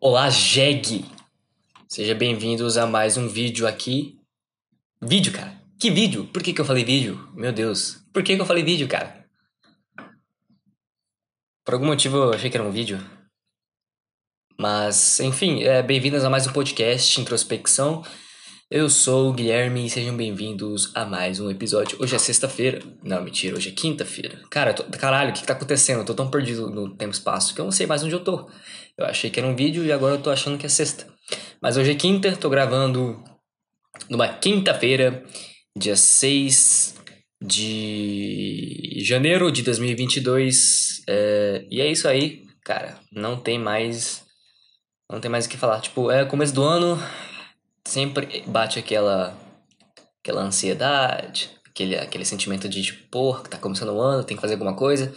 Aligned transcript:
Olá, 0.00 0.28
Jeg! 0.28 1.04
Seja 1.88 2.14
bem-vindos 2.14 2.76
a 2.76 2.86
mais 2.86 3.16
um 3.16 3.26
vídeo 3.26 3.66
aqui. 3.66 4.16
Vídeo, 5.02 5.32
cara? 5.32 5.60
Que 5.76 5.90
vídeo? 5.90 6.24
Por 6.26 6.40
que, 6.40 6.52
que 6.52 6.60
eu 6.60 6.64
falei 6.64 6.84
vídeo? 6.84 7.28
Meu 7.34 7.52
Deus. 7.52 8.00
Por 8.12 8.22
que, 8.22 8.36
que 8.36 8.40
eu 8.40 8.46
falei 8.46 8.62
vídeo, 8.62 8.86
cara? 8.86 9.28
Por 11.64 11.74
algum 11.74 11.86
motivo 11.86 12.16
eu 12.16 12.32
achei 12.32 12.48
que 12.48 12.56
era 12.56 12.64
um 12.64 12.70
vídeo. 12.70 13.04
Mas, 14.56 15.18
enfim, 15.18 15.64
é, 15.64 15.82
bem-vindas 15.82 16.22
a 16.22 16.30
mais 16.30 16.46
um 16.46 16.52
podcast 16.52 17.20
Introspecção. 17.20 18.04
Eu 18.70 18.90
sou 18.90 19.30
o 19.30 19.32
Guilherme 19.32 19.86
e 19.86 19.88
sejam 19.88 20.14
bem-vindos 20.14 20.92
a 20.94 21.06
mais 21.06 21.40
um 21.40 21.50
episódio. 21.50 21.96
Hoje 22.02 22.14
é 22.14 22.18
sexta-feira. 22.18 22.82
Não, 23.02 23.24
mentira, 23.24 23.56
hoje 23.56 23.70
é 23.70 23.72
quinta-feira. 23.72 24.42
Cara, 24.50 24.74
tô, 24.74 24.84
caralho, 24.98 25.30
o 25.30 25.32
que, 25.32 25.40
que 25.40 25.46
tá 25.46 25.54
acontecendo? 25.54 26.00
Eu 26.00 26.04
tô 26.04 26.12
tão 26.12 26.30
perdido 26.30 26.68
no 26.68 26.94
tempo 26.94 27.10
e 27.10 27.16
espaço 27.16 27.54
que 27.54 27.62
eu 27.62 27.64
não 27.64 27.72
sei 27.72 27.86
mais 27.86 28.04
onde 28.04 28.14
eu 28.14 28.22
tô. 28.22 28.46
Eu 28.98 29.06
achei 29.06 29.30
que 29.30 29.40
era 29.40 29.48
um 29.48 29.56
vídeo 29.56 29.86
e 29.86 29.90
agora 29.90 30.16
eu 30.16 30.22
tô 30.22 30.28
achando 30.28 30.58
que 30.58 30.66
é 30.66 30.68
sexta. 30.68 31.06
Mas 31.62 31.78
hoje 31.78 31.92
é 31.92 31.94
quinta, 31.94 32.36
tô 32.36 32.50
gravando 32.50 33.24
numa 34.10 34.28
quinta-feira, 34.28 35.24
dia 35.74 35.96
6 35.96 36.94
de 37.42 38.98
janeiro 38.98 39.50
de 39.50 39.62
2022. 39.62 41.04
É, 41.08 41.64
e 41.70 41.80
é 41.80 41.90
isso 41.90 42.06
aí, 42.06 42.42
cara. 42.62 43.00
Não 43.10 43.40
tem 43.40 43.58
mais. 43.58 44.26
Não 45.10 45.20
tem 45.20 45.30
mais 45.30 45.46
o 45.46 45.48
que 45.48 45.56
falar. 45.56 45.80
Tipo, 45.80 46.10
é 46.10 46.26
começo 46.26 46.52
do 46.52 46.62
ano, 46.62 47.02
sempre 47.88 48.44
bate 48.46 48.78
aquela 48.78 49.36
aquela 50.20 50.42
ansiedade, 50.42 51.50
aquele, 51.66 51.96
aquele 51.96 52.24
sentimento 52.24 52.68
de 52.68 52.82
tipo, 52.82 53.08
porra, 53.08 53.44
tá 53.44 53.56
começando 53.56 53.90
o 53.90 54.00
ano, 54.00 54.24
tem 54.24 54.36
que 54.36 54.40
fazer 54.40 54.54
alguma 54.54 54.74
coisa. 54.74 55.14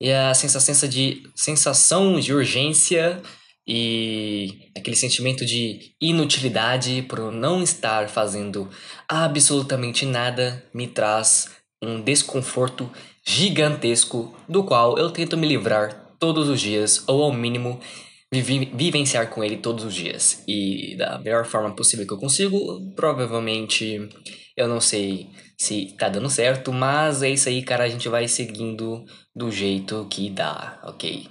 E 0.00 0.12
a 0.12 0.34
sensação 0.34 0.88
de 0.88 1.22
sensação 1.34 2.20
de 2.20 2.34
urgência 2.34 3.22
e 3.66 4.70
aquele 4.76 4.94
sentimento 4.94 5.44
de 5.44 5.94
inutilidade 6.00 7.02
por 7.08 7.32
não 7.32 7.62
estar 7.62 8.08
fazendo 8.08 8.68
absolutamente 9.08 10.04
nada 10.04 10.62
me 10.74 10.86
traz 10.86 11.48
um 11.82 12.00
desconforto 12.00 12.90
gigantesco 13.26 14.36
do 14.48 14.62
qual 14.64 14.98
eu 14.98 15.10
tento 15.10 15.36
me 15.36 15.48
livrar 15.48 16.14
todos 16.18 16.48
os 16.48 16.60
dias 16.60 17.02
ou 17.06 17.22
ao 17.22 17.32
mínimo 17.32 17.80
vivenciar 18.32 19.30
com 19.30 19.42
ele 19.44 19.58
todos 19.58 19.84
os 19.84 19.94
dias. 19.94 20.42
E 20.46 20.96
da 20.96 21.18
melhor 21.18 21.44
forma 21.44 21.74
possível 21.74 22.06
que 22.06 22.12
eu 22.12 22.18
consigo, 22.18 22.92
provavelmente 22.94 24.08
eu 24.56 24.68
não 24.68 24.80
sei 24.80 25.28
se 25.58 25.94
tá 25.96 26.08
dando 26.08 26.28
certo, 26.28 26.72
mas 26.72 27.22
é 27.22 27.30
isso 27.30 27.48
aí, 27.48 27.62
cara. 27.62 27.84
A 27.84 27.88
gente 27.88 28.08
vai 28.08 28.26
seguindo 28.28 29.04
do 29.34 29.50
jeito 29.50 30.06
que 30.10 30.30
dá, 30.30 30.80
ok? 30.84 31.26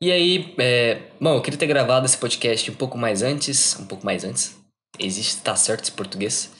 E 0.00 0.12
aí, 0.12 0.54
é, 0.58 1.00
bom, 1.20 1.34
eu 1.34 1.42
queria 1.42 1.58
ter 1.58 1.66
gravado 1.66 2.06
esse 2.06 2.18
podcast 2.18 2.70
um 2.70 2.74
pouco 2.74 2.98
mais 2.98 3.22
antes. 3.22 3.78
Um 3.80 3.86
pouco 3.86 4.04
mais 4.04 4.24
antes. 4.24 4.56
Existe, 4.98 5.42
tá 5.42 5.56
certo 5.56 5.84
esse 5.84 5.92
português? 5.92 6.50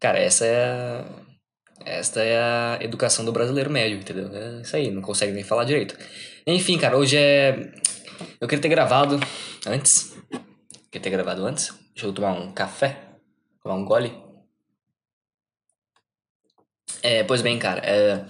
Cara, 0.00 0.18
essa 0.18 0.44
é 0.44 0.64
a, 0.64 1.04
esta 1.84 2.22
é 2.22 2.38
a 2.38 2.78
educação 2.82 3.24
do 3.24 3.32
brasileiro 3.32 3.70
médio, 3.70 3.98
entendeu? 3.98 4.30
É 4.34 4.60
isso 4.60 4.76
aí, 4.76 4.90
não 4.90 5.02
consegue 5.02 5.32
nem 5.32 5.42
falar 5.44 5.64
direito. 5.64 5.96
Enfim, 6.46 6.78
cara, 6.78 6.96
hoje 6.96 7.16
é 7.16 7.72
eu 8.40 8.48
queria 8.48 8.62
ter 8.62 8.68
gravado 8.68 9.18
antes. 9.66 10.14
Queria 10.90 11.02
ter 11.02 11.10
gravado 11.10 11.44
antes. 11.44 11.72
Deixa 11.94 12.06
eu 12.06 12.12
tomar 12.12 12.32
um 12.32 12.52
café. 12.52 12.98
Tomar 13.62 13.76
um 13.76 13.84
gole. 13.84 14.12
É, 17.02 17.22
pois 17.24 17.42
bem, 17.42 17.58
cara. 17.58 17.80
É... 17.84 18.24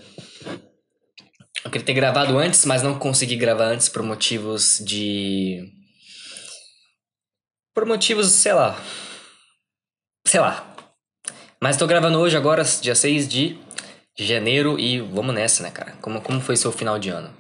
Eu 1.65 1.71
queria 1.71 1.85
ter 1.85 1.95
gravado 1.95 2.39
antes, 2.39 2.65
mas 2.65 2.83
não 2.83 2.99
consegui 2.99 3.37
gravar 3.37 3.65
antes 3.65 3.89
por 3.89 4.03
motivos 4.03 4.79
de. 4.85 5.73
Por 7.75 7.85
motivos, 7.85 8.29
sei 8.29 8.53
lá. 8.53 8.81
Sei 10.27 10.41
lá. 10.41 10.77
Mas 11.61 11.77
tô 11.77 11.87
gravando 11.87 12.19
hoje 12.19 12.37
agora, 12.37 12.63
dia 12.63 12.95
6 12.95 13.29
de 13.29 13.59
janeiro, 14.17 14.79
e 14.79 15.01
vamos 15.01 15.35
nessa, 15.35 15.63
né, 15.63 15.71
cara? 15.71 15.93
Como, 16.01 16.21
como 16.21 16.41
foi 16.41 16.57
seu 16.57 16.71
final 16.71 16.99
de 16.99 17.11
ano? 17.11 17.35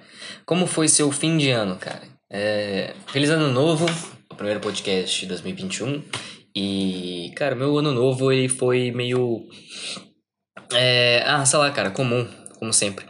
Como 0.44 0.66
foi 0.66 0.88
seu 0.88 1.12
fim 1.12 1.37
de 1.37 1.50
ano, 1.50 1.76
cara? 1.76 2.03
É, 2.31 2.94
feliz 3.06 3.31
ano 3.31 3.53
novo, 3.53 3.87
o 4.31 4.34
primeiro 4.34 4.60
podcast 4.60 5.20
de 5.20 5.26
2021. 5.26 6.03
E, 6.54 7.32
cara, 7.37 7.54
meu 7.54 7.78
ano 7.78 7.92
novo 7.92 8.32
ele 8.32 8.48
foi 8.48 8.91
meio. 8.91 9.47
É, 10.72 11.22
ah, 11.26 11.44
sei 11.44 11.59
lá, 11.59 11.70
cara, 11.70 11.91
comum, 11.91 12.26
como 12.59 12.72
sempre. 12.72 13.06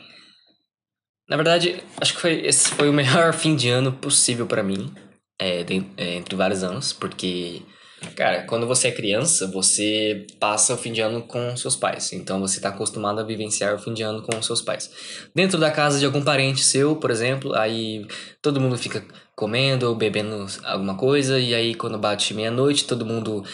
Na 1.28 1.36
verdade, 1.36 1.82
acho 2.00 2.14
que 2.14 2.20
foi, 2.20 2.46
esse 2.46 2.68
foi 2.70 2.88
o 2.88 2.92
melhor 2.92 3.32
fim 3.34 3.56
de 3.56 3.68
ano 3.68 3.92
possível 3.92 4.46
para 4.46 4.62
mim, 4.62 4.92
é, 5.40 5.64
de, 5.64 5.84
é, 5.96 6.14
entre 6.14 6.36
vários 6.36 6.62
anos, 6.62 6.92
porque 6.92 7.62
Cara, 8.14 8.42
quando 8.44 8.66
você 8.66 8.88
é 8.88 8.92
criança, 8.92 9.46
você 9.46 10.26
passa 10.38 10.74
o 10.74 10.76
fim 10.76 10.92
de 10.92 11.00
ano 11.00 11.22
com 11.22 11.56
seus 11.56 11.74
pais. 11.74 12.12
Então 12.12 12.40
você 12.40 12.58
está 12.58 12.68
acostumado 12.68 13.20
a 13.20 13.24
vivenciar 13.24 13.74
o 13.74 13.78
fim 13.78 13.94
de 13.94 14.02
ano 14.02 14.22
com 14.22 14.40
seus 14.42 14.60
pais. 14.60 14.90
Dentro 15.34 15.58
da 15.58 15.70
casa 15.70 15.98
de 15.98 16.04
algum 16.04 16.22
parente 16.22 16.62
seu, 16.62 16.96
por 16.96 17.10
exemplo, 17.10 17.54
aí 17.54 18.06
todo 18.42 18.60
mundo 18.60 18.76
fica 18.76 19.04
comendo 19.34 19.88
ou 19.88 19.94
bebendo 19.94 20.46
alguma 20.64 20.96
coisa, 20.96 21.38
e 21.38 21.54
aí 21.54 21.74
quando 21.74 21.98
bate 21.98 22.34
meia-noite, 22.34 22.84
todo 22.84 23.04
mundo 23.04 23.44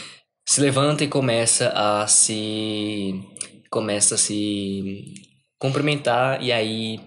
se 0.49 0.61
levanta 0.61 1.05
e 1.05 1.09
começa 1.09 1.69
a 1.75 2.07
se. 2.07 3.21
começa 3.71 4.17
a 4.17 4.19
se 4.19 5.15
cumprimentar, 5.59 6.43
e 6.43 6.51
aí 6.53 7.01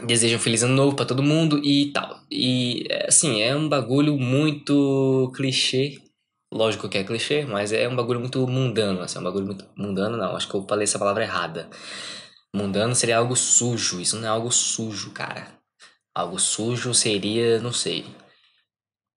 desejam 0.00 0.38
feliz 0.38 0.62
ano 0.62 0.74
novo 0.74 0.96
para 0.96 1.04
todo 1.04 1.22
mundo 1.22 1.58
e 1.64 1.92
tal. 1.92 2.20
E 2.30 2.86
assim, 3.06 3.42
é 3.42 3.54
um 3.54 3.68
bagulho 3.68 4.16
muito 4.18 5.30
clichê. 5.34 6.00
Lógico 6.52 6.88
que 6.88 6.98
é 6.98 7.04
clichê, 7.04 7.46
mas 7.46 7.72
é 7.72 7.88
um 7.88 7.96
bagulho 7.96 8.20
muito 8.20 8.46
mundano, 8.46 9.00
assim, 9.00 9.16
é 9.16 9.20
um 9.20 9.24
bagulho 9.24 9.46
muito 9.46 9.64
mundano, 9.74 10.18
não, 10.18 10.36
acho 10.36 10.46
que 10.46 10.54
eu 10.54 10.66
falei 10.68 10.84
essa 10.84 10.98
palavra 10.98 11.24
errada. 11.24 11.70
Mundano 12.54 12.94
seria 12.94 13.16
algo 13.16 13.34
sujo, 13.34 13.98
isso 13.98 14.16
não 14.16 14.26
é 14.26 14.28
algo 14.28 14.52
sujo, 14.52 15.12
cara. 15.12 15.48
Algo 16.14 16.38
sujo 16.38 16.92
seria, 16.92 17.58
não 17.58 17.72
sei. 17.72 18.04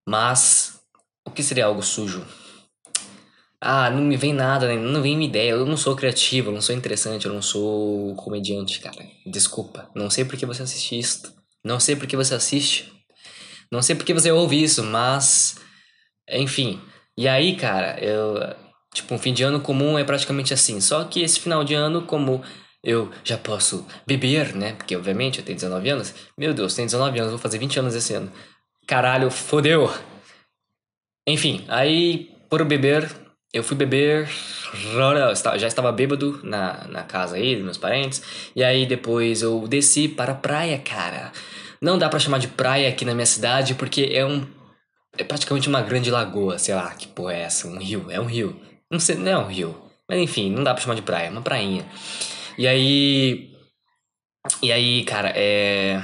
Mas 0.07 0.79
o 1.27 1.31
que 1.31 1.43
seria 1.43 1.65
algo 1.65 1.83
sujo? 1.83 2.25
Ah, 3.67 3.89
não 3.89 4.03
me 4.03 4.15
vem 4.15 4.31
nada, 4.31 4.67
né? 4.67 4.75
não 4.75 5.01
vem 5.01 5.15
uma 5.15 5.23
ideia. 5.23 5.49
Eu 5.49 5.65
não 5.65 5.75
sou 5.75 5.95
criativo, 5.95 6.49
eu 6.49 6.53
não 6.53 6.61
sou 6.61 6.75
interessante, 6.75 7.25
eu 7.25 7.33
não 7.33 7.41
sou 7.41 8.13
comediante, 8.15 8.79
cara. 8.79 9.03
Desculpa. 9.25 9.89
Não 9.95 10.07
sei 10.07 10.23
por 10.23 10.37
que 10.37 10.45
você 10.45 10.61
assiste 10.61 10.99
isso. 10.99 11.35
Não 11.63 11.79
sei 11.79 11.95
por 11.95 12.05
que 12.05 12.15
você 12.15 12.35
assiste. 12.35 12.93
Não 13.71 13.81
sei 13.81 13.95
por 13.95 14.05
que 14.05 14.13
você 14.13 14.31
ouve 14.31 14.61
isso, 14.61 14.83
mas. 14.83 15.57
Enfim. 16.29 16.79
E 17.17 17.27
aí, 17.27 17.55
cara, 17.55 17.99
eu. 17.99 18.55
Tipo, 18.93 19.15
um 19.15 19.17
fim 19.17 19.33
de 19.33 19.41
ano 19.41 19.59
comum 19.59 19.97
é 19.97 20.03
praticamente 20.03 20.53
assim. 20.53 20.79
Só 20.79 21.03
que 21.03 21.21
esse 21.21 21.39
final 21.39 21.63
de 21.63 21.73
ano, 21.73 22.03
como 22.03 22.43
eu 22.83 23.11
já 23.23 23.35
posso 23.35 23.83
beber, 24.05 24.55
né? 24.55 24.73
Porque, 24.73 24.95
obviamente, 24.95 25.39
eu 25.39 25.45
tenho 25.45 25.57
19 25.57 25.89
anos. 25.89 26.13
Meu 26.37 26.53
Deus, 26.53 26.75
tenho 26.75 26.85
19 26.85 27.17
anos, 27.17 27.31
vou 27.31 27.39
fazer 27.39 27.57
20 27.57 27.79
anos 27.79 27.95
esse 27.95 28.13
ano. 28.13 28.31
Caralho, 28.87 29.31
fodeu! 29.31 29.91
Enfim, 31.27 31.65
aí, 31.67 32.29
por 32.47 32.63
beber, 32.63 33.24
eu 33.55 33.63
fui 33.63 33.75
beber, 33.77 34.27
já 35.57 35.67
estava 35.67 35.91
bêbado 35.91 36.39
na, 36.43 36.85
na 36.87 37.03
casa 37.03 37.37
aí 37.37 37.55
dos 37.55 37.63
meus 37.63 37.77
parentes, 37.77 38.21
e 38.55 38.63
aí 38.63 38.85
depois 38.85 39.41
eu 39.41 39.67
desci 39.67 40.07
para 40.07 40.33
a 40.33 40.35
praia, 40.35 40.77
cara. 40.77 41.31
Não 41.81 41.97
dá 41.97 42.09
para 42.09 42.19
chamar 42.19 42.39
de 42.39 42.47
praia 42.47 42.89
aqui 42.89 43.05
na 43.05 43.13
minha 43.13 43.25
cidade 43.25 43.75
porque 43.75 44.09
é 44.11 44.25
um 44.25 44.45
é 45.17 45.23
praticamente 45.23 45.69
uma 45.69 45.81
grande 45.81 46.11
lagoa, 46.11 46.59
sei 46.59 46.75
lá, 46.75 46.93
que 46.93 47.07
porra 47.07 47.33
é 47.33 47.41
essa, 47.43 47.67
um 47.67 47.77
rio, 47.79 48.07
é 48.09 48.19
um 48.19 48.25
rio. 48.25 48.59
Não 48.91 48.99
sei, 48.99 49.15
não 49.15 49.31
é 49.31 49.37
um 49.37 49.47
rio. 49.47 49.75
Mas 50.09 50.19
enfim, 50.19 50.51
não 50.51 50.63
dá 50.63 50.73
para 50.73 50.83
chamar 50.83 50.95
de 50.95 51.01
praia, 51.01 51.27
é 51.27 51.29
uma 51.29 51.41
prainha. 51.41 51.85
E 52.57 52.67
aí 52.67 53.51
E 54.61 54.71
aí, 54.71 55.03
cara, 55.05 55.31
é 55.35 56.01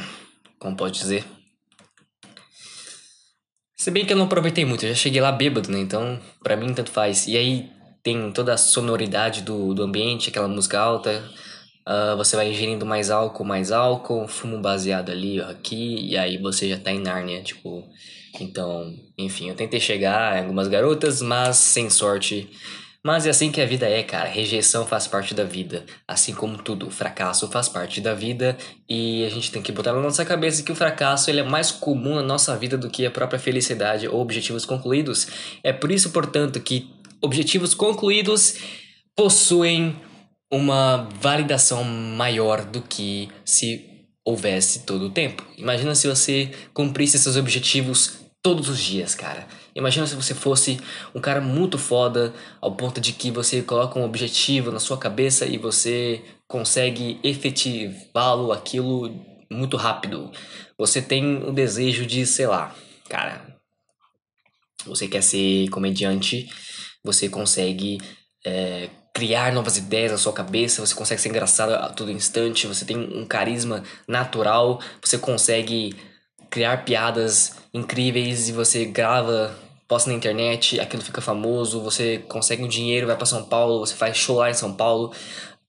como 0.60 0.76
pode 0.78 0.98
dizer? 1.00 1.26
Se 3.82 3.90
bem 3.90 4.06
que 4.06 4.14
eu 4.14 4.18
não 4.18 4.26
aproveitei 4.26 4.64
muito, 4.64 4.86
eu 4.86 4.90
já 4.90 4.96
cheguei 4.96 5.20
lá 5.20 5.32
bêbado, 5.32 5.72
né? 5.72 5.80
Então, 5.80 6.20
para 6.44 6.56
mim, 6.56 6.72
tanto 6.72 6.92
faz. 6.92 7.26
E 7.26 7.36
aí 7.36 7.72
tem 8.04 8.32
toda 8.32 8.54
a 8.54 8.58
sonoridade 8.58 9.42
do, 9.42 9.74
do 9.74 9.82
ambiente, 9.82 10.30
aquela 10.30 10.48
música 10.48 10.80
alta. 10.80 11.28
Uh, 11.90 12.16
você 12.16 12.36
vai 12.36 12.52
ingerindo 12.52 12.86
mais 12.86 13.10
álcool, 13.10 13.44
mais 13.44 13.72
álcool, 13.72 14.28
fumo 14.28 14.62
baseado 14.62 15.10
ali, 15.10 15.42
aqui, 15.42 15.96
e 16.00 16.16
aí 16.16 16.38
você 16.38 16.70
já 16.70 16.78
tá 16.78 16.92
em 16.92 17.00
Nárnia, 17.00 17.42
tipo. 17.42 17.84
Então, 18.40 18.94
enfim, 19.18 19.50
eu 19.50 19.56
tentei 19.56 19.80
chegar 19.80 20.38
em 20.38 20.42
algumas 20.42 20.68
garotas, 20.68 21.20
mas 21.20 21.58
sem 21.58 21.90
sorte 21.90 22.48
mas 23.04 23.26
é 23.26 23.32
assim 23.32 23.52
que 23.52 23.60
a 23.60 23.66
vida 23.66 23.90
é, 23.90 24.04
cara. 24.04 24.30
Rejeição 24.30 24.86
faz 24.86 25.08
parte 25.08 25.34
da 25.34 25.44
vida. 25.44 25.86
Assim 26.08 26.34
como 26.36 26.58
tudo, 26.58 26.92
fracasso 26.92 27.48
faz 27.50 27.68
parte 27.68 28.00
da 28.00 28.14
vida. 28.14 28.56
E 28.88 29.26
a 29.26 29.30
gente 29.30 29.52
tem 29.52 29.62
que 29.62 29.72
botar 29.72 29.94
na 29.94 30.02
nossa 30.02 30.24
cabeça 30.24 30.62
que 30.62 30.72
o 30.72 30.76
fracasso 30.76 31.30
ele 31.30 31.40
é 31.40 31.44
mais 31.44 31.72
comum 31.72 32.16
na 32.16 32.22
nossa 32.22 32.56
vida 32.56 32.78
do 32.78 32.90
que 32.90 33.06
a 33.06 33.12
própria 33.12 33.40
felicidade 33.40 34.08
ou 34.08 34.22
objetivos 34.22 34.66
concluídos. 34.66 35.28
É 35.64 35.74
por 35.74 35.92
isso, 35.92 36.12
portanto, 36.12 36.60
que 36.60 36.92
objetivos 37.22 37.74
concluídos 37.74 38.58
possuem 39.16 39.96
uma 40.52 41.10
validação 41.20 41.84
maior 41.84 42.64
do 42.64 42.82
que 42.82 43.30
se 43.44 43.90
houvesse 44.24 44.86
todo 44.86 45.06
o 45.06 45.10
tempo. 45.10 45.44
Imagina 45.58 45.96
se 45.96 46.08
você 46.08 46.52
cumprisse 46.74 47.18
seus 47.18 47.36
objetivos 47.36 48.21
todos 48.42 48.70
os 48.70 48.80
dias, 48.80 49.14
cara. 49.14 49.48
Imagina 49.76 50.08
se 50.08 50.16
você 50.16 50.34
fosse 50.34 50.80
um 51.14 51.22
cara 51.22 51.40
muito 51.40 51.78
foda 51.78 52.34
ao 52.60 52.76
ponto 52.76 53.00
de 53.00 53.14
que 53.14 53.30
você 53.30 53.62
coloca 53.62 54.00
um 54.00 54.04
objetivo 54.04 54.72
na 54.72 54.80
sua 54.80 54.98
cabeça 54.98 55.46
e 55.46 55.58
você 55.58 56.24
consegue 56.48 57.20
efetivá-lo 57.24 58.52
aquilo 58.52 59.14
muito 59.50 59.78
rápido. 59.78 60.32
Você 60.78 61.02
tem 61.02 61.44
o 61.44 61.52
desejo 61.52 62.06
de, 62.06 62.26
sei 62.26 62.48
lá, 62.48 62.76
cara, 63.08 63.56
você 64.86 65.08
quer 65.08 65.22
ser 65.22 65.70
comediante, 65.70 66.50
você 67.04 67.30
consegue 67.30 68.00
é, 68.46 68.90
criar 69.14 69.54
novas 69.54 69.78
ideias 69.78 70.12
na 70.12 70.18
sua 70.18 70.34
cabeça, 70.34 70.86
você 70.86 70.96
consegue 70.96 71.22
ser 71.22 71.30
engraçado 71.30 71.74
a 71.74 71.90
todo 71.90 72.12
instante, 72.12 72.66
você 72.66 72.86
tem 72.86 72.98
um 72.98 73.26
carisma 73.26 73.84
natural, 74.08 74.82
você 75.02 75.18
consegue 75.18 75.96
criar 76.52 76.84
piadas 76.84 77.56
incríveis 77.74 78.50
e 78.50 78.52
você 78.52 78.86
grava, 78.86 79.56
posta 79.88 80.10
na 80.10 80.16
internet, 80.16 80.80
aquilo 80.80 81.02
fica 81.02 81.22
famoso, 81.22 81.82
você 81.82 82.20
consegue 82.28 82.62
um 82.62 82.68
dinheiro, 82.68 83.08
vai 83.08 83.16
para 83.16 83.26
São 83.26 83.44
Paulo, 83.44 83.80
você 83.80 83.96
faz 83.96 84.18
show 84.18 84.38
lá 84.38 84.50
em 84.50 84.54
São 84.54 84.74
Paulo, 84.74 85.14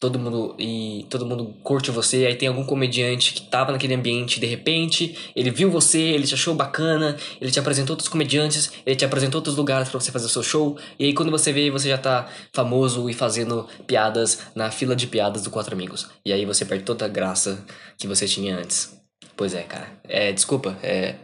todo 0.00 0.18
mundo 0.18 0.56
e 0.58 1.06
todo 1.08 1.24
mundo 1.24 1.54
curte 1.62 1.92
você, 1.92 2.26
aí 2.26 2.34
tem 2.34 2.48
algum 2.48 2.64
comediante 2.64 3.32
que 3.32 3.42
tava 3.42 3.70
naquele 3.70 3.94
ambiente 3.94 4.40
de 4.40 4.46
repente, 4.46 5.16
ele 5.36 5.52
viu 5.52 5.70
você, 5.70 6.00
ele 6.00 6.26
te 6.26 6.34
achou 6.34 6.52
bacana, 6.52 7.16
ele 7.40 7.52
te 7.52 7.60
apresentou 7.60 7.94
outros 7.94 8.08
comediantes, 8.08 8.72
ele 8.84 8.96
te 8.96 9.04
apresentou 9.04 9.38
outros 9.38 9.56
lugares 9.56 9.88
para 9.88 10.00
você 10.00 10.10
fazer 10.10 10.26
o 10.26 10.28
seu 10.28 10.42
show, 10.42 10.76
e 10.98 11.04
aí 11.04 11.14
quando 11.14 11.30
você 11.30 11.52
vê, 11.52 11.70
você 11.70 11.88
já 11.88 11.98
tá 11.98 12.28
famoso 12.52 13.08
e 13.08 13.14
fazendo 13.14 13.68
piadas 13.86 14.40
na 14.56 14.72
fila 14.72 14.96
de 14.96 15.06
piadas 15.06 15.42
do 15.42 15.50
Quatro 15.50 15.74
Amigos. 15.74 16.08
E 16.26 16.32
aí 16.32 16.44
você 16.44 16.64
perde 16.64 16.82
toda 16.82 17.04
a 17.04 17.08
graça 17.08 17.64
que 17.96 18.08
você 18.08 18.26
tinha 18.26 18.56
antes. 18.56 19.01
Pois 19.36 19.54
é, 19.54 19.62
cara. 19.62 19.88
É, 20.04 20.32
desculpa, 20.32 20.76
é 20.82 21.16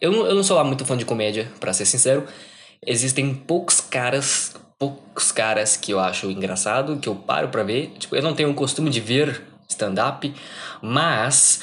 eu 0.00 0.12
não, 0.12 0.26
eu 0.26 0.34
não 0.34 0.42
sou 0.42 0.56
lá 0.56 0.64
muito 0.64 0.84
fã 0.84 0.96
de 0.96 1.04
comédia, 1.04 1.50
para 1.58 1.72
ser 1.72 1.86
sincero. 1.86 2.26
Existem 2.86 3.34
poucos 3.34 3.80
caras 3.80 4.54
poucos 4.78 5.32
caras 5.32 5.74
que 5.74 5.90
eu 5.90 5.98
acho 5.98 6.30
engraçado, 6.30 6.98
que 6.98 7.08
eu 7.08 7.14
paro 7.14 7.48
pra 7.48 7.62
ver. 7.62 7.92
Tipo, 7.98 8.14
eu 8.14 8.22
não 8.22 8.34
tenho 8.34 8.50
o 8.50 8.54
costume 8.54 8.90
de 8.90 9.00
ver 9.00 9.42
stand-up, 9.68 10.34
mas 10.82 11.62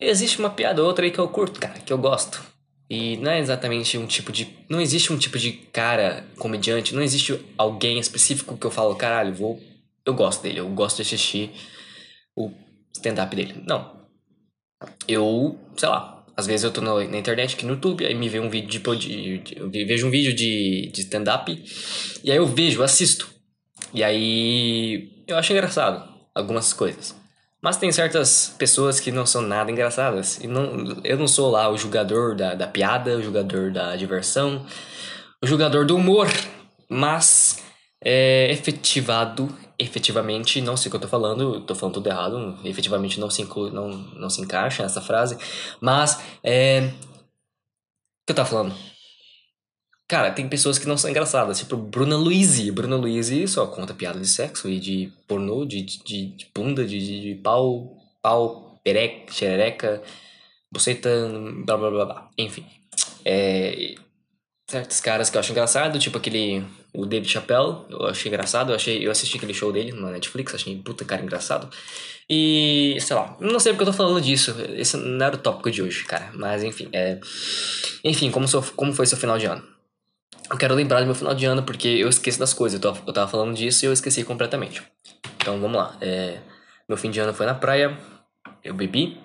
existe 0.00 0.38
uma 0.38 0.50
piada 0.50 0.80
ou 0.80 0.86
outra 0.86 1.04
aí 1.04 1.10
que 1.10 1.18
eu 1.18 1.28
curto, 1.28 1.58
cara, 1.58 1.74
que 1.80 1.92
eu 1.92 1.98
gosto. 1.98 2.40
E 2.88 3.16
não 3.16 3.32
é 3.32 3.40
exatamente 3.40 3.98
um 3.98 4.06
tipo 4.06 4.30
de. 4.30 4.56
Não 4.68 4.80
existe 4.80 5.12
um 5.12 5.18
tipo 5.18 5.38
de 5.38 5.52
cara 5.52 6.24
comediante, 6.38 6.94
não 6.94 7.02
existe 7.02 7.44
alguém 7.58 7.98
específico 7.98 8.56
que 8.56 8.66
eu 8.66 8.70
falo, 8.70 8.94
caralho, 8.94 9.34
vou. 9.34 9.60
Eu 10.06 10.14
gosto 10.14 10.42
dele, 10.42 10.60
eu 10.60 10.68
gosto 10.68 10.96
de 10.96 11.02
assistir 11.02 11.50
o 12.36 12.52
stand-up 12.94 13.34
dele. 13.34 13.60
Não. 13.66 14.03
Eu, 15.06 15.58
sei 15.76 15.88
lá, 15.88 16.24
às 16.36 16.46
vezes 16.46 16.64
eu 16.64 16.70
tô 16.70 16.80
na, 16.80 17.04
internet 17.04 17.54
aqui 17.54 17.64
no 17.64 17.74
YouTube, 17.74 18.04
aí 18.04 18.14
me 18.14 18.28
vê 18.28 18.40
um 18.40 18.50
vídeo 18.50 18.80
de, 18.96 19.38
de, 19.38 19.38
de 19.38 19.60
eu 19.60 19.68
vejo 19.70 20.06
um 20.06 20.10
vídeo 20.10 20.34
de, 20.34 20.90
de 20.92 21.00
stand-up, 21.02 21.64
e 22.22 22.30
aí 22.30 22.36
eu 22.36 22.46
vejo, 22.46 22.82
assisto. 22.82 23.28
E 23.92 24.02
aí 24.02 25.12
eu 25.26 25.36
acho 25.36 25.52
engraçado 25.52 26.08
algumas 26.34 26.72
coisas. 26.72 27.14
Mas 27.62 27.78
tem 27.78 27.90
certas 27.90 28.54
pessoas 28.58 29.00
que 29.00 29.10
não 29.10 29.24
são 29.24 29.40
nada 29.40 29.70
engraçadas. 29.70 30.38
E 30.38 30.46
não, 30.46 31.00
eu 31.02 31.16
não 31.16 31.26
sou 31.26 31.50
lá 31.50 31.70
o 31.70 31.78
jogador 31.78 32.34
da, 32.36 32.54
da 32.54 32.66
piada, 32.66 33.16
o 33.16 33.22
jogador 33.22 33.72
da 33.72 33.96
diversão, 33.96 34.66
o 35.42 35.46
jogador 35.46 35.86
do 35.86 35.96
humor. 35.96 36.28
Mas 36.90 37.62
é 38.04 38.50
efetivado 38.52 39.48
efetivamente, 39.78 40.60
não 40.60 40.76
sei 40.76 40.88
o 40.88 40.90
que 40.90 40.96
eu 40.96 41.00
tô 41.00 41.08
falando, 41.08 41.60
tô 41.60 41.74
falando 41.74 41.94
tudo 41.94 42.08
errado, 42.08 42.58
efetivamente 42.64 43.18
não 43.20 43.30
se 43.30 43.42
inclui, 43.42 43.70
não, 43.70 43.88
não 43.88 44.30
se 44.30 44.40
encaixa 44.40 44.82
nessa 44.82 45.00
frase, 45.00 45.36
mas 45.80 46.20
é. 46.42 46.90
O 48.22 48.26
que 48.26 48.32
eu 48.32 48.36
tava 48.36 48.48
falando? 48.48 48.74
Cara, 50.06 50.30
tem 50.30 50.48
pessoas 50.48 50.78
que 50.78 50.86
não 50.86 50.96
são 50.96 51.10
engraçadas, 51.10 51.58
tipo 51.58 51.76
Bruna 51.76 52.16
Luizzi. 52.16 52.70
Bruna 52.70 52.96
Luizzi 52.96 53.48
só 53.48 53.66
conta 53.66 53.94
piada 53.94 54.20
de 54.20 54.28
sexo 54.28 54.68
e 54.68 54.78
de 54.78 55.12
pornô, 55.26 55.64
de, 55.64 55.82
de, 55.82 56.26
de 56.26 56.46
bunda, 56.54 56.84
de, 56.84 56.98
de, 56.98 57.20
de 57.20 57.34
pau, 57.36 57.96
pau, 58.22 58.78
pereca, 58.84 59.32
xerereca, 59.32 60.02
buceta, 60.70 61.08
blá 61.64 61.76
blá 61.76 61.90
blá 61.90 62.04
blá. 62.04 62.30
Enfim. 62.38 62.66
É, 63.24 63.94
certos 64.74 65.00
caras 65.00 65.30
que 65.30 65.36
eu 65.36 65.40
acho 65.40 65.52
engraçado, 65.52 65.98
tipo 66.00 66.18
aquele 66.18 66.64
o 66.92 67.06
David 67.06 67.30
Chappelle, 67.30 67.76
eu 67.88 68.06
achei 68.06 68.28
engraçado, 68.28 68.70
eu 68.70 68.76
achei, 68.76 69.06
eu 69.06 69.10
assisti 69.10 69.36
aquele 69.36 69.54
show 69.54 69.70
dele 69.72 69.92
na 69.92 70.10
Netflix, 70.10 70.54
achei 70.54 70.76
puta 70.76 71.04
cara 71.04 71.22
engraçado. 71.22 71.68
E, 72.28 72.96
sei 73.00 73.14
lá, 73.14 73.36
não 73.38 73.60
sei 73.60 73.72
porque 73.72 73.82
eu 73.82 73.86
tô 73.86 73.92
falando 73.92 74.20
disso, 74.20 74.54
esse 74.76 74.96
não 74.96 75.24
era 75.24 75.36
o 75.36 75.38
tópico 75.38 75.70
de 75.70 75.80
hoje, 75.80 76.04
cara, 76.04 76.30
mas 76.34 76.64
enfim, 76.64 76.88
é 76.92 77.18
enfim, 78.02 78.30
como, 78.30 78.48
sou, 78.48 78.62
como 78.74 78.92
foi 78.92 79.06
seu 79.06 79.18
final 79.18 79.38
de 79.38 79.46
ano? 79.46 79.62
Eu 80.50 80.56
quero 80.56 80.74
lembrar 80.74 81.00
do 81.00 81.06
meu 81.06 81.14
final 81.14 81.34
de 81.34 81.44
ano 81.46 81.62
porque 81.62 81.88
eu 81.88 82.08
esqueço 82.08 82.38
das 82.38 82.52
coisas, 82.52 82.82
eu, 82.82 82.92
tô, 82.92 82.98
eu 83.06 83.12
tava 83.12 83.30
falando 83.30 83.54
disso 83.54 83.84
e 83.84 83.86
eu 83.86 83.92
esqueci 83.92 84.24
completamente. 84.24 84.82
Então 85.36 85.60
vamos 85.60 85.76
lá, 85.76 85.96
é, 86.00 86.38
meu 86.88 86.98
fim 86.98 87.10
de 87.10 87.20
ano 87.20 87.32
foi 87.32 87.46
na 87.46 87.54
praia, 87.54 87.96
eu 88.64 88.74
bebi, 88.74 89.18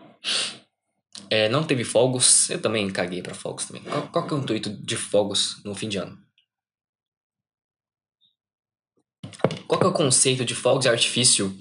é, 1.30 1.50
não 1.50 1.64
teve 1.64 1.84
fogos, 1.84 2.50
eu 2.50 2.62
também 2.62 2.90
caguei 2.90 3.22
para 3.22 3.34
fogos 3.34 3.66
também. 3.66 3.84
Qual, 3.84 4.08
qual 4.08 4.28
que 4.28 4.34
é 4.34 4.38
o 4.38 4.40
intuito 4.40 4.70
de 4.70 4.96
fogos 4.96 5.62
no 5.64 5.76
fim 5.76 5.88
de 5.88 5.98
ano? 5.98 6.18
Qual 9.68 9.80
que 9.80 9.86
é 9.86 9.90
o 9.90 9.94
conceito 9.94 10.44
de 10.44 10.56
fogos 10.56 10.84
de 10.84 10.90
artifício 10.90 11.56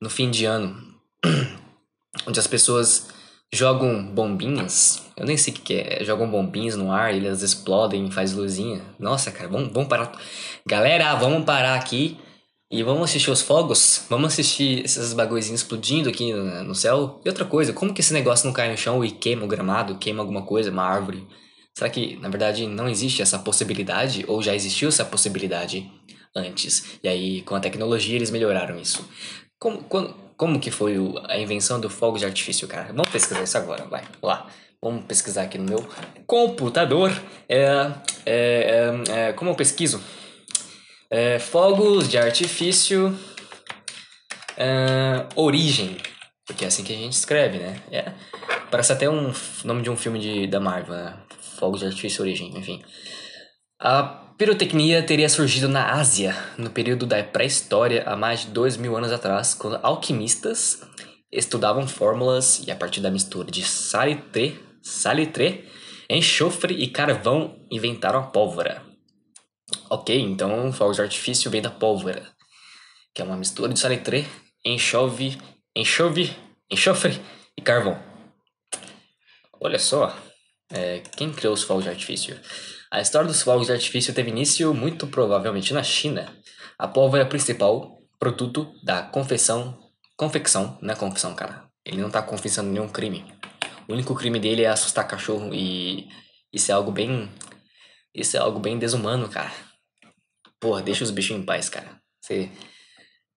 no 0.00 0.10
fim 0.10 0.30
de 0.30 0.44
ano? 0.44 0.94
Onde 2.26 2.38
as 2.38 2.46
pessoas 2.46 3.08
jogam 3.52 4.06
bombinhas. 4.14 5.02
Eu 5.16 5.26
nem 5.26 5.36
sei 5.36 5.52
o 5.54 5.56
que 5.56 5.74
é. 5.74 6.04
Jogam 6.04 6.30
bombinhas 6.30 6.76
no 6.76 6.92
ar, 6.92 7.14
elas 7.14 7.42
explodem, 7.42 8.10
faz 8.10 8.32
luzinha. 8.32 8.82
Nossa, 8.98 9.30
cara, 9.30 9.48
vamos, 9.48 9.72
vamos 9.72 9.88
parar. 9.88 10.12
Galera, 10.66 11.14
vamos 11.14 11.44
parar 11.44 11.74
aqui 11.74 12.18
e 12.70 12.84
vamos 12.84 13.10
assistir 13.10 13.30
os 13.30 13.42
fogos? 13.42 14.04
Vamos 14.08 14.32
assistir 14.32 14.84
esses 14.84 15.12
bagulhozinhos 15.12 15.62
explodindo 15.62 16.08
aqui 16.08 16.32
no, 16.32 16.74
céu? 16.74 17.20
E 17.24 17.28
outra 17.28 17.44
coisa, 17.44 17.72
como 17.72 17.92
que 17.92 18.00
esse 18.00 18.12
negócio 18.12 18.46
não 18.46 18.52
cai 18.52 18.70
no 18.70 18.76
chão 18.76 19.04
e 19.04 19.10
queima 19.10 19.44
o 19.44 19.48
gramado, 19.48 19.96
queima 19.96 20.22
alguma 20.22 20.42
coisa, 20.42 20.70
uma 20.70 20.84
árvore? 20.84 21.26
Será 21.74 21.90
que, 21.90 22.16
na 22.16 22.28
verdade, 22.28 22.68
não 22.68 22.88
existe 22.88 23.22
essa 23.22 23.40
possibilidade? 23.40 24.24
Ou 24.28 24.40
já 24.40 24.54
existiu 24.54 24.88
essa 24.88 25.04
possibilidade 25.04 25.90
antes? 26.34 26.98
E 27.02 27.08
aí, 27.08 27.42
com 27.42 27.56
a 27.56 27.60
tecnologia, 27.60 28.14
eles 28.14 28.30
melhoraram 28.30 28.78
isso. 28.78 29.04
Como, 29.58 29.82
como, 29.84 30.14
como 30.36 30.60
que 30.60 30.70
foi 30.70 30.96
a 31.28 31.38
invenção 31.38 31.80
do 31.80 31.90
fogo 31.90 32.18
de 32.18 32.24
artifício, 32.24 32.68
cara? 32.68 32.92
Vamos 32.92 33.10
pesquisar 33.10 33.42
isso 33.42 33.58
agora, 33.58 33.84
vai, 33.86 34.04
lá. 34.22 34.46
Vamos 34.80 35.04
pesquisar 35.06 35.42
aqui 35.42 35.58
no 35.58 35.64
meu 35.64 35.84
computador. 36.24 37.10
É, 37.48 37.90
é, 38.24 39.02
é, 39.08 39.28
é 39.28 39.32
como 39.32 39.50
eu 39.50 39.56
pesquiso? 39.56 40.00
É, 41.10 41.38
fogos 41.38 42.08
de 42.08 42.16
artifício. 42.16 43.18
É, 44.56 45.26
origem. 45.34 45.96
Porque 46.46 46.64
é 46.64 46.68
assim 46.68 46.84
que 46.84 46.92
a 46.92 46.96
gente 46.96 47.12
escreve, 47.12 47.58
né? 47.58 47.82
É, 47.90 48.12
parece 48.70 48.92
até 48.92 49.08
um 49.08 49.32
nome 49.64 49.82
de 49.82 49.90
um 49.90 49.96
filme 49.96 50.18
de, 50.18 50.46
da 50.46 50.60
Marvel, 50.60 50.94
né? 50.94 51.16
Fogos 51.58 51.80
de 51.80 51.86
artifício 51.86 52.22
origem, 52.22 52.56
enfim. 52.56 52.82
A 53.80 54.02
pirotecnia 54.36 55.02
teria 55.02 55.28
surgido 55.28 55.68
na 55.68 55.92
Ásia, 55.92 56.36
no 56.56 56.70
período 56.70 57.06
da 57.06 57.22
pré-história, 57.22 58.04
há 58.06 58.16
mais 58.16 58.40
de 58.40 58.48
dois 58.48 58.76
mil 58.76 58.96
anos 58.96 59.12
atrás, 59.12 59.54
quando 59.54 59.78
alquimistas 59.82 60.80
estudavam 61.32 61.86
fórmulas 61.86 62.62
e 62.66 62.70
a 62.70 62.76
partir 62.76 63.00
da 63.00 63.10
mistura 63.10 63.50
de 63.50 63.62
salitre, 63.62 64.60
salitre 64.82 65.68
enxofre 66.10 66.74
e 66.74 66.88
carvão 66.88 67.56
inventaram 67.70 68.18
a 68.18 68.22
pólvora. 68.24 68.89
Ok, 69.88 70.18
então 70.20 70.72
fogos 70.72 70.96
de 70.96 71.02
artifício 71.02 71.50
vem 71.50 71.62
da 71.62 71.70
pólvora, 71.70 72.26
que 73.14 73.20
é 73.20 73.24
uma 73.24 73.36
mistura 73.36 73.72
de 73.72 73.78
salitre, 73.78 74.26
enxove, 74.64 75.38
enxove, 75.74 76.34
enxofre 76.70 77.20
e 77.56 77.62
carvão. 77.62 78.00
Olha 79.60 79.78
só, 79.78 80.16
é, 80.72 81.00
quem 81.16 81.32
criou 81.32 81.52
os 81.52 81.62
fogos 81.62 81.84
de 81.84 81.90
artifício? 81.90 82.38
A 82.90 83.00
história 83.00 83.28
dos 83.28 83.42
fogos 83.42 83.66
de 83.66 83.72
artifício 83.72 84.14
teve 84.14 84.30
início 84.30 84.72
muito 84.72 85.06
provavelmente 85.06 85.72
na 85.74 85.82
China. 85.82 86.32
A 86.78 86.88
pólvora 86.88 87.22
é 87.22 87.26
o 87.26 87.28
principal 87.28 87.98
produto 88.18 88.72
da 88.82 89.02
confecção, 89.02 89.78
confecção, 90.16 90.78
não 90.80 90.94
é 90.94 90.96
confecção, 90.96 91.34
cara. 91.34 91.64
Ele 91.84 92.00
não 92.00 92.10
tá 92.10 92.22
confessando 92.22 92.70
nenhum 92.70 92.88
crime. 92.88 93.24
O 93.88 93.92
único 93.92 94.14
crime 94.14 94.38
dele 94.38 94.62
é 94.62 94.68
assustar 94.68 95.06
cachorro 95.06 95.52
e 95.52 96.08
isso 96.52 96.70
é 96.70 96.74
algo 96.74 96.92
bem 96.92 97.30
isso 98.14 98.36
é 98.36 98.40
algo 98.40 98.58
bem 98.58 98.78
desumano, 98.78 99.28
cara. 99.28 99.52
Porra, 100.58 100.82
deixa 100.82 101.04
os 101.04 101.10
bichos 101.10 101.36
em 101.36 101.42
paz, 101.42 101.68
cara. 101.68 102.00
Você. 102.20 102.50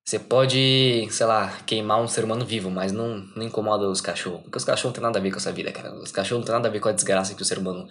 Você 0.06 0.20
pode, 0.20 1.08
sei 1.12 1.26
lá, 1.26 1.62
queimar 1.66 2.02
um 2.02 2.10
ser 2.10 2.26
humano 2.26 2.46
vivo, 2.46 2.70
mas 2.70 2.92
não, 2.92 3.20
não 3.38 3.44
incomoda 3.44 3.88
os 3.88 4.02
cachorros. 4.02 4.42
Porque 4.42 4.58
os 4.58 4.66
cachorros 4.66 4.88
não 4.88 4.94
tem 4.94 5.04
nada 5.04 5.18
a 5.18 5.22
ver 5.22 5.32
com 5.32 5.38
essa 5.38 5.52
vida, 5.54 5.72
cara. 5.72 5.94
Os 5.96 6.12
cachorros 6.12 6.42
não 6.42 6.46
tem 6.46 6.56
nada 6.56 6.68
a 6.68 6.72
ver 6.72 6.82
com 6.82 6.90
a 6.90 6.92
desgraça 6.92 7.34
que 7.34 7.42
o 7.42 7.46
ser 7.46 7.58
humano 7.58 7.88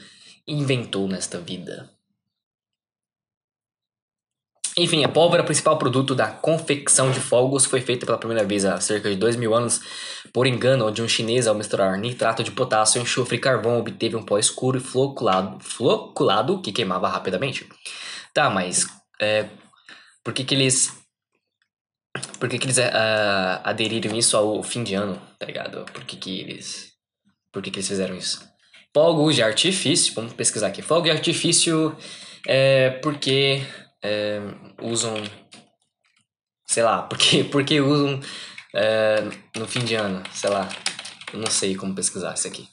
inventou 0.47 1.09
nesta 1.09 1.39
vida. 1.39 1.91
Enfim, 4.77 5.05
a 5.05 5.09
pólvora, 5.09 5.45
principal 5.45 5.77
produto 5.77 6.15
da 6.15 6.31
confecção 6.31 7.11
de 7.11 7.21
fogos, 7.21 7.67
foi 7.67 7.83
feita 7.83 8.07
pela 8.07 8.17
primeira 8.17 8.43
vez 8.43 8.65
há 8.65 8.81
cerca 8.81 9.11
de 9.11 9.17
dois 9.17 9.37
mil 9.37 9.55
anos 9.55 9.81
por 10.33 10.47
engano, 10.47 10.87
onde 10.87 11.03
um 11.03 11.09
chinês, 11.09 11.47
ao 11.47 11.55
misturar 11.55 11.99
nitrato 11.99 12.43
de 12.43 12.51
potássio, 12.51 13.03
enxofre 13.03 13.37
e 13.37 13.41
carvão, 13.41 13.79
obteve 13.79 14.17
um 14.17 14.23
pó 14.23 14.39
escuro 14.39 14.79
e 14.79 14.81
floculado, 14.81 15.63
floculado 15.63 16.63
que 16.63 16.73
queimava 16.73 17.07
rapidamente. 17.07 17.69
Tá, 18.33 18.49
mas 18.49 18.87
é, 19.21 19.47
por 20.25 20.33
que 20.33 20.43
que 20.43 20.55
eles... 20.55 20.91
Por 22.39 22.49
que 22.49 22.59
que 22.59 22.67
eles 22.67 22.79
uh, 22.79 23.61
aderiram 23.65 24.17
isso 24.17 24.37
ao 24.37 24.63
fim 24.63 24.83
de 24.83 24.95
ano, 24.95 25.21
tá 25.39 25.47
ligado? 25.47 25.85
Por 25.93 26.05
que 26.05 26.17
que 26.17 26.41
eles... 26.41 26.93
Por 27.53 27.63
que 27.63 27.71
que 27.71 27.79
eles 27.79 27.89
fizeram 27.89 28.17
isso? 28.17 28.43
Fogos 28.95 29.35
de 29.35 29.43
artifício, 29.43 30.15
vamos 30.15 30.33
pesquisar 30.33 30.69
aqui. 30.69 30.81
Fogo 30.83 31.03
de 31.03 31.11
artifício 31.11 31.97
é 32.47 32.91
porque 33.03 33.63
é, 34.03 34.41
usam... 34.81 35.15
Sei 36.67 36.83
lá, 36.83 37.03
porque, 37.09 37.45
porque 37.45 37.81
usam 37.81 38.21
é, 38.75 39.23
no 39.57 39.67
fim 39.67 39.85
de 39.85 39.95
ano, 39.95 40.23
sei 40.33 40.51
lá. 40.51 40.69
Eu 41.33 41.39
não 41.39 41.51
sei 41.51 41.75
como 41.75 41.95
pesquisar 41.95 42.35
isso 42.35 42.49
aqui. 42.49 42.69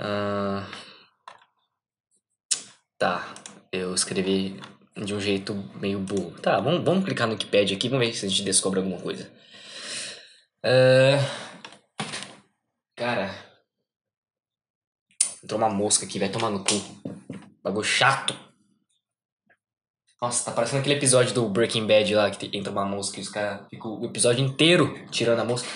Uh, 0.00 0.62
tá, 2.98 3.34
eu 3.72 3.94
escrevi 3.94 4.60
de 4.94 5.14
um 5.14 5.20
jeito 5.20 5.54
meio 5.80 5.98
burro. 5.98 6.38
Tá, 6.40 6.60
vamos, 6.60 6.84
vamos 6.84 7.04
clicar 7.04 7.26
no 7.26 7.32
Wikipedia 7.34 7.76
aqui, 7.76 7.88
vamos 7.88 8.06
ver 8.06 8.12
se 8.14 8.26
a 8.26 8.28
gente 8.28 8.42
descobre 8.42 8.80
alguma 8.80 9.00
coisa. 9.00 9.30
Uh, 10.64 11.20
cara, 12.94 13.34
entrou 15.42 15.58
uma 15.58 15.70
mosca 15.70 16.04
aqui, 16.04 16.18
vai 16.18 16.28
tomar 16.28 16.50
no 16.50 16.64
cu. 16.64 16.74
Bagulho 17.62 17.84
chato. 17.84 18.34
Nossa, 20.26 20.46
tá 20.46 20.50
parecendo 20.50 20.80
aquele 20.80 20.96
episódio 20.96 21.32
do 21.32 21.48
Breaking 21.48 21.86
Bad 21.86 22.12
lá 22.12 22.28
que 22.32 22.50
entra 22.52 22.72
uma 22.72 22.84
mosca 22.84 23.20
e 23.20 23.22
os 23.22 23.28
caras 23.28 23.60
ficam 23.70 23.96
o 24.00 24.06
episódio 24.06 24.44
inteiro 24.44 24.98
tirando 25.08 25.38
a 25.38 25.44
mosca. 25.44 25.68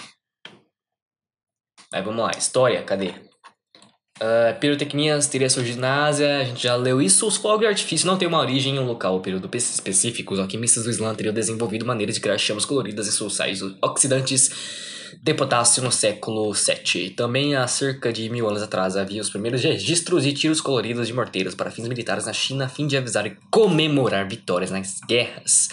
Aí 1.94 2.02
vamos 2.02 2.20
lá, 2.20 2.32
história, 2.36 2.82
cadê? 2.82 3.10
Uh, 4.20 4.58
pirotecnias 4.58 5.28
teria 5.28 5.48
surgido 5.48 5.80
na 5.80 6.06
Ásia, 6.06 6.40
a 6.40 6.44
gente 6.44 6.64
já 6.64 6.74
leu 6.74 7.00
isso. 7.00 7.28
Os 7.28 7.36
fogos 7.36 7.60
de 7.60 7.66
artifício 7.66 8.08
não 8.08 8.18
têm 8.18 8.26
uma 8.26 8.40
origem 8.40 8.74
em 8.74 8.80
um 8.80 8.86
local 8.86 9.14
ou 9.14 9.20
período 9.20 9.48
específico. 9.56 10.34
Os 10.34 10.40
alquimistas 10.40 10.82
do 10.82 10.90
Islã 10.90 11.14
teriam 11.14 11.32
desenvolvido 11.32 11.86
maneiras 11.86 12.16
de 12.16 12.20
criar 12.20 12.36
chamas 12.36 12.64
coloridas 12.64 13.06
e 13.06 13.12
seus 13.12 13.36
sais 13.36 13.62
oxidantes 13.80 14.50
de 15.22 15.34
potássio 15.34 15.82
no 15.82 15.90
século 15.90 16.52
VII. 16.52 17.10
Também 17.10 17.54
há 17.56 17.66
cerca 17.66 18.12
de 18.12 18.28
mil 18.28 18.48
anos 18.48 18.62
atrás 18.62 18.96
havia 18.96 19.22
os 19.22 19.30
primeiros 19.30 19.62
registros 19.62 20.24
de 20.24 20.32
tiros 20.32 20.60
coloridos 20.60 21.06
de 21.06 21.12
morteiros 21.12 21.54
para 21.54 21.70
fins 21.70 21.88
militares 21.88 22.26
na 22.26 22.32
China 22.32 22.66
a 22.66 22.68
fim 22.68 22.86
de 22.86 22.96
avisar 22.96 23.26
e 23.26 23.36
comemorar 23.50 24.28
vitórias 24.28 24.70
nas 24.70 25.00
guerras. 25.00 25.68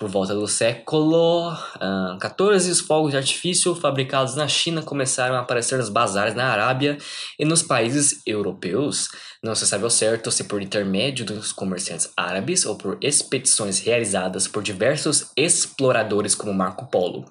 Por 0.00 0.08
volta 0.08 0.34
do 0.34 0.48
século 0.48 1.54
XIV, 2.18 2.68
uh, 2.68 2.70
os 2.72 2.80
fogos 2.80 3.10
de 3.10 3.18
artifício 3.18 3.74
fabricados 3.74 4.34
na 4.34 4.48
China 4.48 4.80
começaram 4.80 5.34
a 5.34 5.40
aparecer 5.40 5.76
nos 5.76 5.90
bazares 5.90 6.34
na 6.34 6.46
Arábia 6.46 6.96
e 7.38 7.44
nos 7.44 7.62
países 7.62 8.22
europeus. 8.24 9.10
Não 9.44 9.54
se 9.54 9.66
sabe 9.66 9.84
ao 9.84 9.90
certo 9.90 10.30
se 10.30 10.44
por 10.44 10.62
intermédio 10.62 11.26
dos 11.26 11.52
comerciantes 11.52 12.10
árabes 12.16 12.64
ou 12.64 12.76
por 12.76 12.96
expedições 13.02 13.78
realizadas 13.80 14.48
por 14.48 14.62
diversos 14.62 15.32
exploradores 15.36 16.34
como 16.34 16.54
Marco 16.54 16.86
Polo. 16.86 17.26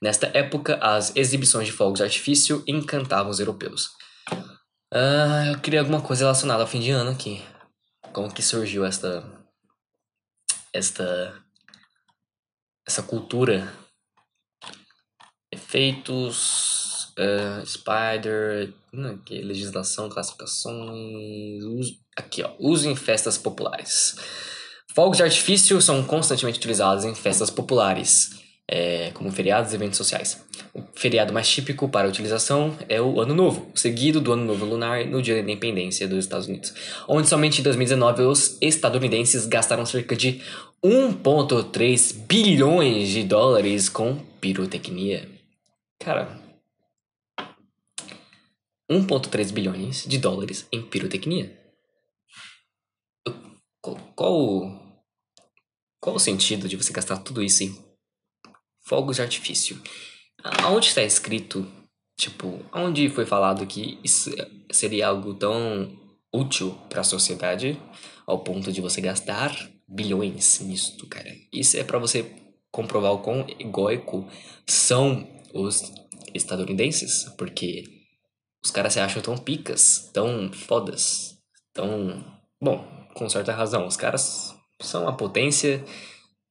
Nesta 0.00 0.30
época, 0.32 0.78
as 0.80 1.16
exibições 1.16 1.66
de 1.66 1.72
fogos 1.72 1.98
de 1.98 2.04
artifício 2.04 2.62
encantavam 2.68 3.32
os 3.32 3.40
europeus. 3.40 3.90
Uh, 4.94 5.50
eu 5.50 5.58
queria 5.58 5.80
alguma 5.80 6.00
coisa 6.00 6.22
relacionada 6.22 6.62
ao 6.62 6.68
fim 6.68 6.78
de 6.78 6.92
ano 6.92 7.10
aqui. 7.10 7.42
Como 8.12 8.32
que 8.32 8.42
surgiu 8.42 8.84
esta 8.84 9.24
esta 10.72 11.41
essa 12.86 13.02
cultura. 13.02 13.72
Efeitos, 15.52 17.12
uh, 17.18 17.66
Spider, 17.66 18.72
aqui, 19.14 19.42
legislação, 19.42 20.08
classificações, 20.08 21.62
uso, 21.64 21.98
aqui 22.16 22.42
ó, 22.42 22.52
uso 22.58 22.88
em 22.88 22.96
festas 22.96 23.36
populares. 23.36 24.16
Fogos 24.94 25.18
de 25.18 25.22
artifício 25.22 25.80
são 25.80 26.04
constantemente 26.04 26.58
utilizados 26.58 27.04
em 27.04 27.14
festas 27.14 27.50
populares, 27.50 28.41
é, 28.68 29.10
como 29.12 29.30
feriados 29.30 29.72
e 29.72 29.76
eventos 29.76 29.98
sociais. 29.98 30.44
O 30.72 30.82
feriado 30.94 31.32
mais 31.32 31.48
típico 31.48 31.88
para 31.88 32.08
utilização 32.08 32.76
é 32.88 33.00
o 33.00 33.20
Ano 33.20 33.34
Novo, 33.34 33.70
seguido 33.74 34.20
do 34.20 34.32
Ano 34.32 34.44
Novo 34.44 34.64
Lunar 34.64 35.06
no 35.06 35.20
Dia 35.20 35.34
da 35.34 35.40
Independência 35.40 36.08
dos 36.08 36.24
Estados 36.24 36.46
Unidos, 36.46 36.72
onde 37.08 37.28
somente 37.28 37.60
em 37.60 37.64
2019 37.64 38.22
os 38.22 38.56
estadunidenses 38.60 39.46
gastaram 39.46 39.84
cerca 39.84 40.16
de 40.16 40.40
1,3 40.84 42.14
bilhões 42.26 43.08
de 43.08 43.22
dólares 43.24 43.88
com 43.88 44.16
pirotecnia. 44.40 45.28
Cara, 46.00 46.40
1,3 48.90 49.52
bilhões 49.52 50.04
de 50.06 50.18
dólares 50.18 50.66
em 50.72 50.82
pirotecnia. 50.82 51.58
Qual, 53.80 53.96
qual, 54.14 55.02
qual 56.00 56.16
o 56.16 56.20
sentido 56.20 56.68
de 56.68 56.76
você 56.76 56.92
gastar 56.92 57.18
tudo 57.18 57.42
isso 57.42 57.64
em 57.64 57.91
fogos 58.82 59.16
de 59.16 59.22
artifício? 59.22 59.80
Aonde 60.42 60.88
está 60.88 61.02
escrito, 61.02 61.66
tipo, 62.16 62.64
onde 62.72 63.08
foi 63.08 63.24
falado 63.24 63.66
que 63.66 63.98
isso 64.02 64.30
seria 64.70 65.08
algo 65.08 65.34
tão 65.34 65.98
útil 66.32 66.76
para 66.88 67.00
a 67.00 67.04
sociedade 67.04 67.78
ao 68.26 68.38
ponto 68.40 68.72
de 68.72 68.80
você 68.80 69.00
gastar 69.00 69.70
bilhões 69.86 70.60
nisso, 70.60 71.06
cara. 71.06 71.30
Isso 71.52 71.76
é 71.76 71.84
para 71.84 71.98
você 71.98 72.30
comprovar 72.70 73.12
o 73.12 73.18
quão 73.18 73.46
egóico 73.58 74.26
são 74.66 75.28
os 75.52 75.92
estadunidenses, 76.34 77.24
porque 77.36 77.84
os 78.64 78.70
caras 78.70 78.94
se 78.94 79.00
acham 79.00 79.20
tão 79.20 79.36
picas, 79.36 80.10
tão 80.12 80.50
fodas, 80.52 81.36
tão. 81.74 82.24
Bom, 82.60 82.86
com 83.14 83.28
certa 83.28 83.52
razão, 83.52 83.86
os 83.86 83.96
caras 83.96 84.54
são 84.80 85.06
a 85.06 85.12
potência 85.12 85.84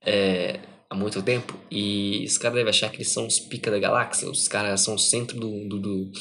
é, 0.06 0.60
há 0.92 0.96
muito 0.96 1.24
tempo 1.24 1.58
e 1.72 2.26
os 2.28 2.38
caras 2.38 2.58
devem 2.58 2.70
achar 2.70 2.90
que 2.90 2.98
eles 2.98 3.10
são 3.10 3.26
os 3.26 3.40
pica 3.40 3.72
da 3.72 3.80
galáxia, 3.80 4.30
os 4.30 4.50
caras 4.50 4.82
são 4.82 4.96
o 4.96 5.00
centro 5.00 5.40
do, 5.40 5.68
do, 5.70 5.80
do 5.80 6.12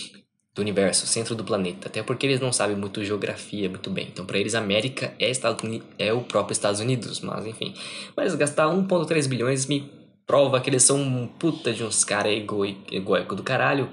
do 0.52 0.62
universo, 0.62 1.06
centro 1.06 1.36
do 1.36 1.44
planeta, 1.44 1.86
até 1.86 2.02
porque 2.02 2.26
eles 2.26 2.40
não 2.40 2.52
sabem 2.52 2.76
muito 2.76 3.04
geografia 3.04 3.68
muito 3.68 3.88
bem. 3.88 4.08
Então, 4.08 4.26
para 4.26 4.36
eles, 4.36 4.56
América 4.56 5.14
é, 5.16 5.30
Estados 5.30 5.62
Unidos, 5.62 5.86
é 5.96 6.12
o 6.12 6.22
próprio 6.22 6.52
Estados 6.52 6.80
Unidos, 6.80 7.20
mas 7.20 7.46
enfim. 7.46 7.72
Mas 8.16 8.34
gastar 8.34 8.66
1,3 8.66 9.28
bilhões 9.28 9.66
me 9.66 9.88
prova 10.26 10.60
que 10.60 10.68
eles 10.68 10.82
são 10.82 11.00
um 11.00 11.26
puta 11.28 11.72
de 11.72 11.84
uns 11.84 12.04
caras 12.04 12.32
egoico 12.32 13.36
do 13.36 13.44
caralho 13.44 13.88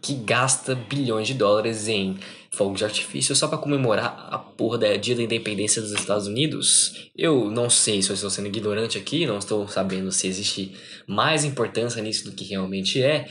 que 0.00 0.14
gasta 0.14 0.74
bilhões 0.74 1.26
de 1.26 1.34
dólares 1.34 1.88
em 1.88 2.18
fogos 2.50 2.78
de 2.78 2.84
artifício 2.84 3.34
só 3.34 3.48
para 3.48 3.58
comemorar 3.58 4.28
a 4.30 4.38
porra 4.38 4.78
da 4.78 4.96
dia 4.96 5.14
da 5.14 5.22
independência 5.22 5.82
dos 5.82 5.92
Estados 5.92 6.26
Unidos. 6.26 7.10
Eu 7.16 7.50
não 7.50 7.68
sei 7.68 8.00
se 8.00 8.10
eu 8.10 8.14
estou 8.14 8.30
sendo 8.30 8.48
ignorante 8.48 8.96
aqui, 8.96 9.26
não 9.26 9.38
estou 9.38 9.68
sabendo 9.68 10.10
se 10.10 10.26
existe 10.26 10.74
mais 11.06 11.44
importância 11.44 12.02
nisso 12.02 12.24
do 12.24 12.32
que 12.32 12.44
realmente 12.44 13.02
é, 13.02 13.28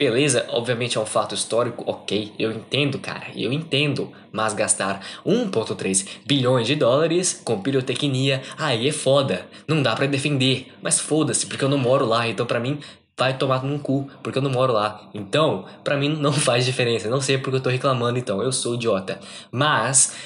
Beleza, 0.00 0.46
obviamente 0.48 0.96
é 0.96 1.00
um 1.00 1.04
fato 1.04 1.34
histórico, 1.34 1.84
ok, 1.86 2.32
eu 2.38 2.50
entendo, 2.50 2.98
cara, 2.98 3.26
eu 3.36 3.52
entendo, 3.52 4.10
mas 4.32 4.54
gastar 4.54 5.06
1,3 5.26 6.06
bilhões 6.24 6.66
de 6.66 6.74
dólares 6.74 7.38
com 7.44 7.60
pirotecnia, 7.60 8.40
aí 8.56 8.88
é 8.88 8.92
foda, 8.92 9.46
não 9.68 9.82
dá 9.82 9.94
para 9.94 10.06
defender, 10.06 10.72
mas 10.80 10.98
foda-se, 10.98 11.44
porque 11.44 11.62
eu 11.62 11.68
não 11.68 11.76
moro 11.76 12.06
lá, 12.06 12.26
então 12.26 12.46
para 12.46 12.58
mim 12.58 12.78
vai 13.20 13.36
tomar 13.36 13.62
num 13.62 13.78
cu, 13.78 14.10
porque 14.22 14.38
eu 14.38 14.42
não 14.42 14.50
moro 14.50 14.72
lá. 14.72 15.10
Então, 15.12 15.66
para 15.84 15.98
mim 15.98 16.08
não 16.08 16.32
faz 16.48 16.64
diferença, 16.64 17.10
não 17.10 17.20
sei 17.20 17.36
porque 17.36 17.56
eu 17.56 17.60
tô 17.60 17.68
reclamando 17.68 18.18
então, 18.18 18.42
eu 18.42 18.50
sou 18.50 18.74
idiota. 18.74 19.20
Mas, 19.52 20.16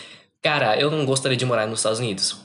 cara, 0.41 0.79
eu 0.79 0.93
não 0.93 1.05
gostaria 1.05 1.37
de 1.37 1.45
morar 1.45 1.67
nos 1.67 1.81
Estados 1.81 1.99
Unidos. 1.99 2.41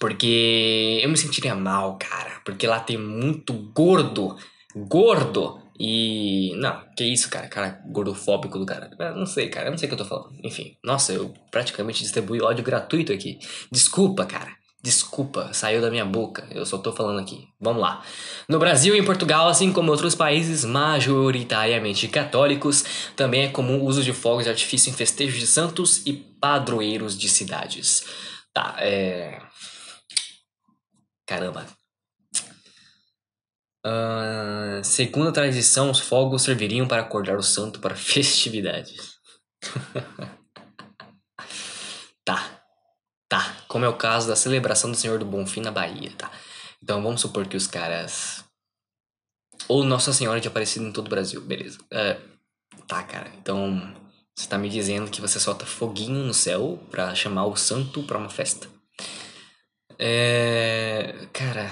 Porque 0.00 0.98
eu 1.02 1.10
me 1.10 1.16
sentiria 1.16 1.54
mal, 1.54 1.98
cara, 1.98 2.40
porque 2.42 2.66
lá 2.66 2.80
tem 2.80 2.96
muito 2.96 3.52
gordo, 3.52 4.34
gordo 4.74 5.60
e. 5.78 6.54
Não, 6.56 6.80
que 6.96 7.04
isso, 7.04 7.28
cara? 7.28 7.46
Cara 7.48 7.82
gordofóbico 7.86 8.58
do 8.58 8.64
cara. 8.64 8.90
Eu 8.98 9.16
não 9.16 9.26
sei, 9.26 9.48
cara. 9.48 9.66
Eu 9.66 9.72
não 9.72 9.78
sei 9.78 9.86
o 9.86 9.88
que 9.90 9.94
eu 9.94 10.04
tô 10.04 10.04
falando. 10.04 10.34
Enfim. 10.42 10.76
Nossa, 10.82 11.12
eu 11.12 11.34
praticamente 11.50 12.02
distribuí 12.02 12.40
ódio 12.40 12.64
gratuito 12.64 13.12
aqui. 13.12 13.38
Desculpa, 13.70 14.24
cara. 14.24 14.52
Desculpa, 14.84 15.50
saiu 15.54 15.80
da 15.80 15.90
minha 15.90 16.04
boca. 16.04 16.46
Eu 16.50 16.66
só 16.66 16.76
tô 16.76 16.92
falando 16.92 17.18
aqui. 17.18 17.48
Vamos 17.58 17.80
lá. 17.80 18.04
No 18.46 18.58
Brasil 18.58 18.94
e 18.94 18.98
em 18.98 19.04
Portugal, 19.04 19.48
assim 19.48 19.72
como 19.72 19.90
outros 19.90 20.14
países 20.14 20.62
majoritariamente 20.62 22.06
católicos, 22.06 22.84
também 23.16 23.44
é 23.44 23.48
comum 23.48 23.80
o 23.80 23.86
uso 23.86 24.02
de 24.02 24.12
fogos 24.12 24.44
de 24.44 24.50
artifício 24.50 24.90
em 24.90 24.92
festejos 24.92 25.40
de 25.40 25.46
santos 25.46 26.02
e 26.04 26.12
padroeiros 26.12 27.16
de 27.16 27.30
cidades. 27.30 28.04
Tá, 28.52 28.76
é. 28.78 29.40
Caramba, 31.26 31.66
Uh, 33.86 34.82
segundo 34.82 35.28
a 35.28 35.32
tradição, 35.32 35.90
os 35.90 36.00
fogos 36.00 36.40
serviriam 36.40 36.88
para 36.88 37.02
acordar 37.02 37.36
o 37.36 37.42
santo 37.42 37.80
para 37.80 37.92
festividades. 37.94 39.18
tá, 42.24 42.62
tá, 43.28 43.63
como 43.74 43.84
é 43.84 43.88
o 43.88 43.96
caso 43.96 44.28
da 44.28 44.36
celebração 44.36 44.88
do 44.88 44.96
Senhor 44.96 45.18
do 45.18 45.24
Bonfim 45.24 45.60
na 45.60 45.72
Bahia, 45.72 46.12
tá? 46.16 46.30
Então 46.80 47.02
vamos 47.02 47.20
supor 47.20 47.44
que 47.48 47.56
os 47.56 47.66
caras. 47.66 48.44
Ou 49.66 49.82
Nossa 49.82 50.12
Senhora 50.12 50.40
de 50.40 50.46
Aparecida 50.46 50.84
em 50.84 50.92
todo 50.92 51.08
o 51.08 51.10
Brasil, 51.10 51.40
beleza. 51.40 51.80
É, 51.90 52.16
tá, 52.86 53.02
cara. 53.02 53.32
Então 53.36 53.92
você 54.32 54.48
tá 54.48 54.56
me 54.56 54.68
dizendo 54.68 55.10
que 55.10 55.20
você 55.20 55.40
solta 55.40 55.66
foguinho 55.66 56.24
no 56.24 56.32
céu 56.32 56.80
pra 56.88 57.16
chamar 57.16 57.46
o 57.46 57.56
santo 57.56 58.04
pra 58.04 58.16
uma 58.16 58.30
festa. 58.30 58.68
É. 59.98 61.26
Cara. 61.32 61.68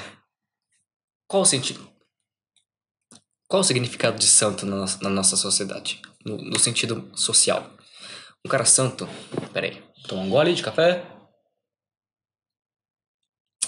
Qual 1.28 1.42
o 1.44 1.46
sentido? 1.46 1.88
Qual 3.46 3.60
o 3.60 3.64
significado 3.64 4.18
de 4.18 4.26
santo 4.26 4.66
na 4.66 4.74
nossa, 4.74 4.98
na 5.04 5.08
nossa 5.08 5.36
sociedade? 5.36 6.02
No, 6.26 6.36
no, 6.36 6.58
sentido 6.58 7.12
social. 7.14 7.70
Um 8.44 8.48
cara 8.48 8.64
santo. 8.64 9.08
Pera 9.52 9.68
aí. 9.68 9.80
Toma 10.08 10.22
um 10.22 10.30
gole 10.30 10.52
de 10.52 10.64
café. 10.64 11.11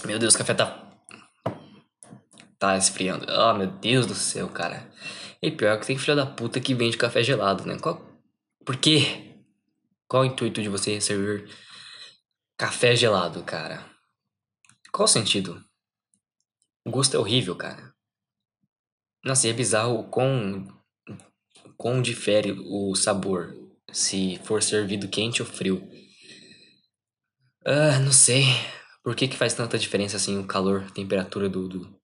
Meu 0.04 0.18
Deus, 0.18 0.34
o 0.34 0.38
café 0.38 0.52
tá. 0.52 0.92
Tá 2.58 2.76
esfriando. 2.76 3.24
Ah, 3.28 3.52
oh, 3.52 3.58
meu 3.58 3.66
Deus 3.66 4.06
do 4.06 4.14
céu, 4.14 4.48
cara. 4.48 4.90
E 5.40 5.50
pior 5.50 5.78
que 5.80 5.86
tem 5.86 5.98
filha 5.98 6.14
da 6.14 6.26
puta 6.26 6.60
que 6.60 6.74
vende 6.74 6.96
café 6.96 7.22
gelado, 7.22 7.64
né? 7.66 7.78
Qual... 7.78 8.02
Por 8.64 8.76
quê? 8.76 9.34
Qual 10.06 10.22
o 10.22 10.26
intuito 10.26 10.62
de 10.62 10.68
você 10.68 11.00
servir 11.00 11.48
café 12.56 12.94
gelado, 12.94 13.42
cara? 13.44 13.84
Qual 14.92 15.04
o 15.04 15.08
sentido? 15.08 15.64
O 16.84 16.90
gosto 16.90 17.16
é 17.16 17.18
horrível, 17.18 17.56
cara. 17.56 17.94
Nossa, 19.24 19.46
e 19.46 19.50
é 19.50 19.54
bizarro 19.54 20.00
o 20.00 20.08
quão, 20.08 20.68
quão 21.78 22.02
difere 22.02 22.52
o 22.52 22.94
sabor 22.94 23.54
se 23.90 24.38
for 24.44 24.62
servido 24.62 25.08
quente 25.08 25.40
ou 25.40 25.48
frio. 25.48 25.82
Ah, 27.64 27.98
não 28.00 28.12
sei. 28.12 28.44
Por 29.04 29.14
que 29.14 29.28
que 29.28 29.36
faz 29.36 29.52
tanta 29.52 29.78
diferença 29.78 30.16
assim 30.16 30.38
o 30.38 30.46
calor, 30.46 30.86
a 30.88 30.90
temperatura 30.90 31.46
do, 31.46 31.68
do, 31.68 32.00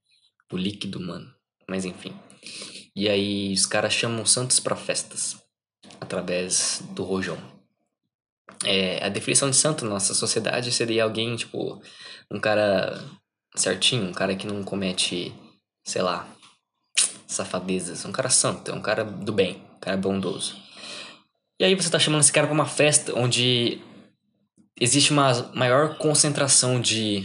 do 0.51 0.57
líquido, 0.57 1.01
mano? 1.01 1.35
Mas 1.67 1.87
enfim. 1.87 2.15
E 2.95 3.09
aí 3.09 3.55
os 3.55 3.65
caras 3.65 3.95
chamam 3.95 4.27
santos 4.27 4.61
para 4.61 4.77
festas 4.77 5.39
através 5.99 6.83
do 6.91 7.03
rojão. 7.03 7.39
É, 8.65 9.03
a 9.03 9.09
definição 9.09 9.49
de 9.49 9.57
santo 9.57 9.85
na 9.85 9.93
nossa 9.93 10.13
sociedade 10.13 10.71
seria 10.71 11.05
alguém, 11.05 11.35
tipo, 11.37 11.81
um 12.31 12.39
cara 12.39 13.03
certinho, 13.57 14.11
um 14.11 14.13
cara 14.13 14.37
que 14.37 14.47
não 14.47 14.63
comete, 14.63 15.33
sei 15.83 16.03
lá, 16.03 16.29
safadezas. 17.27 18.05
Um 18.05 18.13
cara 18.13 18.29
santo, 18.29 18.71
é 18.71 18.75
um 18.75 18.83
cara 18.83 19.05
do 19.05 19.33
bem, 19.33 19.63
um 19.77 19.81
cara 19.81 19.97
bondoso. 19.97 20.55
E 21.59 21.65
aí 21.65 21.75
você 21.75 21.89
tá 21.89 21.99
chamando 21.99 22.21
esse 22.21 22.33
cara 22.33 22.47
pra 22.47 22.55
uma 22.55 22.67
festa 22.67 23.19
onde 23.19 23.81
existe 24.81 25.13
uma 25.13 25.53
maior 25.55 25.99
concentração 25.99 26.81
de 26.81 27.25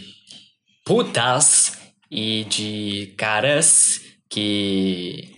putas 0.86 1.78
e 2.12 2.44
de 2.46 3.16
caras 3.18 4.02
que. 4.30 5.34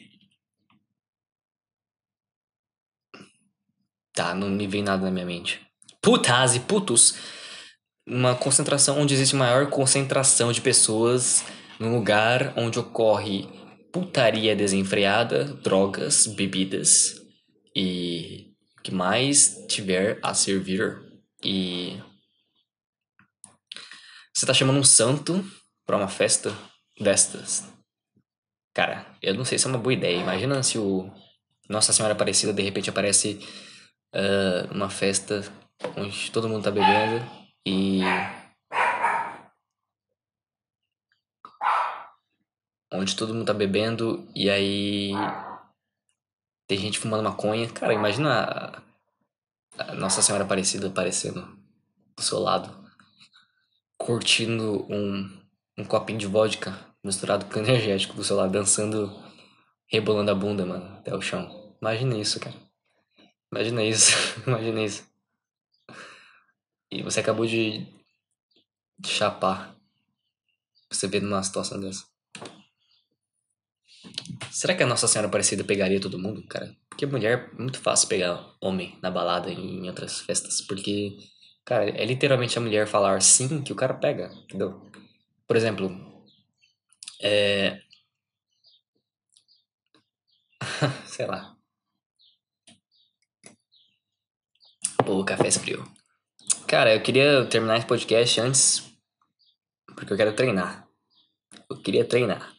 Tá, 4.13 4.33
não 4.33 4.49
me 4.49 4.65
vem 4.65 4.81
nada 4.81 5.05
na 5.05 5.11
minha 5.11 5.25
mente. 5.25 5.61
Putas 6.01 6.55
e 6.55 6.59
putos. 6.59 7.15
Uma 8.05 8.33
concentração 8.35 8.99
onde 8.99 9.13
existe 9.13 9.35
maior 9.35 9.69
concentração 9.69 10.51
de 10.51 10.61
pessoas 10.61 11.45
num 11.79 11.93
lugar 11.93 12.53
onde 12.57 12.79
ocorre 12.79 13.47
putaria 13.91 14.55
desenfreada, 14.55 15.43
drogas, 15.43 16.25
bebidas 16.25 17.21
e 17.75 18.53
o 18.79 18.81
que 18.81 18.93
mais 18.93 19.65
tiver 19.67 20.19
a 20.23 20.33
servir. 20.33 21.01
E 21.43 21.99
você 24.37 24.45
tá 24.45 24.53
chamando 24.53 24.77
um 24.77 24.83
santo 24.83 25.43
pra 25.83 25.97
uma 25.97 26.07
festa 26.07 26.55
destas. 26.99 27.67
Cara, 28.71 29.03
eu 29.19 29.33
não 29.33 29.43
sei 29.43 29.57
se 29.57 29.65
é 29.65 29.69
uma 29.69 29.79
boa 29.79 29.93
ideia. 29.93 30.21
Imagina 30.21 30.61
se 30.61 30.77
o 30.77 31.11
Nossa 31.67 31.91
Senhora 31.91 32.13
Aparecida 32.13 32.53
de 32.53 32.61
repente 32.61 32.87
aparece 32.87 33.39
uh, 34.13 34.71
numa 34.71 34.91
festa 34.91 35.41
onde 35.95 36.29
todo 36.29 36.47
mundo 36.47 36.63
tá 36.63 36.69
bebendo 36.69 37.25
e 37.65 38.01
onde 42.93 43.15
todo 43.15 43.33
mundo 43.33 43.47
tá 43.47 43.55
bebendo 43.55 44.29
e 44.35 44.51
aí 44.51 45.13
tem 46.67 46.77
gente 46.77 46.99
fumando 46.99 47.23
maconha. 47.23 47.67
Cara, 47.71 47.91
imagina 47.91 48.83
a, 49.79 49.83
a 49.83 49.95
Nossa 49.95 50.21
Senhora 50.21 50.43
Aparecida 50.43 50.89
aparecendo 50.89 51.41
do 52.15 52.21
seu 52.21 52.37
lado, 52.37 52.86
curtindo 53.97 54.85
um, 54.89 55.41
um 55.77 55.83
copinho 55.83 56.19
de 56.19 56.27
vodka 56.27 56.77
misturado 57.03 57.45
com 57.45 57.59
energético 57.59 58.13
do 58.13 58.35
lado, 58.35 58.51
dançando, 58.51 59.11
rebolando 59.87 60.31
a 60.31 60.35
bunda, 60.35 60.65
mano, 60.65 60.97
até 60.97 61.15
o 61.15 61.21
chão. 61.21 61.75
Imagina 61.81 62.17
isso, 62.17 62.39
cara. 62.39 62.55
Imagina 63.51 63.83
isso, 63.83 64.11
imagina 64.45 64.83
isso. 64.83 65.07
E 66.91 67.03
você 67.03 67.19
acabou 67.19 67.45
de, 67.45 67.85
de 68.99 69.09
chapar. 69.09 69.75
Você 70.89 71.07
vê 71.07 71.19
numa 71.19 71.43
situação 71.43 71.79
dessa. 71.79 72.05
Será 74.51 74.73
que 74.73 74.83
a 74.83 74.87
Nossa 74.87 75.07
Senhora 75.07 75.27
Aparecida 75.27 75.63
pegaria 75.63 75.99
todo 75.99 76.19
mundo, 76.19 76.45
cara? 76.47 76.75
Porque 76.89 77.05
mulher 77.05 77.51
é 77.53 77.61
muito 77.61 77.79
fácil 77.79 78.07
pegar 78.07 78.55
homem 78.61 78.97
na 79.01 79.11
balada 79.11 79.51
e 79.51 79.55
em 79.55 79.87
outras 79.87 80.19
festas. 80.21 80.61
Porque, 80.61 81.17
cara, 81.67 81.89
é 81.89 82.05
literalmente 82.05 82.57
a 82.57 82.61
mulher 82.61 82.87
falar 82.87 83.21
sim 83.21 83.61
que 83.61 83.73
o 83.73 83.75
cara 83.75 83.93
pega, 83.93 84.31
entendeu? 84.45 84.81
Por 85.45 85.57
exemplo, 85.57 85.91
é. 87.21 87.81
Sei 91.05 91.25
lá. 91.25 91.57
Pô, 95.05 95.19
o 95.19 95.25
café 95.25 95.47
esfriou. 95.47 95.85
Cara, 96.67 96.93
eu 96.95 97.01
queria 97.01 97.45
terminar 97.45 97.77
esse 97.77 97.87
podcast 97.87 98.39
antes. 98.39 98.83
Porque 99.95 100.13
eu 100.13 100.17
quero 100.17 100.35
treinar. 100.35 100.87
Eu 101.69 101.81
queria 101.81 102.05
treinar. 102.05 102.53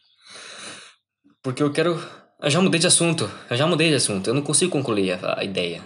Porque 1.41 1.63
eu 1.63 1.71
quero. 1.73 1.95
Eu 2.41 2.49
já 2.49 2.61
mudei 2.61 2.79
de 2.79 2.87
assunto. 2.87 3.25
Eu 3.49 3.57
já 3.57 3.65
mudei 3.65 3.89
de 3.89 3.95
assunto. 3.95 4.27
Eu 4.29 4.33
não 4.35 4.43
consigo 4.43 4.71
concluir 4.71 5.13
a, 5.13 5.39
a 5.39 5.43
ideia. 5.43 5.83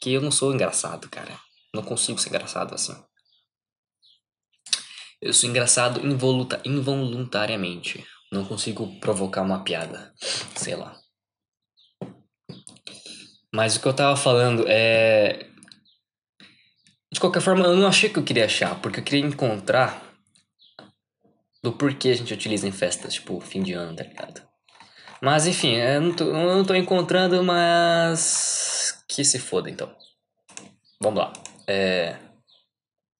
Que 0.00 0.12
eu 0.12 0.20
não 0.20 0.30
sou 0.30 0.52
engraçado, 0.52 1.08
cara. 1.08 1.45
Não 1.76 1.82
consigo 1.82 2.18
ser 2.18 2.30
engraçado 2.30 2.74
assim. 2.74 2.96
Eu 5.20 5.32
sou 5.34 5.48
engraçado 5.48 6.04
involuta, 6.06 6.60
involuntariamente. 6.64 8.02
Não 8.32 8.46
consigo 8.46 8.98
provocar 8.98 9.42
uma 9.42 9.62
piada. 9.62 10.14
Sei 10.54 10.74
lá. 10.74 10.98
Mas 13.54 13.76
o 13.76 13.80
que 13.80 13.86
eu 13.86 13.94
tava 13.94 14.16
falando 14.16 14.64
é. 14.66 15.50
De 17.12 17.20
qualquer 17.20 17.40
forma, 17.40 17.66
eu 17.66 17.76
não 17.76 17.86
achei 17.86 18.08
que 18.08 18.18
eu 18.18 18.24
queria 18.24 18.46
achar, 18.46 18.80
porque 18.80 19.00
eu 19.00 19.04
queria 19.04 19.24
encontrar 19.24 20.02
do 21.62 21.72
porquê 21.72 22.08
a 22.08 22.14
gente 22.14 22.32
utiliza 22.32 22.66
em 22.66 22.72
festas, 22.72 23.14
tipo, 23.14 23.40
fim 23.40 23.62
de 23.62 23.72
ano, 23.74 23.94
tá 23.94 24.04
ligado? 24.04 24.42
Mas 25.22 25.46
enfim, 25.46 25.74
eu 25.76 26.00
não 26.00 26.14
tô, 26.14 26.24
eu 26.24 26.56
não 26.56 26.64
tô 26.64 26.74
encontrando, 26.74 27.42
mas. 27.42 29.02
Que 29.08 29.24
se 29.24 29.38
foda 29.38 29.70
então. 29.70 29.94
Vamos 31.00 31.20
lá. 31.20 31.32
É... 31.66 32.16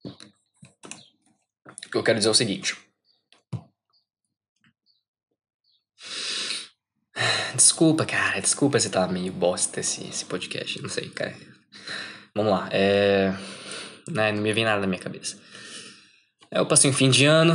O 0.05 1.89
que 1.91 1.97
eu 1.97 2.03
quero 2.03 2.17
dizer 2.17 2.29
é 2.29 2.31
o 2.31 2.35
seguinte. 2.35 2.77
Desculpa, 7.55 8.05
cara. 8.05 8.39
Desculpa 8.39 8.79
se 8.79 8.89
tá 8.89 9.07
meio 9.07 9.31
bosta 9.33 9.79
esse, 9.79 10.07
esse 10.07 10.25
podcast. 10.25 10.81
Não 10.81 10.89
sei, 10.89 11.09
cara. 11.09 11.35
Vamos 12.35 12.51
lá. 12.51 12.69
É... 12.71 13.31
Né, 14.09 14.31
não 14.31 14.41
me 14.41 14.53
vem 14.53 14.63
nada 14.63 14.81
na 14.81 14.87
minha 14.87 15.01
cabeça. 15.01 15.41
Eu 16.51 16.65
passei 16.65 16.89
um 16.89 16.93
fim 16.93 17.09
de 17.09 17.25
ano. 17.25 17.53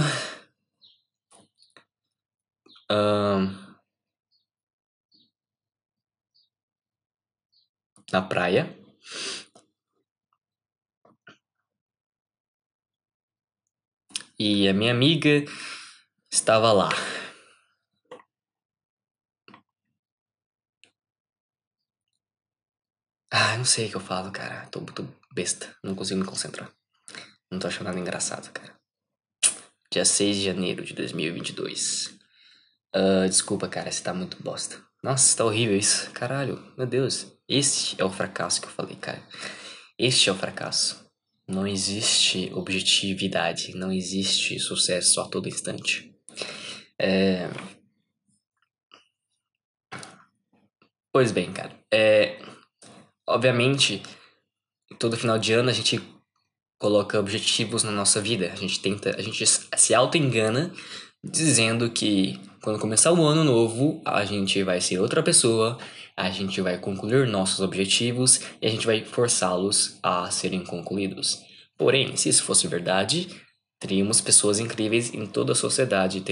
Um... 2.91 3.63
na 8.13 8.21
praia. 8.21 8.77
E 14.45 14.69
a 14.69 14.75
minha 14.75 14.91
amiga 14.91 15.45
estava 16.29 16.73
lá. 16.73 16.89
Ah, 23.31 23.57
não 23.57 23.65
sei 23.65 23.87
o 23.87 23.91
que 23.91 23.95
eu 23.95 24.01
falo, 24.01 24.33
cara. 24.33 24.67
Tô 24.67 24.81
muito 24.81 25.09
besta. 25.33 25.73
Não 25.81 25.95
consigo 25.95 26.19
me 26.19 26.27
concentrar. 26.27 26.73
Não 27.53 27.61
tô 27.61 27.69
achando 27.69 27.85
nada 27.85 28.01
engraçado, 28.01 28.53
cara. 28.53 28.75
Dia 29.93 30.05
6 30.05 30.35
de 30.39 30.43
janeiro 30.43 30.85
de 30.85 30.93
2022. 30.93 32.19
Uh, 32.97 33.29
desculpa, 33.29 33.69
cara, 33.69 33.93
você 33.93 34.03
tá 34.03 34.13
muito 34.13 34.43
bosta. 34.43 34.85
Nossa, 35.05 35.37
tá 35.37 35.45
horrível 35.45 35.77
isso. 35.77 36.11
Caralho, 36.11 36.75
meu 36.77 36.89
Deus. 36.89 37.29
Este 37.49 37.95
é 38.03 38.05
o 38.05 38.11
fracasso 38.11 38.61
que 38.61 38.67
eu 38.67 38.73
falei, 38.73 38.97
cara. 38.97 39.23
Este 39.97 40.29
é 40.29 40.33
o 40.33 40.37
fracasso. 40.37 41.02
Não 41.49 41.67
existe 41.67 42.51
objetividade, 42.55 43.75
não 43.77 43.93
existe 43.93 44.59
sucesso 44.59 45.21
a 45.21 45.29
todo 45.29 45.49
instante. 45.49 46.15
É... 46.99 47.49
Pois 51.13 51.33
bem, 51.33 51.53
cara. 51.53 51.79
É... 51.93 52.41
Obviamente, 53.27 54.03
todo 54.99 55.17
final 55.17 55.39
de 55.39 55.53
ano 55.53 55.71
a 55.71 55.73
gente 55.73 56.01
coloca 56.79 57.19
objetivos 57.21 57.85
na 57.85 57.93
nossa 57.93 58.21
vida. 58.21 58.51
A 58.53 58.57
gente 58.57 58.81
tenta, 58.81 59.17
a 59.17 59.23
gente 59.23 59.45
se 59.47 59.95
auto-engana 59.95 60.73
dizendo 61.23 61.91
que 61.91 62.41
quando 62.61 62.81
começar 62.81 63.13
o 63.13 63.25
ano 63.25 63.45
novo, 63.45 64.03
a 64.05 64.25
gente 64.25 64.63
vai 64.63 64.81
ser 64.81 64.99
outra 64.99 65.23
pessoa, 65.23 65.79
a 66.17 66.31
gente 66.31 66.61
vai 66.61 66.79
concluir 66.79 67.27
nossos 67.27 67.61
objetivos 67.61 68.41
e 68.61 68.67
a 68.67 68.71
gente 68.71 68.87
vai 68.87 69.05
forçá-los 69.05 69.99
a 70.03 70.31
serem 70.31 70.65
concluídos. 70.65 71.41
Porém, 71.77 72.17
se 72.17 72.29
isso 72.29 72.45
fosse 72.45 72.67
verdade, 72.67 73.29
teríamos 73.81 74.21
pessoas 74.21 74.59
incríveis 74.59 75.13
em 75.13 75.27
toda 75.27 75.53
a 75.53 75.57
sociedade, 75.57 76.23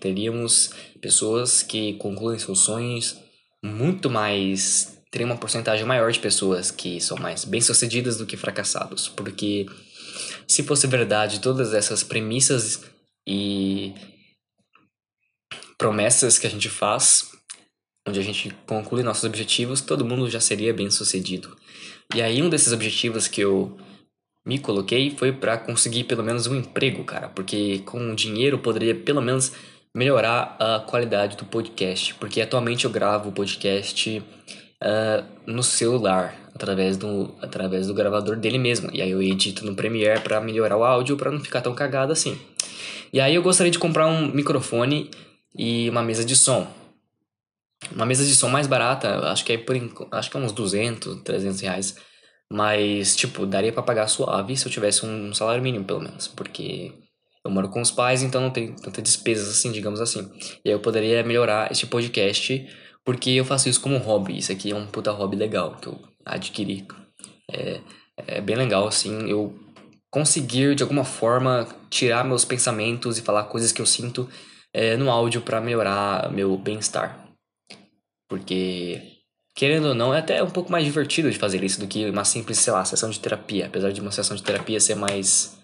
teríamos 0.00 0.70
pessoas 1.00 1.62
que 1.62 1.94
concluem 1.94 2.38
seus 2.38 2.60
sonhos 2.60 3.18
muito 3.62 4.08
mais. 4.08 4.98
teria 5.10 5.26
uma 5.26 5.36
porcentagem 5.36 5.84
maior 5.84 6.10
de 6.10 6.18
pessoas 6.18 6.70
que 6.70 7.00
são 7.00 7.16
mais 7.16 7.44
bem-sucedidas 7.44 8.16
do 8.16 8.26
que 8.26 8.36
fracassados. 8.36 9.08
Porque 9.08 9.66
se 10.46 10.62
fosse 10.62 10.86
verdade 10.86 11.40
todas 11.40 11.72
essas 11.72 12.02
premissas 12.02 12.82
e 13.26 13.94
promessas 15.78 16.38
que 16.38 16.46
a 16.46 16.50
gente 16.50 16.68
faz, 16.68 17.30
onde 18.06 18.20
a 18.20 18.22
gente 18.22 18.54
conclui 18.66 19.02
nossos 19.02 19.24
objetivos, 19.24 19.80
todo 19.80 20.04
mundo 20.04 20.28
já 20.28 20.40
seria 20.40 20.74
bem 20.74 20.90
sucedido. 20.90 21.56
E 22.14 22.20
aí 22.20 22.42
um 22.42 22.48
desses 22.48 22.72
objetivos 22.72 23.26
que 23.28 23.40
eu 23.40 23.76
me 24.46 24.58
coloquei 24.58 25.10
foi 25.10 25.32
para 25.32 25.56
conseguir 25.56 26.04
pelo 26.04 26.22
menos 26.22 26.46
um 26.46 26.54
emprego, 26.54 27.02
cara, 27.04 27.28
porque 27.28 27.78
com 27.86 28.14
dinheiro 28.14 28.58
poderia 28.58 28.94
pelo 28.94 29.22
menos 29.22 29.52
melhorar 29.94 30.56
a 30.58 30.80
qualidade 30.80 31.36
do 31.36 31.44
podcast, 31.44 32.14
porque 32.14 32.40
atualmente 32.40 32.84
eu 32.84 32.90
gravo 32.90 33.30
o 33.30 33.32
podcast 33.32 34.18
uh, 34.82 35.24
no 35.46 35.62
celular 35.62 36.34
através 36.54 36.96
do 36.96 37.34
através 37.40 37.86
do 37.86 37.94
gravador 37.94 38.36
dele 38.36 38.58
mesmo, 38.58 38.90
e 38.92 39.00
aí 39.00 39.10
eu 39.10 39.22
edito 39.22 39.64
no 39.64 39.74
Premiere 39.74 40.20
para 40.20 40.40
melhorar 40.40 40.76
o 40.76 40.84
áudio 40.84 41.16
para 41.16 41.30
não 41.30 41.40
ficar 41.40 41.60
tão 41.62 41.74
cagado 41.74 42.12
assim. 42.12 42.38
E 43.12 43.20
aí 43.20 43.34
eu 43.34 43.42
gostaria 43.42 43.70
de 43.70 43.78
comprar 43.78 44.06
um 44.08 44.32
microfone 44.32 45.10
e 45.56 45.88
uma 45.88 46.02
mesa 46.02 46.24
de 46.24 46.36
som. 46.36 46.66
Uma 47.92 48.06
mesa 48.06 48.24
de 48.24 48.34
som 48.34 48.48
mais 48.48 48.66
barata, 48.66 49.30
acho 49.30 49.44
que 49.44 49.52
é 49.52 49.58
por 49.58 49.76
acho 50.12 50.30
que 50.30 50.36
é 50.36 50.40
uns 50.40 50.52
200, 50.52 51.22
300 51.22 51.60
reais. 51.60 51.96
Mas, 52.52 53.16
tipo, 53.16 53.46
daria 53.46 53.72
para 53.72 53.82
pagar 53.82 54.06
suave 54.06 54.56
se 54.56 54.66
eu 54.66 54.72
tivesse 54.72 55.04
um 55.04 55.34
salário 55.34 55.62
mínimo, 55.62 55.84
pelo 55.84 56.00
menos. 56.00 56.28
Porque 56.28 56.92
eu 57.44 57.50
moro 57.50 57.68
com 57.68 57.80
os 57.80 57.90
pais, 57.90 58.22
então 58.22 58.40
não 58.40 58.50
tem 58.50 58.72
tanta 58.74 59.02
despesas 59.02 59.48
assim, 59.48 59.72
digamos 59.72 60.00
assim. 60.00 60.30
E 60.64 60.68
aí 60.68 60.74
eu 60.74 60.80
poderia 60.80 61.22
melhorar 61.22 61.70
este 61.70 61.86
podcast, 61.86 62.66
porque 63.04 63.30
eu 63.30 63.44
faço 63.44 63.68
isso 63.68 63.80
como 63.80 63.96
um 63.96 63.98
hobby. 63.98 64.38
Isso 64.38 64.52
aqui 64.52 64.70
é 64.70 64.74
um 64.74 64.86
puta 64.86 65.10
hobby 65.10 65.36
legal 65.36 65.76
que 65.76 65.88
eu 65.88 65.98
adquiri. 66.24 66.86
É, 67.50 67.80
é 68.16 68.40
bem 68.40 68.56
legal, 68.56 68.86
assim, 68.86 69.28
eu 69.28 69.58
conseguir 70.10 70.74
de 70.76 70.82
alguma 70.82 71.04
forma 71.04 71.66
tirar 71.90 72.24
meus 72.24 72.44
pensamentos 72.44 73.18
e 73.18 73.22
falar 73.22 73.44
coisas 73.44 73.72
que 73.72 73.82
eu 73.82 73.86
sinto 73.86 74.28
é, 74.72 74.96
no 74.96 75.10
áudio 75.10 75.40
para 75.40 75.60
melhorar 75.60 76.30
meu 76.30 76.56
bem-estar. 76.56 77.23
Porque, 78.28 79.00
querendo 79.54 79.88
ou 79.88 79.94
não, 79.94 80.14
é 80.14 80.18
até 80.18 80.42
um 80.42 80.50
pouco 80.50 80.70
mais 80.70 80.84
divertido 80.84 81.30
de 81.30 81.38
fazer 81.38 81.62
isso 81.62 81.80
do 81.80 81.86
que 81.86 82.08
uma 82.08 82.24
simples, 82.24 82.58
sei 82.58 82.72
lá, 82.72 82.84
sessão 82.84 83.10
de 83.10 83.20
terapia. 83.20 83.66
Apesar 83.66 83.92
de 83.92 84.00
uma 84.00 84.10
sessão 84.10 84.36
de 84.36 84.42
terapia 84.42 84.80
ser 84.80 84.94
mais 84.94 85.58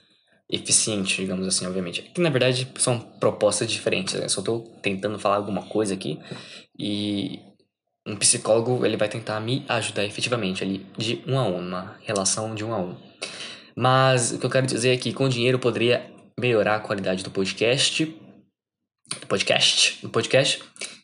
eficiente, 0.49 1.17
digamos 1.17 1.47
assim, 1.47 1.67
obviamente. 1.67 2.03
Que 2.03 2.21
na 2.21 2.31
verdade 2.31 2.69
são 2.79 2.99
propostas 2.99 3.71
diferentes. 3.71 4.15
Né? 4.15 4.29
Só 4.29 4.43
tô 4.43 4.61
tentando 4.83 5.19
falar 5.19 5.37
alguma 5.37 5.63
coisa 5.63 5.95
aqui 5.95 6.19
e 6.79 7.39
um 8.07 8.17
psicólogo 8.17 8.85
ele 8.85 8.97
vai 8.97 9.09
tentar 9.09 9.39
me 9.41 9.65
ajudar 9.69 10.05
efetivamente 10.05 10.65
ali 10.65 10.85
de 10.99 11.23
um 11.27 11.39
a 11.39 11.45
um, 11.45 11.59
uma 11.59 11.97
relação 12.03 12.55
de 12.55 12.65
um 12.65 12.75
a 12.75 12.79
um. 12.79 12.97
Mas 13.77 14.33
o 14.33 14.39
que 14.39 14.47
eu 14.47 14.51
quero 14.51 14.67
dizer 14.67 14.91
é 14.91 14.97
que 14.97 15.13
com 15.13 15.29
dinheiro 15.29 15.57
eu 15.57 15.61
poderia 15.61 16.05
melhorar 16.39 16.77
a 16.77 16.81
qualidade 16.81 17.23
do 17.23 17.31
podcast 17.31 18.05
do 19.19 19.27
podcast, 19.27 19.99
do 20.03 20.09
podcast. 20.09 20.63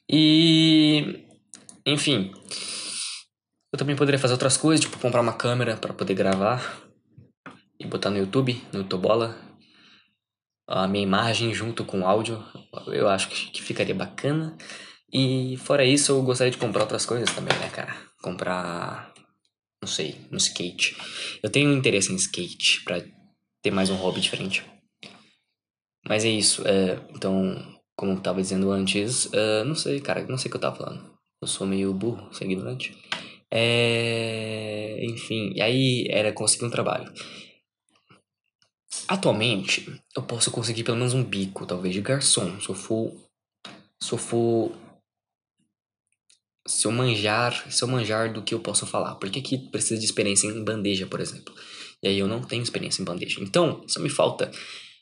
E 0.08 1.25
enfim, 1.86 2.32
eu 3.72 3.78
também 3.78 3.94
poderia 3.94 4.18
fazer 4.18 4.34
outras 4.34 4.56
coisas, 4.56 4.84
tipo 4.84 4.98
comprar 4.98 5.20
uma 5.20 5.32
câmera 5.32 5.76
para 5.76 5.94
poder 5.94 6.14
gravar 6.14 6.82
e 7.78 7.86
botar 7.86 8.10
no 8.10 8.18
YouTube, 8.18 8.60
no 8.72 8.80
Youtubola, 8.80 9.38
a 10.66 10.88
minha 10.88 11.04
imagem 11.04 11.54
junto 11.54 11.84
com 11.84 12.00
o 12.00 12.06
áudio. 12.06 12.42
Eu 12.88 13.08
acho 13.08 13.28
que 13.28 13.62
ficaria 13.62 13.94
bacana. 13.94 14.56
E 15.12 15.56
fora 15.58 15.84
isso, 15.84 16.12
eu 16.12 16.22
gostaria 16.22 16.50
de 16.50 16.58
comprar 16.58 16.82
outras 16.82 17.06
coisas 17.06 17.32
também, 17.34 17.56
né, 17.58 17.68
cara? 17.68 17.96
Comprar, 18.20 19.12
não 19.80 19.88
sei, 19.88 20.26
um 20.32 20.36
skate. 20.36 20.96
Eu 21.42 21.50
tenho 21.50 21.72
interesse 21.72 22.12
em 22.12 22.16
skate 22.16 22.82
para 22.82 23.04
ter 23.62 23.70
mais 23.70 23.90
um 23.90 23.96
hobby 23.96 24.20
diferente. 24.20 24.64
Mas 26.08 26.24
é 26.24 26.28
isso. 26.28 26.66
É, 26.66 26.98
então, 27.14 27.56
como 27.96 28.12
eu 28.12 28.20
tava 28.20 28.42
dizendo 28.42 28.70
antes, 28.70 29.26
uh, 29.26 29.64
não 29.64 29.74
sei, 29.74 30.00
cara, 30.00 30.26
não 30.26 30.36
sei 30.36 30.48
o 30.48 30.50
que 30.50 30.56
eu 30.56 30.60
tava 30.60 30.76
falando. 30.76 31.15
Eu 31.40 31.48
sou 31.48 31.66
meio 31.66 31.92
burro, 31.92 32.32
sou 32.32 32.46
ignorante. 32.46 32.96
É... 33.50 34.98
Enfim, 35.04 35.52
e 35.54 35.62
aí 35.62 36.06
era 36.10 36.32
conseguir 36.32 36.64
um 36.64 36.70
trabalho. 36.70 37.12
Atualmente, 39.08 40.02
eu 40.16 40.22
posso 40.22 40.50
conseguir 40.50 40.82
pelo 40.82 40.96
menos 40.96 41.14
um 41.14 41.22
bico, 41.22 41.64
talvez, 41.64 41.94
de 41.94 42.00
garçom. 42.00 42.58
Se 42.60 42.68
eu 42.68 42.74
for. 42.74 43.12
Se 44.02 44.12
eu 44.12 44.18
for. 44.18 44.72
Se 46.66 46.86
eu 46.86 46.92
manjar. 46.92 47.70
Se 47.70 47.84
eu 47.84 47.88
manjar 47.88 48.32
do 48.32 48.42
que 48.42 48.52
eu 48.52 48.60
posso 48.60 48.84
falar. 48.86 49.14
Porque 49.16 49.38
aqui 49.38 49.58
precisa 49.70 49.98
de 50.00 50.04
experiência 50.04 50.48
em 50.48 50.64
bandeja, 50.64 51.06
por 51.06 51.20
exemplo. 51.20 51.54
E 52.02 52.08
aí 52.08 52.18
eu 52.18 52.26
não 52.26 52.42
tenho 52.42 52.62
experiência 52.62 53.00
em 53.00 53.04
bandeja. 53.04 53.40
Então, 53.40 53.84
isso 53.86 54.00
me 54.00 54.10
falta 54.10 54.50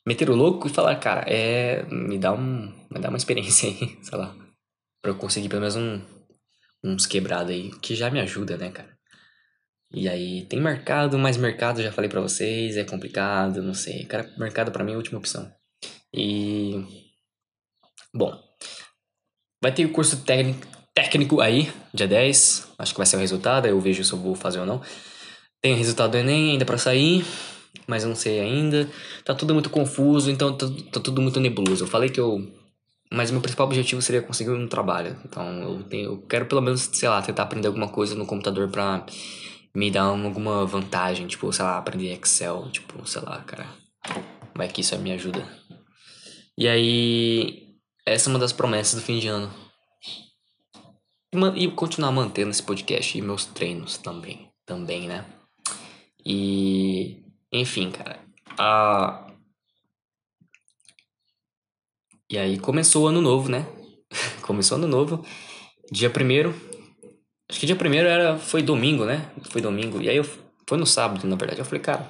meter 0.06 0.28
o 0.28 0.36
louco 0.36 0.66
e 0.66 0.70
falar, 0.70 0.96
cara, 0.96 1.24
é. 1.26 1.84
Me 1.86 2.18
dá 2.18 2.32
um. 2.32 2.72
Me 2.90 3.00
dá 3.00 3.08
uma 3.08 3.16
experiência 3.18 3.70
aí, 3.70 3.96
sei 4.04 4.18
lá. 4.18 4.36
Pra 5.02 5.12
eu 5.12 5.16
conseguir 5.16 5.48
pelo 5.48 5.62
menos 5.62 5.76
um, 5.76 6.00
uns 6.84 7.06
quebrados 7.06 7.50
aí, 7.50 7.70
que 7.80 7.94
já 7.94 8.10
me 8.10 8.20
ajuda, 8.20 8.56
né, 8.56 8.70
cara? 8.70 8.94
E 9.92 10.08
aí, 10.08 10.44
tem 10.46 10.60
mercado, 10.60 11.18
mas 11.18 11.36
mercado, 11.36 11.82
já 11.82 11.90
falei 11.90 12.10
para 12.10 12.20
vocês, 12.20 12.76
é 12.76 12.84
complicado, 12.84 13.62
não 13.62 13.74
sei. 13.74 14.04
Cara, 14.04 14.30
mercado 14.36 14.70
para 14.70 14.84
mim 14.84 14.92
é 14.92 14.94
a 14.94 14.98
última 14.98 15.18
opção. 15.18 15.50
E. 16.12 16.84
Bom. 18.14 18.38
Vai 19.62 19.72
ter 19.72 19.86
o 19.86 19.92
curso 19.92 20.24
técnico, 20.24 20.66
técnico 20.92 21.40
aí, 21.40 21.72
dia 21.92 22.06
10. 22.06 22.74
Acho 22.78 22.92
que 22.92 22.98
vai 22.98 23.06
ser 23.06 23.16
o 23.16 23.20
resultado, 23.20 23.64
aí 23.64 23.70
eu 23.70 23.80
vejo 23.80 24.04
se 24.04 24.12
eu 24.12 24.18
vou 24.18 24.34
fazer 24.34 24.60
ou 24.60 24.66
não. 24.66 24.82
Tem 25.62 25.72
o 25.72 25.76
resultado 25.76 26.10
do 26.10 26.18
Enem 26.18 26.52
ainda 26.52 26.66
para 26.66 26.76
sair 26.76 27.24
mas 27.86 28.02
eu 28.02 28.08
não 28.08 28.16
sei 28.16 28.40
ainda. 28.40 28.88
Tá 29.24 29.34
tudo 29.34 29.54
muito 29.54 29.70
confuso, 29.70 30.30
então 30.30 30.56
tá, 30.56 30.66
tá 30.92 31.00
tudo 31.00 31.20
muito 31.20 31.40
nebuloso. 31.40 31.84
Eu 31.84 31.88
falei 31.88 32.08
que 32.08 32.20
eu. 32.20 32.50
Mas 33.14 33.30
meu 33.30 33.40
principal 33.40 33.66
objetivo 33.66 34.02
seria 34.02 34.22
conseguir 34.22 34.50
um 34.50 34.66
trabalho. 34.66 35.16
Então 35.24 35.46
eu, 35.62 35.82
tenho, 35.84 36.04
eu 36.12 36.22
quero 36.22 36.46
pelo 36.46 36.60
menos, 36.60 36.82
sei 36.92 37.08
lá, 37.08 37.22
tentar 37.22 37.44
aprender 37.44 37.68
alguma 37.68 37.88
coisa 37.88 38.14
no 38.14 38.26
computador 38.26 38.68
pra 38.68 39.06
me 39.74 39.90
dar 39.90 40.02
alguma 40.02 40.66
vantagem. 40.66 41.26
Tipo, 41.26 41.52
sei 41.52 41.64
lá, 41.64 41.78
aprender 41.78 42.12
Excel. 42.12 42.68
Tipo, 42.70 43.06
sei 43.06 43.22
lá, 43.22 43.40
cara. 43.42 43.66
Vai 44.56 44.68
que 44.68 44.80
isso 44.80 44.98
me 44.98 45.12
ajuda. 45.12 45.46
E 46.58 46.68
aí. 46.68 47.64
Essa 48.06 48.28
é 48.28 48.32
uma 48.32 48.38
das 48.38 48.52
promessas 48.52 49.00
do 49.00 49.04
fim 49.04 49.18
de 49.18 49.28
ano. 49.28 49.50
E, 51.32 51.64
e 51.64 51.70
continuar 51.70 52.12
mantendo 52.12 52.50
esse 52.50 52.62
podcast 52.62 53.16
e 53.16 53.22
meus 53.22 53.44
treinos 53.46 53.96
também. 53.96 54.50
Também, 54.66 55.08
né? 55.08 55.24
E 56.24 57.24
enfim, 57.52 57.92
cara. 57.92 58.18
A... 58.58 59.26
E 62.30 62.38
aí 62.38 62.58
começou 62.58 63.04
o 63.04 63.06
ano 63.08 63.20
novo, 63.20 63.48
né? 63.48 63.66
começou 64.42 64.78
o 64.78 64.80
ano 64.80 64.88
novo. 64.88 65.24
Dia 65.90 66.10
primeiro. 66.10 66.54
Acho 67.50 67.60
que 67.60 67.66
dia 67.66 67.76
primeiro 67.76 68.08
era, 68.08 68.38
foi 68.38 68.62
domingo, 68.62 69.04
né? 69.04 69.30
Foi 69.50 69.60
domingo. 69.60 70.00
E 70.00 70.08
aí 70.08 70.16
eu. 70.16 70.26
Foi 70.66 70.78
no 70.78 70.86
sábado, 70.86 71.26
na 71.26 71.36
verdade. 71.36 71.60
Eu 71.60 71.64
falei, 71.64 71.80
cara, 71.80 72.08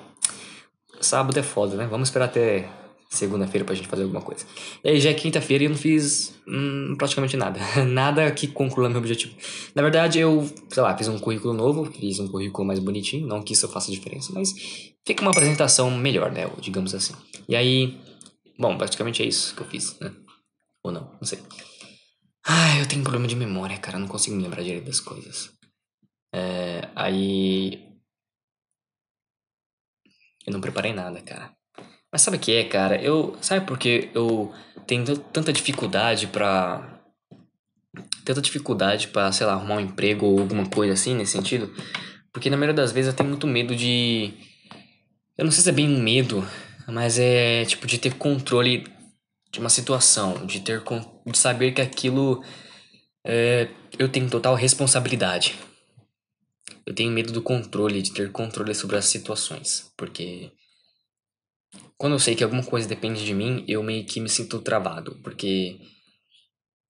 sábado 1.00 1.38
é 1.38 1.42
foda, 1.42 1.76
né? 1.76 1.86
Vamos 1.86 2.08
esperar 2.08 2.26
até 2.26 2.68
segunda-feira 3.14 3.64
pra 3.64 3.74
gente 3.74 3.88
fazer 3.88 4.02
alguma 4.02 4.20
coisa. 4.20 4.44
E 4.82 4.88
aí 4.88 5.00
já 5.00 5.10
é 5.10 5.14
quinta-feira 5.14 5.64
e 5.64 5.66
eu 5.66 5.70
não 5.70 5.76
fiz 5.76 6.34
hum, 6.46 6.94
praticamente 6.98 7.36
nada. 7.36 7.60
nada 7.86 8.30
que 8.30 8.46
conclua 8.46 8.88
meu 8.88 8.98
objetivo. 8.98 9.34
Na 9.74 9.82
verdade, 9.82 10.18
eu, 10.18 10.48
sei 10.68 10.82
lá, 10.82 10.96
fiz 10.96 11.08
um 11.08 11.18
currículo 11.18 11.54
novo, 11.54 11.84
fiz 11.86 12.18
um 12.18 12.28
currículo 12.28 12.66
mais 12.66 12.78
bonitinho, 12.78 13.26
não 13.26 13.42
que 13.42 13.52
isso 13.52 13.68
faça 13.68 13.90
diferença, 13.90 14.32
mas 14.34 14.54
fica 15.06 15.22
uma 15.22 15.30
apresentação 15.30 15.90
melhor, 15.90 16.32
né? 16.32 16.50
Digamos 16.60 16.94
assim. 16.94 17.14
E 17.48 17.54
aí, 17.54 17.96
bom, 18.58 18.76
praticamente 18.76 19.22
é 19.22 19.26
isso 19.26 19.54
que 19.54 19.62
eu 19.62 19.66
fiz, 19.66 19.98
né? 20.00 20.12
Ou 20.82 20.92
não, 20.92 21.12
não 21.12 21.24
sei. 21.24 21.40
Ai, 22.46 22.80
eu 22.80 22.86
tenho 22.86 23.02
problema 23.02 23.26
de 23.26 23.36
memória, 23.36 23.78
cara, 23.78 23.98
não 23.98 24.08
consigo 24.08 24.36
me 24.36 24.42
lembrar 24.42 24.62
direito 24.62 24.86
das 24.86 25.00
coisas. 25.00 25.50
É, 26.34 26.90
aí 26.94 27.94
Eu 30.46 30.52
não 30.52 30.60
preparei 30.60 30.92
nada, 30.92 31.20
cara. 31.22 31.50
Mas 32.12 32.22
sabe 32.22 32.36
o 32.36 32.40
que 32.40 32.52
é, 32.52 32.64
cara? 32.64 33.00
Eu. 33.02 33.36
Sabe 33.40 33.66
por 33.66 33.78
que 33.78 34.10
eu 34.14 34.52
tenho 34.86 35.04
tanta 35.18 35.52
dificuldade 35.52 36.26
pra. 36.26 37.00
Tanta 38.24 38.40
dificuldade 38.40 39.08
pra, 39.08 39.32
sei 39.32 39.46
lá, 39.46 39.54
arrumar 39.54 39.76
um 39.76 39.80
emprego 39.80 40.26
ou 40.26 40.40
alguma 40.40 40.66
coisa 40.68 40.92
assim 40.92 41.14
nesse 41.14 41.32
sentido? 41.32 41.72
Porque 42.32 42.50
na 42.50 42.56
maioria 42.56 42.74
das 42.74 42.92
vezes 42.92 43.10
eu 43.10 43.16
tenho 43.16 43.28
muito 43.28 43.46
medo 43.46 43.74
de. 43.74 44.32
Eu 45.36 45.44
não 45.44 45.52
sei 45.52 45.62
se 45.62 45.70
é 45.70 45.72
bem 45.72 45.88
um 45.88 46.00
medo, 46.02 46.46
mas 46.86 47.18
é 47.18 47.64
tipo 47.64 47.86
de 47.86 47.98
ter 47.98 48.14
controle 48.14 48.86
de 49.50 49.60
uma 49.60 49.68
situação, 49.68 50.44
de 50.46 50.60
ter 50.60 50.82
de 51.26 51.38
saber 51.38 51.72
que 51.72 51.80
aquilo 51.80 52.42
é, 53.24 53.68
eu 53.98 54.08
tenho 54.08 54.28
total 54.28 54.54
responsabilidade. 54.54 55.54
Eu 56.86 56.94
tenho 56.94 57.10
medo 57.10 57.32
do 57.32 57.40
controle, 57.40 58.02
de 58.02 58.12
ter 58.12 58.30
controle 58.30 58.74
sobre 58.74 58.96
as 58.96 59.06
situações, 59.06 59.90
porque 59.96 60.50
quando 61.96 62.14
eu 62.14 62.18
sei 62.18 62.34
que 62.34 62.44
alguma 62.44 62.62
coisa 62.62 62.88
depende 62.88 63.24
de 63.24 63.32
mim, 63.32 63.64
eu 63.66 63.82
meio 63.82 64.04
que 64.04 64.20
me 64.20 64.28
sinto 64.28 64.60
travado, 64.60 65.18
porque 65.22 65.78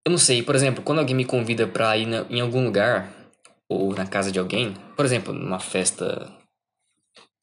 eu 0.05 0.11
não 0.11 0.19
sei, 0.19 0.43
por 0.43 0.55
exemplo, 0.55 0.83
quando 0.83 0.99
alguém 0.99 1.15
me 1.15 1.25
convida 1.25 1.67
para 1.67 1.97
ir 1.97 2.07
na, 2.07 2.23
em 2.29 2.41
algum 2.41 2.65
lugar 2.65 3.15
ou 3.69 3.95
na 3.95 4.07
casa 4.07 4.33
de 4.33 4.39
alguém, 4.39 4.75
por 4.97 5.05
exemplo, 5.05 5.33
numa 5.33 5.61
festa, 5.61 6.31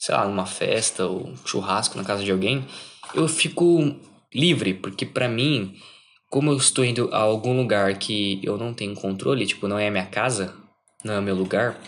sei 0.01 0.15
lá, 0.15 0.27
numa 0.27 0.47
festa 0.47 1.05
ou 1.05 1.31
churrasco 1.45 1.95
na 1.95 2.03
casa 2.03 2.23
de 2.23 2.31
alguém, 2.31 2.65
eu 3.13 3.27
fico 3.27 3.95
livre, 4.33 4.73
porque 4.73 5.05
para 5.05 5.29
mim, 5.29 5.75
como 6.27 6.49
eu 6.49 6.57
estou 6.57 6.83
indo 6.83 7.07
a 7.13 7.19
algum 7.19 7.55
lugar 7.55 7.93
que 7.99 8.41
eu 8.43 8.57
não 8.57 8.73
tenho 8.73 8.95
controle, 8.95 9.45
tipo, 9.45 9.67
não 9.67 9.77
é 9.77 9.87
a 9.87 9.91
minha 9.91 10.07
casa, 10.07 10.55
não 11.03 11.13
é 11.13 11.19
o 11.19 11.21
meu 11.21 11.35
lugar, 11.35 11.79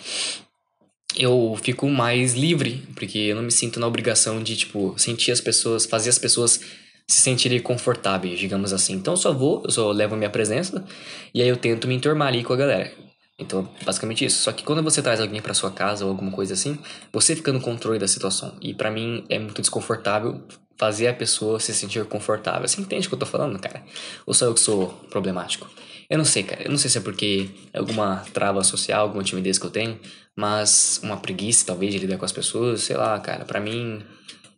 eu 1.17 1.57
fico 1.63 1.89
mais 1.89 2.35
livre, 2.35 2.83
porque 2.93 3.17
eu 3.17 3.35
não 3.35 3.43
me 3.43 3.51
sinto 3.51 3.79
na 3.79 3.87
obrigação 3.87 4.43
de, 4.43 4.57
tipo, 4.57 4.93
sentir 4.95 5.31
as 5.31 5.41
pessoas, 5.41 5.87
fazer 5.87 6.11
as 6.11 6.19
pessoas 6.19 6.59
se 7.07 7.19
sentirem 7.19 7.59
confortáveis, 7.59 8.39
digamos 8.39 8.73
assim. 8.73 8.93
Então 8.93 9.13
eu 9.13 9.17
só 9.17 9.33
vou, 9.33 9.63
eu 9.65 9.71
só 9.71 9.91
levo 9.91 10.13
a 10.13 10.17
minha 10.17 10.29
presença 10.29 10.85
e 11.33 11.41
aí 11.41 11.47
eu 11.47 11.57
tento 11.57 11.87
me 11.87 11.95
enturmar 11.95 12.27
ali 12.27 12.43
com 12.43 12.53
a 12.53 12.57
galera. 12.57 12.91
Então, 13.39 13.67
basicamente 13.83 14.25
isso. 14.25 14.41
Só 14.43 14.51
que 14.51 14.63
quando 14.63 14.83
você 14.83 15.01
traz 15.01 15.19
alguém 15.19 15.41
para 15.41 15.53
sua 15.53 15.71
casa 15.71 16.05
ou 16.05 16.11
alguma 16.11 16.31
coisa 16.31 16.53
assim, 16.53 16.77
você 17.11 17.35
fica 17.35 17.51
no 17.51 17.59
controle 17.59 17.99
da 17.99 18.07
situação. 18.07 18.55
E 18.61 18.73
para 18.73 18.91
mim 18.91 19.25
é 19.29 19.39
muito 19.39 19.61
desconfortável 19.61 20.41
fazer 20.77 21.07
a 21.07 21.13
pessoa 21.13 21.59
se 21.59 21.73
sentir 21.73 22.03
confortável. 22.05 22.67
Você 22.67 22.81
entende 22.81 23.07
o 23.07 23.09
que 23.09 23.15
eu 23.15 23.19
tô 23.19 23.25
falando, 23.25 23.59
cara? 23.59 23.83
Ou 24.25 24.33
sou 24.33 24.47
eu 24.47 24.53
que 24.53 24.59
sou 24.59 24.87
problemático? 25.09 25.69
Eu 26.09 26.17
não 26.17 26.25
sei, 26.25 26.43
cara. 26.43 26.63
Eu 26.63 26.69
não 26.69 26.77
sei 26.77 26.89
se 26.89 26.97
é 26.97 27.01
porque 27.01 27.49
alguma 27.73 28.23
trava 28.33 28.63
social, 28.63 29.01
alguma 29.01 29.23
timidez 29.23 29.57
que 29.57 29.65
eu 29.65 29.71
tenho, 29.71 29.99
mas 30.35 30.99
uma 31.03 31.17
preguiça, 31.17 31.65
talvez, 31.65 31.91
de 31.91 31.99
lidar 31.99 32.17
com 32.17 32.25
as 32.25 32.31
pessoas, 32.31 32.81
sei 32.81 32.95
lá, 32.95 33.19
cara. 33.19 33.45
Para 33.45 33.59
mim, 33.59 34.03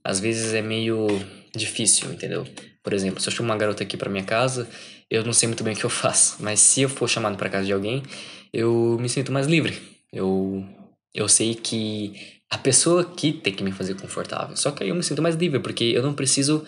às 0.03 0.19
vezes 0.19 0.53
é 0.53 0.61
meio 0.61 1.07
difícil, 1.55 2.11
entendeu? 2.11 2.45
Por 2.83 2.93
exemplo, 2.93 3.21
se 3.21 3.29
eu 3.29 3.33
chamo 3.33 3.49
uma 3.49 3.57
garota 3.57 3.83
aqui 3.83 3.95
para 3.95 4.09
minha 4.09 4.23
casa, 4.23 4.67
eu 5.09 5.23
não 5.23 5.33
sei 5.33 5.47
muito 5.47 5.63
bem 5.63 5.73
o 5.73 5.77
que 5.77 5.85
eu 5.85 5.89
faço, 5.91 6.37
mas 6.39 6.59
se 6.59 6.81
eu 6.81 6.89
for 6.89 7.07
chamado 7.07 7.37
para 7.37 7.49
casa 7.49 7.65
de 7.65 7.73
alguém, 7.73 8.03
eu 8.55 8.97
me 8.99 9.09
sinto 9.09 9.31
mais 9.33 9.47
livre. 9.47 9.77
Eu 10.13 10.65
eu 11.13 11.27
sei 11.27 11.55
que 11.55 12.41
a 12.49 12.57
pessoa 12.57 13.01
aqui 13.01 13.33
tem 13.33 13.53
que 13.53 13.63
me 13.63 13.71
fazer 13.71 13.95
confortável. 13.99 14.55
Só 14.55 14.71
que 14.71 14.83
aí 14.83 14.89
eu 14.89 14.95
me 14.95 15.03
sinto 15.03 15.21
mais 15.21 15.35
livre, 15.35 15.59
porque 15.59 15.83
eu 15.83 16.01
não 16.01 16.13
preciso 16.13 16.65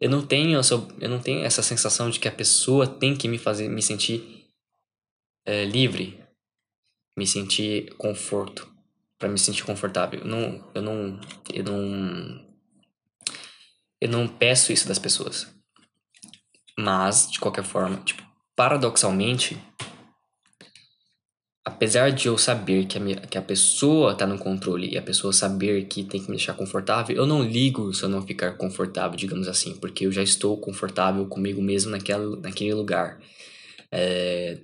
eu 0.00 0.08
não 0.08 0.24
tenho 0.24 0.58
essa, 0.58 0.74
eu 0.74 1.08
não 1.08 1.18
tenho 1.18 1.44
essa 1.44 1.62
sensação 1.62 2.10
de 2.10 2.20
que 2.20 2.28
a 2.28 2.32
pessoa 2.32 2.86
tem 2.86 3.16
que 3.16 3.28
me 3.28 3.38
fazer 3.38 3.68
me 3.68 3.82
sentir 3.82 4.44
é, 5.44 5.64
livre, 5.64 6.20
me 7.16 7.26
sentir 7.26 7.94
conforto, 7.96 8.68
para 9.18 9.28
me 9.28 9.38
sentir 9.38 9.64
confortável. 9.64 10.20
Eu 10.20 10.26
não, 10.26 10.70
eu 10.74 10.82
não, 10.82 11.20
eu 11.52 11.64
não, 11.64 12.46
eu 14.00 14.08
não 14.08 14.28
peço 14.28 14.72
isso 14.72 14.86
das 14.86 14.98
pessoas. 14.98 15.52
Mas 16.78 17.30
de 17.30 17.38
qualquer 17.40 17.64
forma, 17.64 17.96
tipo, 17.98 18.22
paradoxalmente, 18.56 19.56
apesar 21.64 22.10
de 22.10 22.28
eu 22.28 22.36
saber 22.36 22.84
que 22.86 22.98
a, 22.98 23.00
minha, 23.00 23.16
que 23.16 23.38
a 23.38 23.42
pessoa 23.42 24.14
tá 24.14 24.26
no 24.26 24.38
controle 24.38 24.92
e 24.92 24.98
a 24.98 25.02
pessoa 25.02 25.32
saber 25.32 25.86
que 25.86 26.04
tem 26.04 26.20
que 26.20 26.30
me 26.30 26.36
deixar 26.36 26.54
confortável, 26.54 27.16
eu 27.16 27.26
não 27.26 27.42
ligo 27.42 27.92
se 27.94 28.02
eu 28.02 28.08
não 28.08 28.20
ficar 28.20 28.52
confortável, 28.52 29.16
digamos 29.16 29.48
assim, 29.48 29.74
porque 29.76 30.06
eu 30.06 30.12
já 30.12 30.22
estou 30.22 30.58
confortável 30.58 31.24
comigo 31.26 31.62
mesmo 31.62 31.90
naquela, 31.90 32.36
naquele 32.36 32.74
lugar, 32.74 33.18
é, 33.90 34.58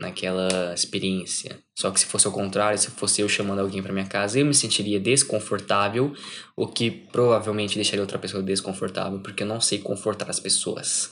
naquela 0.00 0.72
experiência. 0.72 1.58
Só 1.74 1.90
que 1.90 2.00
se 2.00 2.06
fosse 2.06 2.26
o 2.26 2.32
contrário, 2.32 2.78
se 2.78 2.90
fosse 2.90 3.20
eu 3.20 3.28
chamando 3.28 3.60
alguém 3.60 3.82
para 3.82 3.92
minha 3.92 4.06
casa, 4.06 4.40
eu 4.40 4.46
me 4.46 4.54
sentiria 4.54 4.98
desconfortável, 4.98 6.14
o 6.56 6.66
que 6.66 6.90
provavelmente 6.90 7.74
deixaria 7.74 8.00
outra 8.00 8.18
pessoa 8.18 8.42
desconfortável, 8.42 9.20
porque 9.20 9.42
eu 9.42 9.46
não 9.46 9.60
sei 9.60 9.80
confortar 9.80 10.30
as 10.30 10.40
pessoas. 10.40 11.10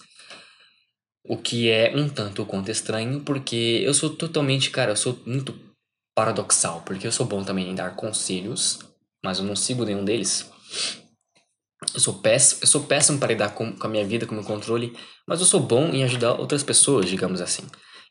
O 1.26 1.38
que 1.38 1.70
é 1.70 1.96
um 1.96 2.08
tanto 2.08 2.44
quanto 2.44 2.70
estranho, 2.70 3.20
porque 3.20 3.82
eu 3.82 3.94
sou 3.94 4.10
totalmente, 4.10 4.70
cara, 4.70 4.92
eu 4.92 4.96
sou 4.96 5.18
muito 5.24 5.54
paradoxal, 6.14 6.82
porque 6.82 7.06
eu 7.06 7.12
sou 7.12 7.26
bom 7.26 7.42
também 7.42 7.70
em 7.70 7.74
dar 7.74 7.96
conselhos, 7.96 8.78
mas 9.24 9.38
eu 9.38 9.44
não 9.44 9.56
sigo 9.56 9.84
nenhum 9.84 10.04
deles. 10.04 10.50
Eu 11.94 12.00
sou 12.00 12.14
péssimo, 12.14 12.60
eu 12.62 12.66
sou 12.66 12.82
péssimo 12.84 13.18
para 13.18 13.32
lidar 13.32 13.54
com, 13.54 13.72
com 13.72 13.86
a 13.86 13.90
minha 13.90 14.04
vida, 14.04 14.26
com 14.26 14.32
o 14.32 14.36
meu 14.36 14.44
controle, 14.44 14.96
mas 15.26 15.40
eu 15.40 15.46
sou 15.46 15.60
bom 15.60 15.88
em 15.88 16.04
ajudar 16.04 16.34
outras 16.34 16.62
pessoas, 16.62 17.08
digamos 17.08 17.40
assim. 17.40 17.62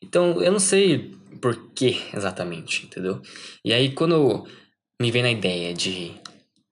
Então, 0.02 0.42
eu 0.42 0.52
não 0.52 0.60
sei 0.60 1.12
por 1.42 1.72
que 1.74 2.02
exatamente, 2.14 2.86
entendeu? 2.86 3.22
E 3.64 3.72
aí, 3.72 3.94
quando 3.94 4.46
me 5.00 5.12
vem 5.12 5.22
na 5.22 5.32
ideia 5.32 5.74
de 5.74 6.14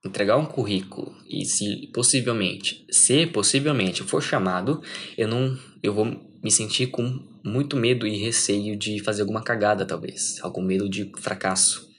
entregar 0.06 0.38
um 0.38 0.46
currículo 0.46 1.16
e 1.30 1.46
se 1.46 1.88
possivelmente, 1.94 2.86
se 2.90 3.28
possivelmente 3.28 4.04
for 4.04 4.22
chamado, 4.22 4.82
eu 5.18 5.28
não, 5.28 5.58
eu 5.82 5.94
vou 5.94 6.31
me 6.44 6.52
senti 6.52 6.88
com 6.88 7.20
muito 7.44 7.76
medo 7.76 8.08
e 8.08 8.18
receio 8.18 8.76
de 8.76 9.00
fazer 9.04 9.22
alguma 9.22 9.44
cagada, 9.44 9.86
talvez. 9.86 10.40
Algum 10.42 10.62
medo 10.62 10.90
de 10.90 11.12
fracasso. 11.18 11.90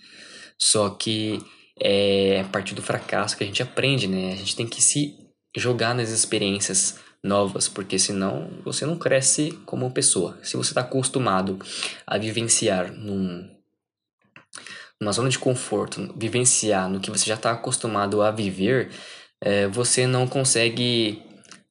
Só 0.59 0.91
que 0.91 1.41
é 1.81 2.41
a 2.41 2.49
partir 2.49 2.75
do 2.75 2.83
fracasso 2.83 3.37
que 3.37 3.45
a 3.45 3.47
gente 3.47 3.63
aprende, 3.63 4.07
né? 4.07 4.33
A 4.33 4.37
gente 4.37 4.57
tem 4.57 4.67
que 4.67 4.83
se 4.83 5.17
jogar 5.57 5.95
nas 5.95 6.11
experiências 6.11 6.99
novas, 7.23 7.69
porque 7.69 7.99
senão 7.99 8.51
você 8.65 8.85
não 8.85 8.97
cresce 8.99 9.53
como 9.65 9.91
pessoa. 9.93 10.39
Se 10.43 10.57
você 10.57 10.71
está 10.71 10.81
acostumado 10.81 11.59
a 12.07 12.19
vivenciar 12.19 12.93
num, 12.93 13.49
numa 15.01 15.13
zona 15.13 15.29
de 15.29 15.39
conforto, 15.39 16.13
vivenciar 16.17 16.89
no 16.89 17.01
que 17.01 17.11
você 17.11 17.27
já 17.27 17.35
está 17.35 17.53
acostumado 17.53 18.23
a 18.23 18.31
viver, 18.31 18.91
é, 19.41 19.69
você 19.69 20.07
não 20.07 20.27
consegue 20.27 21.23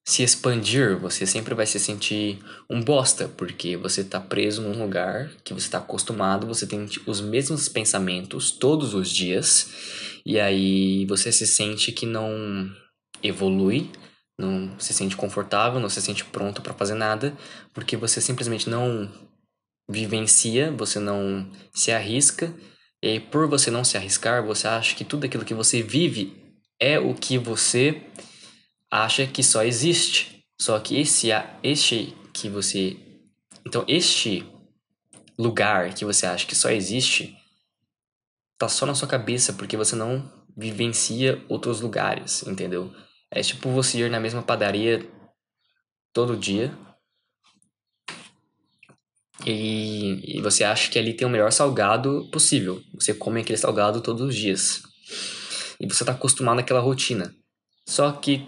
se 0.03 0.23
expandir, 0.23 0.97
você 0.97 1.25
sempre 1.25 1.53
vai 1.53 1.65
se 1.65 1.79
sentir 1.79 2.39
um 2.69 2.81
bosta, 2.81 3.27
porque 3.27 3.77
você 3.77 4.01
está 4.01 4.19
preso 4.19 4.61
num 4.61 4.81
lugar 4.81 5.29
que 5.43 5.53
você 5.53 5.67
está 5.67 5.77
acostumado, 5.77 6.47
você 6.47 6.65
tem 6.65 6.87
os 7.05 7.21
mesmos 7.21 7.69
pensamentos 7.69 8.51
todos 8.51 8.93
os 8.93 9.09
dias, 9.09 10.21
e 10.25 10.39
aí 10.39 11.05
você 11.05 11.31
se 11.31 11.45
sente 11.45 11.91
que 11.91 12.05
não 12.05 12.69
evolui, 13.21 13.91
não 14.39 14.71
se 14.79 14.93
sente 14.93 15.15
confortável, 15.15 15.79
não 15.79 15.89
se 15.89 16.01
sente 16.01 16.25
pronto 16.25 16.61
para 16.61 16.73
fazer 16.73 16.95
nada, 16.95 17.37
porque 17.73 17.95
você 17.95 18.19
simplesmente 18.19 18.69
não 18.69 19.09
vivencia, 19.89 20.71
você 20.71 20.99
não 20.99 21.47
se 21.73 21.91
arrisca, 21.91 22.53
e 23.03 23.19
por 23.19 23.47
você 23.47 23.69
não 23.69 23.83
se 23.83 23.97
arriscar, 23.97 24.43
você 24.43 24.67
acha 24.67 24.95
que 24.95 25.05
tudo 25.05 25.25
aquilo 25.25 25.45
que 25.45 25.53
você 25.53 25.81
vive 25.81 26.41
é 26.79 26.99
o 26.99 27.13
que 27.13 27.37
você 27.37 28.01
acha 28.91 29.25
que 29.25 29.41
só 29.41 29.63
existe. 29.63 30.45
Só 30.59 30.77
que 30.79 30.99
esse, 30.99 31.29
este 31.63 32.15
que 32.33 32.49
você. 32.49 32.97
Então, 33.65 33.85
este 33.87 34.45
lugar 35.39 35.93
que 35.93 36.05
você 36.05 36.25
acha 36.25 36.45
que 36.45 36.55
só 36.55 36.69
existe 36.69 37.35
tá 38.59 38.67
só 38.67 38.85
na 38.85 38.93
sua 38.93 39.07
cabeça 39.07 39.53
porque 39.53 39.75
você 39.75 39.95
não 39.95 40.31
vivencia 40.55 41.43
outros 41.49 41.81
lugares, 41.81 42.45
entendeu? 42.45 42.93
É 43.31 43.41
tipo 43.41 43.69
você 43.69 43.99
ir 43.99 44.11
na 44.11 44.19
mesma 44.19 44.43
padaria 44.43 45.09
todo 46.13 46.37
dia 46.37 46.77
e, 49.45 50.37
e 50.37 50.41
você 50.41 50.63
acha 50.63 50.91
que 50.91 50.99
ali 50.99 51.13
tem 51.13 51.27
o 51.27 51.31
melhor 51.31 51.51
salgado 51.51 52.29
possível. 52.31 52.81
Você 52.93 53.13
come 53.13 53.41
aquele 53.41 53.57
salgado 53.57 54.01
todos 54.01 54.21
os 54.21 54.35
dias. 54.35 54.83
E 55.79 55.87
você 55.87 56.05
tá 56.05 56.11
acostumado 56.11 56.59
àquela 56.59 56.79
rotina. 56.79 57.33
Só 57.87 58.11
que 58.11 58.47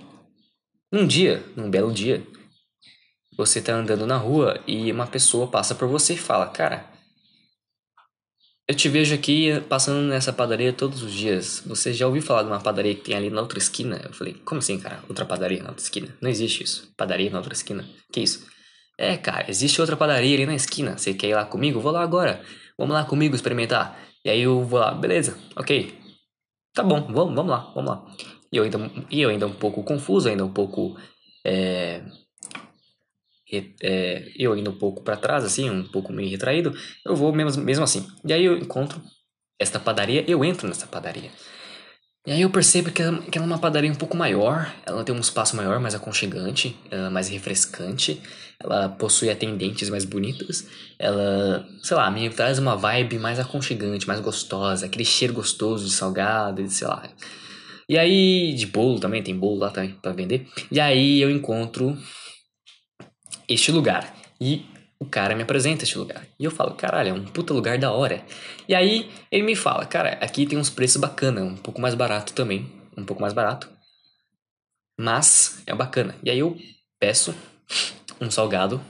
um 0.93 1.07
dia, 1.07 1.43
num 1.55 1.71
belo 1.71 1.91
dia, 1.91 2.25
você 3.35 3.59
tá 3.59 3.73
andando 3.73 4.05
na 4.05 4.15
rua 4.15 4.61
e 4.67 4.91
uma 4.91 5.07
pessoa 5.07 5.47
passa 5.47 5.73
por 5.73 5.87
você 5.87 6.13
e 6.13 6.17
fala: 6.17 6.45
Cara, 6.47 6.87
eu 8.67 8.75
te 8.75 8.87
vejo 8.87 9.15
aqui 9.15 9.59
passando 9.67 10.07
nessa 10.07 10.31
padaria 10.31 10.71
todos 10.71 11.01
os 11.01 11.11
dias. 11.11 11.63
Você 11.65 11.91
já 11.91 12.05
ouviu 12.05 12.21
falar 12.21 12.43
de 12.43 12.49
uma 12.49 12.61
padaria 12.61 12.93
que 12.93 13.01
tem 13.01 13.15
ali 13.15 13.31
na 13.31 13.41
outra 13.41 13.57
esquina? 13.57 13.99
Eu 14.05 14.13
falei: 14.13 14.35
Como 14.45 14.59
assim, 14.59 14.79
cara? 14.79 15.03
Outra 15.09 15.25
padaria 15.25 15.63
na 15.63 15.69
outra 15.69 15.83
esquina? 15.83 16.15
Não 16.21 16.29
existe 16.29 16.63
isso. 16.63 16.93
Padaria 16.95 17.31
na 17.31 17.39
outra 17.39 17.53
esquina? 17.53 17.83
Que 18.11 18.21
isso? 18.21 18.45
É, 18.95 19.17
cara, 19.17 19.49
existe 19.49 19.81
outra 19.81 19.97
padaria 19.97 20.35
ali 20.35 20.45
na 20.45 20.53
esquina. 20.53 20.95
Você 20.95 21.15
quer 21.15 21.29
ir 21.29 21.35
lá 21.35 21.43
comigo? 21.43 21.79
Vou 21.79 21.91
lá 21.91 22.03
agora. 22.03 22.43
Vamos 22.77 22.93
lá 22.93 23.03
comigo 23.03 23.35
experimentar. 23.35 23.99
E 24.23 24.29
aí 24.29 24.41
eu 24.41 24.63
vou 24.63 24.79
lá, 24.79 24.93
beleza, 24.93 25.37
ok. 25.55 25.99
Tá 26.73 26.81
bom, 26.81 27.01
vamos, 27.11 27.35
vamos 27.35 27.51
lá, 27.51 27.71
vamos 27.75 27.91
lá. 27.91 28.05
E 28.53 28.57
eu 28.57 28.63
ainda, 28.63 28.91
e 29.09 29.19
eu 29.19 29.31
ainda 29.31 29.47
um 29.47 29.53
pouco 29.53 29.83
confuso, 29.83 30.29
ainda 30.29 30.45
um 30.45 30.53
pouco. 30.53 30.95
É, 31.43 32.03
é, 33.81 34.31
eu 34.37 34.53
ainda 34.53 34.69
um 34.69 34.77
pouco 34.77 35.03
para 35.03 35.17
trás, 35.17 35.43
assim, 35.43 35.69
um 35.69 35.83
pouco 35.87 36.13
meio 36.13 36.29
retraído, 36.29 36.71
eu 37.03 37.15
vou 37.15 37.33
mesmo, 37.33 37.63
mesmo 37.63 37.83
assim. 37.83 38.07
E 38.23 38.31
aí 38.31 38.45
eu 38.45 38.55
encontro 38.55 39.01
esta 39.59 39.79
padaria, 39.79 40.23
eu 40.27 40.45
entro 40.45 40.67
nessa 40.67 40.85
padaria. 40.85 41.31
E 42.25 42.31
aí 42.31 42.41
eu 42.41 42.49
percebo 42.49 42.91
que 42.91 43.01
ela, 43.01 43.21
que 43.23 43.37
ela 43.37 43.45
é 43.45 43.49
uma 43.49 43.57
padaria 43.57 43.91
um 43.91 43.95
pouco 43.95 44.15
maior, 44.15 44.71
ela 44.85 45.03
tem 45.03 45.13
um 45.13 45.19
espaço 45.19 45.55
maior, 45.55 45.79
mais 45.79 45.95
aconchegante, 45.95 46.77
é 46.89 47.09
mais 47.09 47.27
refrescante, 47.27 48.21
ela 48.59 48.87
possui 48.87 49.29
atendentes 49.29 49.89
mais 49.89 50.05
bonitas, 50.05 50.65
ela, 50.97 51.67
sei 51.81 51.97
lá, 51.97 52.09
me 52.09 52.29
traz 52.29 52.59
uma 52.59 52.77
vibe 52.77 53.19
mais 53.19 53.39
aconchegante, 53.39 54.07
mais 54.07 54.19
gostosa, 54.19 54.85
aquele 54.85 55.05
cheiro 55.05 55.33
gostoso 55.33 55.85
de 55.85 55.91
salgado, 55.91 56.67
sei 56.69 56.87
lá. 56.87 57.09
E 57.87 57.97
aí, 57.97 58.53
de 58.53 58.65
bolo 58.67 58.99
também, 58.99 59.21
tem 59.21 59.37
bolo 59.37 59.59
lá 59.59 59.69
também 59.69 59.91
pra 60.01 60.11
vender. 60.11 60.47
E 60.71 60.79
aí 60.79 61.19
eu 61.19 61.29
encontro 61.29 61.97
este 63.47 63.71
lugar. 63.71 64.15
E 64.39 64.65
o 64.99 65.05
cara 65.05 65.35
me 65.35 65.43
apresenta 65.43 65.83
este 65.83 65.97
lugar. 65.97 66.25
E 66.39 66.43
eu 66.45 66.51
falo, 66.51 66.75
caralho, 66.75 67.09
é 67.09 67.13
um 67.13 67.25
puta 67.25 67.53
lugar 67.53 67.77
da 67.77 67.91
hora. 67.91 68.25
E 68.67 68.73
aí 68.73 69.11
ele 69.31 69.43
me 69.43 69.55
fala, 69.55 69.85
cara, 69.85 70.13
aqui 70.21 70.45
tem 70.45 70.57
uns 70.57 70.69
preços 70.69 70.97
bacana, 70.97 71.43
um 71.43 71.57
pouco 71.57 71.81
mais 71.81 71.93
barato 71.93 72.33
também. 72.33 72.71
Um 72.97 73.03
pouco 73.03 73.21
mais 73.21 73.33
barato. 73.33 73.69
Mas 74.99 75.61
é 75.65 75.73
bacana. 75.73 76.15
E 76.23 76.29
aí 76.29 76.39
eu 76.39 76.57
peço 76.99 77.35
um 78.21 78.31
salgado. 78.31 78.81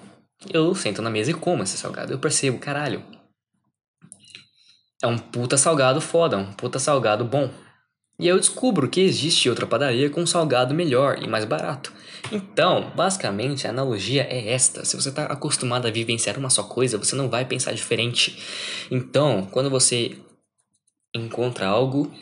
Eu 0.51 0.75
sento 0.75 1.01
na 1.01 1.09
mesa 1.09 1.31
e 1.31 1.33
como 1.33 1.63
esse 1.63 1.77
salgado. 1.77 2.11
Eu 2.11 2.19
percebo, 2.19 2.59
caralho. 2.59 3.03
É 5.01 5.07
um 5.07 5.17
puta 5.17 5.57
salgado 5.57 5.99
foda, 5.99 6.37
um 6.37 6.53
puta 6.53 6.79
salgado 6.79 7.25
bom. 7.25 7.49
E 8.19 8.27
eu 8.27 8.39
descubro 8.39 8.89
que 8.89 9.01
existe 9.01 9.49
outra 9.49 9.65
padaria 9.65 10.09
com 10.09 10.21
um 10.21 10.27
salgado 10.27 10.73
melhor 10.73 11.21
e 11.21 11.27
mais 11.27 11.45
barato. 11.45 11.91
Então, 12.31 12.91
basicamente, 12.95 13.67
a 13.67 13.71
analogia 13.71 14.23
é 14.23 14.49
esta. 14.51 14.85
Se 14.85 14.95
você 14.95 15.09
está 15.09 15.25
acostumado 15.25 15.87
a 15.87 15.91
vivenciar 15.91 16.37
uma 16.37 16.49
só 16.49 16.63
coisa, 16.63 16.97
você 16.97 17.15
não 17.15 17.29
vai 17.29 17.45
pensar 17.45 17.73
diferente. 17.73 18.37
Então, 18.91 19.45
quando 19.51 19.69
você 19.69 20.17
encontra 21.13 21.67
algo 21.67 22.13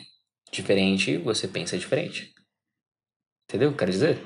diferente, 0.52 1.18
você 1.18 1.48
pensa 1.48 1.78
diferente. 1.78 2.34
Entendeu 3.48 3.74
quero 3.74 3.92
dizer? 3.92 4.22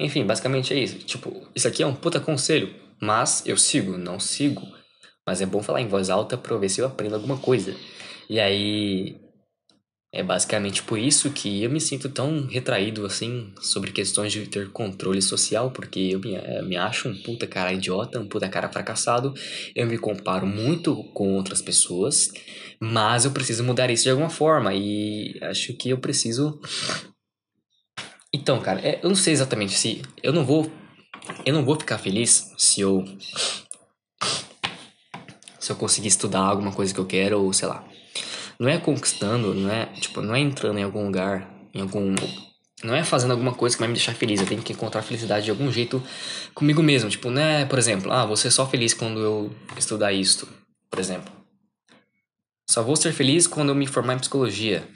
Enfim, 0.00 0.24
basicamente 0.24 0.74
é 0.74 0.78
isso. 0.78 0.98
Tipo, 0.98 1.48
isso 1.54 1.68
aqui 1.68 1.82
é 1.82 1.86
um 1.86 1.94
puta 1.94 2.18
conselho, 2.18 2.74
mas 3.00 3.44
eu 3.46 3.56
sigo, 3.56 3.96
não 3.96 4.18
sigo. 4.18 4.62
Mas 5.26 5.40
é 5.40 5.46
bom 5.46 5.62
falar 5.62 5.80
em 5.80 5.88
voz 5.88 6.10
alta 6.10 6.36
pra 6.36 6.56
ver 6.56 6.68
se 6.68 6.80
eu 6.80 6.86
aprendo 6.86 7.14
alguma 7.14 7.38
coisa. 7.38 7.76
E 8.28 8.40
aí, 8.40 9.21
é 10.14 10.22
basicamente 10.22 10.82
por 10.82 10.98
isso 10.98 11.30
que 11.30 11.62
eu 11.62 11.70
me 11.70 11.80
sinto 11.80 12.10
tão 12.10 12.46
retraído 12.46 13.06
assim 13.06 13.50
sobre 13.62 13.90
questões 13.90 14.30
de 14.30 14.46
ter 14.46 14.70
controle 14.70 15.22
social, 15.22 15.70
porque 15.70 16.10
eu 16.12 16.20
me, 16.20 16.34
eh, 16.34 16.60
me 16.60 16.76
acho 16.76 17.08
um 17.08 17.16
puta 17.16 17.46
cara 17.46 17.72
idiota, 17.72 18.20
um 18.20 18.28
puta 18.28 18.46
cara 18.46 18.68
fracassado. 18.68 19.32
Eu 19.74 19.86
me 19.86 19.96
comparo 19.96 20.46
muito 20.46 21.02
com 21.14 21.34
outras 21.34 21.62
pessoas, 21.62 22.30
mas 22.78 23.24
eu 23.24 23.30
preciso 23.30 23.64
mudar 23.64 23.90
isso 23.90 24.04
de 24.04 24.10
alguma 24.10 24.28
forma 24.28 24.74
e 24.74 25.38
acho 25.40 25.72
que 25.74 25.88
eu 25.88 25.96
preciso. 25.96 26.60
Então, 28.34 28.60
cara, 28.60 28.80
é, 28.86 29.00
eu 29.02 29.08
não 29.08 29.16
sei 29.16 29.32
exatamente 29.32 29.72
se 29.72 30.02
eu 30.22 30.32
não 30.32 30.44
vou 30.44 30.70
eu 31.46 31.54
não 31.54 31.64
vou 31.64 31.78
ficar 31.78 31.98
feliz 31.98 32.52
se 32.58 32.80
eu 32.80 33.04
se 35.58 35.70
eu 35.70 35.76
conseguir 35.76 36.08
estudar 36.08 36.40
alguma 36.40 36.72
coisa 36.72 36.92
que 36.92 37.00
eu 37.00 37.06
quero 37.06 37.40
ou 37.40 37.52
sei 37.52 37.68
lá 37.68 37.91
não 38.62 38.68
é 38.68 38.78
conquistando, 38.78 39.52
não 39.52 39.68
é, 39.68 39.86
tipo, 39.86 40.22
não 40.22 40.36
é 40.36 40.38
entrando 40.38 40.78
em 40.78 40.84
algum 40.84 41.04
lugar, 41.04 41.52
em 41.74 41.80
algum 41.80 42.14
não 42.84 42.94
é 42.94 43.02
fazendo 43.02 43.32
alguma 43.32 43.52
coisa 43.52 43.74
que 43.74 43.80
vai 43.80 43.88
me 43.88 43.94
deixar 43.94 44.14
feliz, 44.14 44.40
eu 44.40 44.46
tenho 44.46 44.62
que 44.62 44.72
encontrar 44.72 45.02
felicidade 45.02 45.44
de 45.44 45.50
algum 45.50 45.70
jeito 45.70 46.00
comigo 46.54 46.80
mesmo, 46.80 47.10
tipo, 47.10 47.28
não 47.28 47.42
é, 47.42 47.64
por 47.64 47.76
exemplo, 47.76 48.12
ah, 48.12 48.24
vou 48.24 48.36
ser 48.36 48.52
só 48.52 48.64
feliz 48.64 48.94
quando 48.94 49.18
eu 49.18 49.52
estudar 49.76 50.12
isto, 50.12 50.48
por 50.88 51.00
exemplo. 51.00 51.32
Só 52.70 52.84
vou 52.84 52.94
ser 52.94 53.12
feliz 53.12 53.48
quando 53.48 53.70
eu 53.70 53.74
me 53.74 53.86
formar 53.86 54.14
em 54.14 54.18
psicologia. 54.20 54.86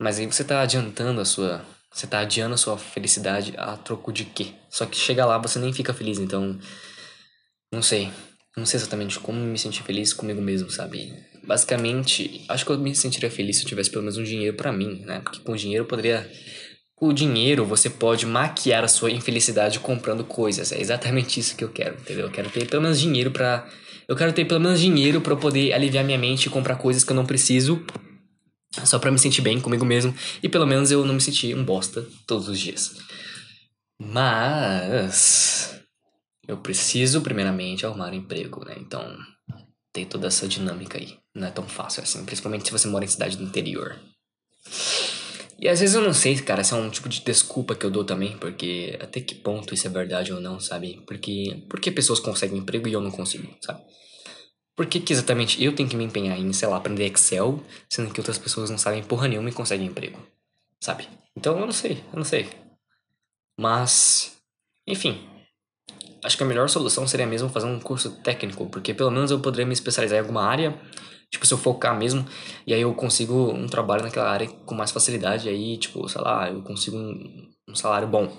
Mas 0.00 0.20
aí 0.20 0.26
você 0.26 0.44
tá 0.44 0.60
adiantando 0.62 1.20
a 1.20 1.24
sua, 1.24 1.64
você 1.92 2.06
tá 2.06 2.20
adiando 2.20 2.54
a 2.54 2.56
sua 2.56 2.78
felicidade 2.78 3.52
a 3.58 3.76
troco 3.76 4.12
de 4.12 4.24
quê? 4.24 4.54
Só 4.70 4.86
que 4.86 4.96
chega 4.96 5.26
lá 5.26 5.38
você 5.38 5.58
nem 5.58 5.72
fica 5.72 5.92
feliz, 5.92 6.18
então 6.18 6.56
não 7.72 7.82
sei. 7.82 8.12
Não 8.56 8.64
sei 8.64 8.78
exatamente 8.78 9.18
como 9.18 9.38
me 9.40 9.58
sentir 9.58 9.82
feliz 9.82 10.12
comigo 10.12 10.40
mesmo, 10.40 10.70
sabe? 10.70 11.31
Basicamente, 11.44 12.44
acho 12.48 12.64
que 12.64 12.70
eu 12.70 12.78
me 12.78 12.94
sentiria 12.94 13.30
feliz 13.30 13.56
se 13.56 13.64
eu 13.64 13.68
tivesse 13.68 13.90
pelo 13.90 14.02
menos 14.02 14.16
um 14.16 14.24
dinheiro 14.24 14.56
para 14.56 14.72
mim, 14.72 15.02
né? 15.04 15.20
Porque 15.20 15.40
com 15.40 15.56
dinheiro 15.56 15.84
eu 15.84 15.88
poderia. 15.88 16.30
Com 16.94 17.12
dinheiro 17.12 17.64
você 17.64 17.90
pode 17.90 18.24
maquiar 18.26 18.84
a 18.84 18.88
sua 18.88 19.10
infelicidade 19.10 19.80
comprando 19.80 20.24
coisas. 20.24 20.70
É 20.70 20.80
exatamente 20.80 21.40
isso 21.40 21.56
que 21.56 21.64
eu 21.64 21.68
quero, 21.68 21.96
entendeu? 21.96 22.26
Eu 22.26 22.32
quero 22.32 22.48
ter 22.48 22.66
pelo 22.68 22.82
menos 22.82 23.00
dinheiro 23.00 23.30
para 23.30 23.68
Eu 24.08 24.14
quero 24.16 24.32
ter 24.32 24.44
pelo 24.44 24.60
menos 24.60 24.80
dinheiro 24.80 25.20
para 25.20 25.34
poder 25.36 25.72
aliviar 25.72 26.04
minha 26.04 26.18
mente 26.18 26.46
e 26.46 26.50
comprar 26.50 26.76
coisas 26.76 27.02
que 27.02 27.10
eu 27.10 27.16
não 27.16 27.26
preciso. 27.26 27.84
Só 28.84 28.98
para 28.98 29.10
me 29.10 29.18
sentir 29.18 29.42
bem 29.42 29.60
comigo 29.60 29.84
mesmo. 29.84 30.14
E 30.42 30.48
pelo 30.48 30.66
menos 30.66 30.90
eu 30.90 31.04
não 31.04 31.14
me 31.14 31.20
sentir 31.20 31.54
um 31.56 31.64
bosta 31.64 32.06
todos 32.26 32.48
os 32.48 32.58
dias. 32.58 32.96
Mas. 34.00 35.80
Eu 36.46 36.56
preciso, 36.58 37.20
primeiramente, 37.20 37.86
arrumar 37.86 38.10
um 38.10 38.14
emprego, 38.14 38.64
né? 38.64 38.74
Então, 38.78 39.16
tem 39.92 40.04
toda 40.04 40.26
essa 40.26 40.48
dinâmica 40.48 40.98
aí. 40.98 41.21
Não 41.34 41.48
é 41.48 41.50
tão 41.50 41.66
fácil 41.66 42.02
assim, 42.02 42.24
principalmente 42.24 42.66
se 42.66 42.72
você 42.72 42.88
mora 42.88 43.04
em 43.04 43.08
cidade 43.08 43.36
do 43.36 43.44
interior. 43.44 43.98
E 45.58 45.68
às 45.68 45.78
vezes 45.78 45.94
eu 45.94 46.02
não 46.02 46.12
sei, 46.12 46.36
cara, 46.40 46.64
se 46.64 46.74
é 46.74 46.76
um 46.76 46.90
tipo 46.90 47.08
de 47.08 47.20
desculpa 47.20 47.76
que 47.76 47.86
eu 47.86 47.90
dou 47.90 48.04
também, 48.04 48.36
porque 48.36 48.98
até 49.00 49.20
que 49.20 49.34
ponto 49.34 49.72
isso 49.72 49.86
é 49.86 49.90
verdade 49.90 50.32
ou 50.32 50.40
não, 50.40 50.58
sabe? 50.58 51.00
Porque, 51.06 51.64
porque 51.70 51.90
pessoas 51.92 52.18
conseguem 52.18 52.58
emprego 52.58 52.88
e 52.88 52.92
eu 52.92 53.00
não 53.00 53.12
consigo, 53.12 53.48
sabe? 53.60 53.80
Por 54.74 54.86
que, 54.86 54.98
que 54.98 55.12
exatamente 55.12 55.62
eu 55.62 55.72
tenho 55.72 55.88
que 55.88 55.94
me 55.94 56.02
empenhar 56.02 56.36
em, 56.36 56.52
sei 56.52 56.66
lá, 56.66 56.76
aprender 56.76 57.06
Excel, 57.06 57.62
sendo 57.88 58.12
que 58.12 58.18
outras 58.18 58.38
pessoas 58.38 58.70
não 58.70 58.78
sabem 58.78 59.04
porra 59.04 59.28
nenhuma 59.28 59.50
e 59.50 59.52
conseguem 59.52 59.86
emprego, 59.86 60.18
sabe? 60.80 61.08
Então 61.36 61.56
eu 61.56 61.64
não 61.64 61.72
sei, 61.72 62.02
eu 62.12 62.16
não 62.16 62.24
sei. 62.24 62.48
Mas, 63.56 64.36
enfim, 64.84 65.28
acho 66.24 66.36
que 66.36 66.42
a 66.42 66.46
melhor 66.46 66.68
solução 66.68 67.06
seria 67.06 67.26
mesmo 67.26 67.48
fazer 67.48 67.66
um 67.66 67.78
curso 67.78 68.10
técnico, 68.22 68.66
porque 68.68 68.92
pelo 68.92 69.12
menos 69.12 69.30
eu 69.30 69.38
poderia 69.38 69.66
me 69.66 69.74
especializar 69.74 70.18
em 70.18 70.22
alguma 70.22 70.42
área, 70.42 70.76
tipo, 71.32 71.46
se 71.46 71.54
eu 71.54 71.58
focar 71.58 71.98
mesmo, 71.98 72.26
e 72.66 72.74
aí 72.74 72.82
eu 72.82 72.94
consigo 72.94 73.50
um 73.50 73.66
trabalho 73.66 74.02
naquela 74.02 74.30
área 74.30 74.46
com 74.46 74.74
mais 74.74 74.90
facilidade, 74.90 75.48
aí, 75.48 75.78
tipo, 75.78 76.06
sei 76.06 76.20
lá, 76.20 76.50
eu 76.50 76.62
consigo 76.62 76.96
um, 76.98 77.50
um 77.70 77.74
salário 77.74 78.06
bom. 78.06 78.30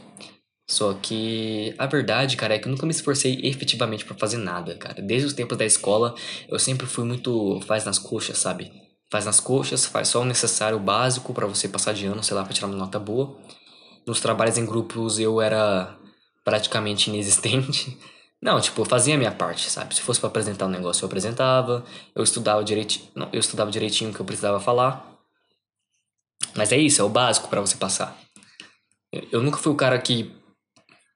Só 0.69 0.93
que 0.93 1.73
a 1.77 1.87
verdade, 1.87 2.37
cara, 2.37 2.55
é 2.55 2.59
que 2.59 2.67
eu 2.67 2.71
nunca 2.71 2.85
me 2.85 2.91
esforcei 2.91 3.39
efetivamente 3.43 4.05
para 4.05 4.15
fazer 4.15 4.37
nada, 4.37 4.75
cara. 4.75 5.01
Desde 5.01 5.27
os 5.27 5.33
tempos 5.33 5.57
da 5.57 5.65
escola, 5.65 6.15
eu 6.47 6.57
sempre 6.59 6.85
fui 6.87 7.03
muito 7.03 7.59
faz 7.67 7.83
nas 7.83 7.99
coxas, 7.99 8.37
sabe? 8.37 8.71
Faz 9.11 9.25
nas 9.25 9.39
coxas, 9.39 9.85
faz 9.85 10.07
só 10.07 10.21
o 10.21 10.25
necessário, 10.25 10.79
básico 10.79 11.33
para 11.33 11.47
você 11.47 11.67
passar 11.67 11.93
de 11.93 12.05
ano, 12.05 12.23
sei 12.23 12.35
lá, 12.35 12.43
pra 12.43 12.53
tirar 12.53 12.67
uma 12.67 12.77
nota 12.77 12.99
boa. 12.99 13.37
Nos 14.05 14.21
trabalhos 14.21 14.57
em 14.57 14.65
grupos 14.65 15.19
eu 15.19 15.41
era 15.41 15.97
praticamente 16.43 17.09
inexistente. 17.09 17.97
Não, 18.43 18.59
tipo, 18.59 18.81
eu 18.81 18.85
fazia 18.85 19.15
a 19.15 19.17
minha 19.17 19.31
parte, 19.31 19.71
sabe? 19.71 19.95
Se 19.95 20.01
fosse 20.01 20.19
para 20.19 20.27
apresentar 20.27 20.65
um 20.65 20.69
negócio, 20.69 21.05
eu 21.05 21.07
apresentava, 21.07 21.85
eu 22.13 22.21
estudava 22.21 22.61
direitinho, 22.61 23.07
não, 23.15 23.29
eu 23.31 23.39
estudava 23.39 23.71
direitinho 23.71 24.11
o 24.11 24.13
que 24.13 24.19
eu 24.19 24.25
precisava 24.25 24.59
falar. 24.59 25.17
Mas 26.53 26.73
é 26.73 26.77
isso, 26.77 26.99
é 26.99 27.05
o 27.05 27.09
básico 27.09 27.47
para 27.47 27.61
você 27.61 27.77
passar. 27.77 28.19
Eu, 29.13 29.25
eu 29.31 29.41
nunca 29.41 29.57
fui 29.57 29.71
o 29.71 29.77
cara 29.77 29.97
que 29.97 30.29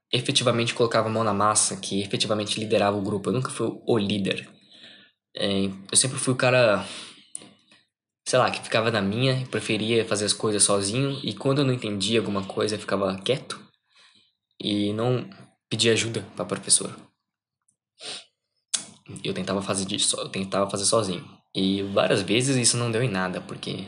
efetivamente 0.10 0.74
colocava 0.74 1.10
a 1.10 1.12
mão 1.12 1.22
na 1.22 1.34
massa, 1.34 1.76
que 1.76 2.02
efetivamente 2.02 2.62
liderava 2.62 2.96
o 2.96 3.02
grupo. 3.02 3.28
Eu 3.28 3.34
nunca 3.34 3.50
fui 3.50 3.78
o 3.86 3.98
líder. 3.98 4.50
É, 5.36 5.66
eu 5.92 5.98
sempre 5.98 6.18
fui 6.18 6.34
o 6.34 6.38
cara, 6.38 6.86
sei 8.26 8.40
lá, 8.40 8.50
que 8.50 8.62
ficava 8.62 8.90
na 8.90 9.02
minha, 9.02 9.46
preferia 9.48 10.06
fazer 10.06 10.24
as 10.24 10.34
coisas 10.34 10.64
sozinho. 10.64 11.20
E 11.22 11.34
quando 11.34 11.60
eu 11.60 11.66
não 11.66 11.74
entendia 11.74 12.20
alguma 12.20 12.46
coisa, 12.46 12.76
eu 12.76 12.80
ficava 12.80 13.18
quieto 13.20 13.60
e 14.58 14.94
não 14.94 15.30
pedir 15.70 15.90
ajuda 15.90 16.26
para 16.34 16.46
professora. 16.46 17.07
Eu 19.24 19.34
tentava 19.34 19.62
fazer 19.62 19.86
eu 20.18 20.30
tentava 20.30 20.70
fazer 20.70 20.86
sozinho. 20.86 21.26
E 21.56 21.84
várias 21.84 22.22
vezes 22.22 22.56
isso 22.56 22.78
não 22.78 22.92
deu 22.92 23.02
em 23.02 23.10
nada, 23.10 23.42
porque 23.42 23.86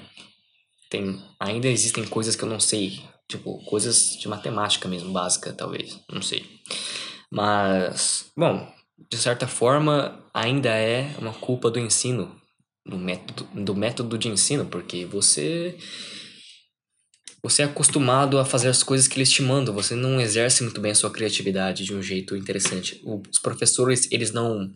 tem 0.89 1.21
ainda 1.39 1.67
existem 1.67 2.05
coisas 2.05 2.35
que 2.35 2.43
eu 2.43 2.49
não 2.49 2.59
sei, 2.59 2.99
tipo, 3.27 3.63
coisas 3.65 4.17
de 4.19 4.27
matemática 4.27 4.87
mesmo, 4.87 5.11
básica, 5.13 5.53
talvez, 5.53 5.99
não 6.11 6.21
sei. 6.21 6.45
Mas, 7.31 8.31
bom, 8.35 8.67
de 9.09 9.17
certa 9.17 9.47
forma, 9.47 10.19
ainda 10.33 10.69
é 10.69 11.15
uma 11.19 11.33
culpa 11.33 11.69
do 11.69 11.79
ensino, 11.79 12.35
do 12.85 12.97
método, 12.97 13.47
do 13.53 13.75
método 13.75 14.17
de 14.17 14.27
ensino, 14.27 14.65
porque 14.65 15.05
você 15.05 15.77
você 17.41 17.61
é 17.61 17.65
acostumado 17.65 18.37
a 18.37 18.45
fazer 18.45 18.67
as 18.67 18.83
coisas 18.83 19.07
que 19.07 19.17
eles 19.17 19.31
te 19.31 19.41
mandam, 19.41 19.73
você 19.73 19.95
não 19.95 20.19
exerce 20.19 20.63
muito 20.63 20.81
bem 20.81 20.91
a 20.91 20.95
sua 20.95 21.11
criatividade 21.11 21.83
de 21.83 21.93
um 21.93 22.01
jeito 22.01 22.35
interessante. 22.35 23.01
Os 23.05 23.39
professores, 23.39 24.07
eles 24.11 24.31
não 24.31 24.73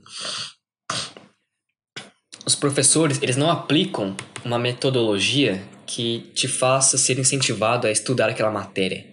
os 2.45 2.55
professores, 2.55 3.21
eles 3.21 3.37
não 3.37 3.49
aplicam 3.49 4.15
uma 4.43 4.59
metodologia 4.59 5.63
que 5.85 6.29
te 6.33 6.47
faça 6.47 6.97
ser 6.97 7.17
incentivado 7.17 7.87
a 7.87 7.91
estudar 7.91 8.29
aquela 8.29 8.51
matéria. 8.51 9.05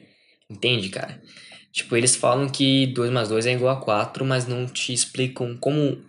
Entende, 0.48 0.88
cara? 0.88 1.22
Tipo, 1.72 1.96
eles 1.96 2.16
falam 2.16 2.48
que 2.48 2.88
2 2.88 3.11
mais 3.11 3.28
2 3.28 3.46
é 3.46 3.53
igual 3.53 3.76
a 3.76 3.80
4, 3.80 4.24
mas 4.24 4.46
não 4.46 4.66
te 4.66 4.92
explicam 4.92 5.57
como, 5.57 6.03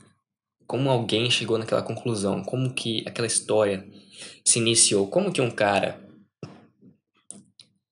como 0.66 0.90
alguém 0.90 1.30
chegou 1.30 1.60
naquela 1.60 1.84
conclusão, 1.84 2.44
como 2.44 2.74
que 2.74 3.04
aquela 3.06 3.28
história 3.28 3.86
se 4.44 4.58
iniciou, 4.58 5.08
como 5.08 5.32
que 5.32 5.42
um 5.42 5.52
cara 5.52 6.02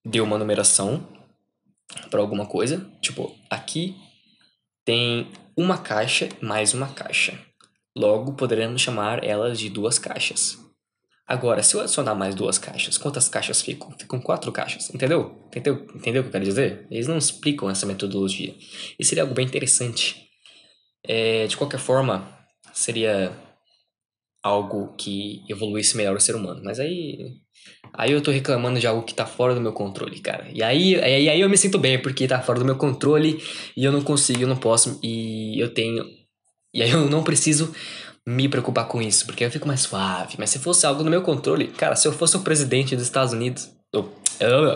deu 0.10 0.24
uma 0.24 0.38
numeração 0.38 1.08
para 2.10 2.20
alguma 2.20 2.46
coisa, 2.46 2.90
tipo, 3.02 3.36
aqui 3.50 3.96
tem 4.86 5.32
uma 5.56 5.78
caixa 5.78 6.30
mais 6.42 6.74
uma 6.74 6.88
caixa. 6.88 7.40
Logo, 7.96 8.34
poderemos 8.34 8.82
chamar 8.82 9.24
elas 9.24 9.60
de 9.60 9.70
duas 9.70 10.00
caixas. 10.00 10.58
Agora, 11.28 11.62
se 11.62 11.76
eu 11.76 11.82
adicionar 11.82 12.16
mais 12.16 12.34
duas 12.34 12.58
caixas, 12.58 12.98
quantas 12.98 13.30
caixas 13.30 13.62
ficam? 13.62 13.92
Ficam 14.00 14.20
quatro 14.20 14.52
caixas, 14.52 14.90
entendeu? 14.94 15.46
Entendeu, 15.48 15.86
entendeu 15.94 16.22
o 16.22 16.24
que 16.24 16.30
eu 16.30 16.32
quero 16.32 16.46
dizer? 16.46 16.88
Eles 16.90 17.08
não 17.08 17.18
explicam 17.18 17.70
essa 17.70 17.86
metodologia. 17.86 18.56
E 18.98 19.06
seria 19.06 19.24
algo 19.24 19.36
bem 19.36 19.46
interessante. 19.46 20.28
É, 21.04 21.46
de 21.46 21.56
qualquer 21.56 21.80
forma, 21.80 22.28
seria 22.74 23.32
algo 24.42 24.96
que 24.96 25.44
evoluísse 25.48 25.96
melhor 25.96 26.16
o 26.16 26.20
ser 26.20 26.36
humano. 26.36 26.62
Mas 26.64 26.80
aí. 26.80 27.36
Aí 27.94 28.12
eu 28.12 28.22
tô 28.22 28.32
reclamando 28.32 28.80
de 28.80 28.88
algo 28.88 29.04
que 29.04 29.14
tá 29.14 29.26
fora 29.26 29.56
do 29.56 29.62
meu 29.62 29.74
controle, 29.74 30.20
cara. 30.20 30.48
E 30.54 30.62
aí, 30.62 30.96
aí, 31.02 31.30
aí 31.30 31.42
eu 31.42 31.50
me 31.50 31.58
sinto 31.58 31.78
bem, 31.78 32.00
porque 32.00 32.28
tá 32.28 32.42
fora 32.42 32.60
do 32.60 32.66
meu 32.66 32.76
controle 32.76 33.42
e 33.76 33.84
eu 33.84 33.92
não 33.92 34.02
consigo, 34.02 34.42
eu 34.42 34.48
não 34.48 34.56
posso. 34.56 35.00
E 35.04 35.60
eu 35.60 35.74
tenho. 35.74 36.06
E 36.74 36.84
aí 36.84 36.92
eu 36.92 37.10
não 37.10 37.24
preciso 37.24 37.74
me 38.28 38.48
preocupar 38.48 38.88
com 38.88 39.02
isso, 39.02 39.26
porque 39.26 39.44
eu 39.44 39.52
fico 39.52 39.68
mais 39.68 39.82
suave. 39.82 40.36
Mas 40.38 40.52
se 40.52 40.60
fosse 40.60 40.86
algo 40.86 41.04
no 41.04 41.10
meu 41.10 41.22
controle, 41.22 41.68
cara, 41.68 41.96
se 41.96 42.08
eu 42.08 42.12
fosse 42.12 42.38
o 42.38 42.42
presidente 42.42 42.96
dos 42.96 43.06
Estados 43.06 43.34
Unidos, 43.34 43.70
ou, 43.92 44.14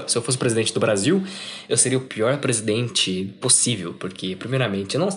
se 0.07 0.17
eu 0.17 0.21
fosse 0.21 0.38
o 0.38 0.39
presidente 0.39 0.73
do 0.73 0.79
Brasil, 0.79 1.23
eu 1.69 1.77
seria 1.77 1.97
o 1.97 2.01
pior 2.01 2.38
presidente 2.39 3.25
possível, 3.39 3.93
porque, 3.93 4.36
primeiramente, 4.36 4.95
eu 4.95 4.99
não 4.99 5.09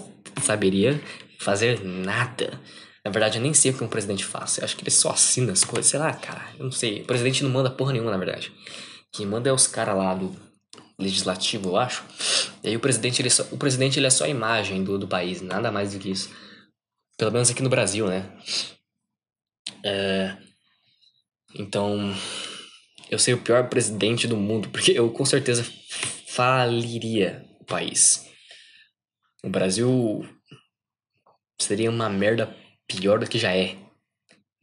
saberia 0.42 1.00
fazer 1.38 1.82
nada. 1.82 2.60
Na 3.07 3.12
verdade, 3.12 3.38
eu 3.38 3.42
nem 3.42 3.54
sei 3.54 3.70
o 3.70 3.78
que 3.78 3.84
um 3.84 3.88
presidente 3.88 4.24
faz. 4.24 4.59
Eu 4.59 4.64
acho 4.64 4.76
que 4.76 4.82
ele 4.82 4.90
só 4.90 5.11
assina 5.11 5.52
as 5.52 5.62
coisas. 5.62 5.88
Sei 5.88 5.96
lá, 5.96 6.12
cara. 6.12 6.44
Eu 6.59 6.64
não 6.64 6.72
sei. 6.72 7.02
O 7.02 7.04
presidente 7.04 7.44
não 7.44 7.50
manda 7.50 7.70
porra 7.70 7.92
nenhuma, 7.92 8.11
na 8.11 8.16
verdade. 8.16 8.52
Quem 9.12 9.24
manda 9.24 9.48
é 9.48 9.52
os 9.52 9.68
caras 9.68 9.96
lá 9.96 10.12
do 10.12 10.34
legislativo, 10.98 11.68
eu 11.68 11.76
acho. 11.76 12.04
E 12.64 12.68
aí 12.70 12.76
o 12.76 12.80
presidente, 12.80 13.22
ele 13.22 13.28
é 13.28 13.30
só, 13.30 13.44
o 13.52 13.57
presidente 13.57 13.96
ele 13.96 14.09
é 14.09 14.11
só 14.11 14.24
a 14.24 14.28
imagem 14.28 14.82
do, 14.82 14.98
do 14.98 15.07
país, 15.07 15.40
nada 15.40 15.70
mais 15.70 15.92
do 15.92 16.00
que 16.00 16.11
isso. 16.11 16.34
Pelo 17.16 17.30
menos 17.30 17.48
aqui 17.48 17.62
no 17.62 17.70
Brasil, 17.70 18.09
né? 18.09 18.28
É... 19.84 20.36
Então, 21.54 22.12
eu 23.09 23.20
sei 23.20 23.34
o 23.34 23.40
pior 23.40 23.68
presidente 23.68 24.26
do 24.26 24.36
mundo, 24.36 24.68
porque 24.70 24.90
eu 24.90 25.12
com 25.12 25.24
certeza 25.24 25.64
faliria 26.26 27.46
o 27.61 27.64
país. 27.64 28.26
O 29.44 29.48
Brasil 29.48 30.28
seria 31.61 31.88
uma 31.88 32.09
merda 32.09 32.65
pior 32.89 33.18
do 33.18 33.26
que 33.26 33.39
já 33.39 33.55
é. 33.55 33.76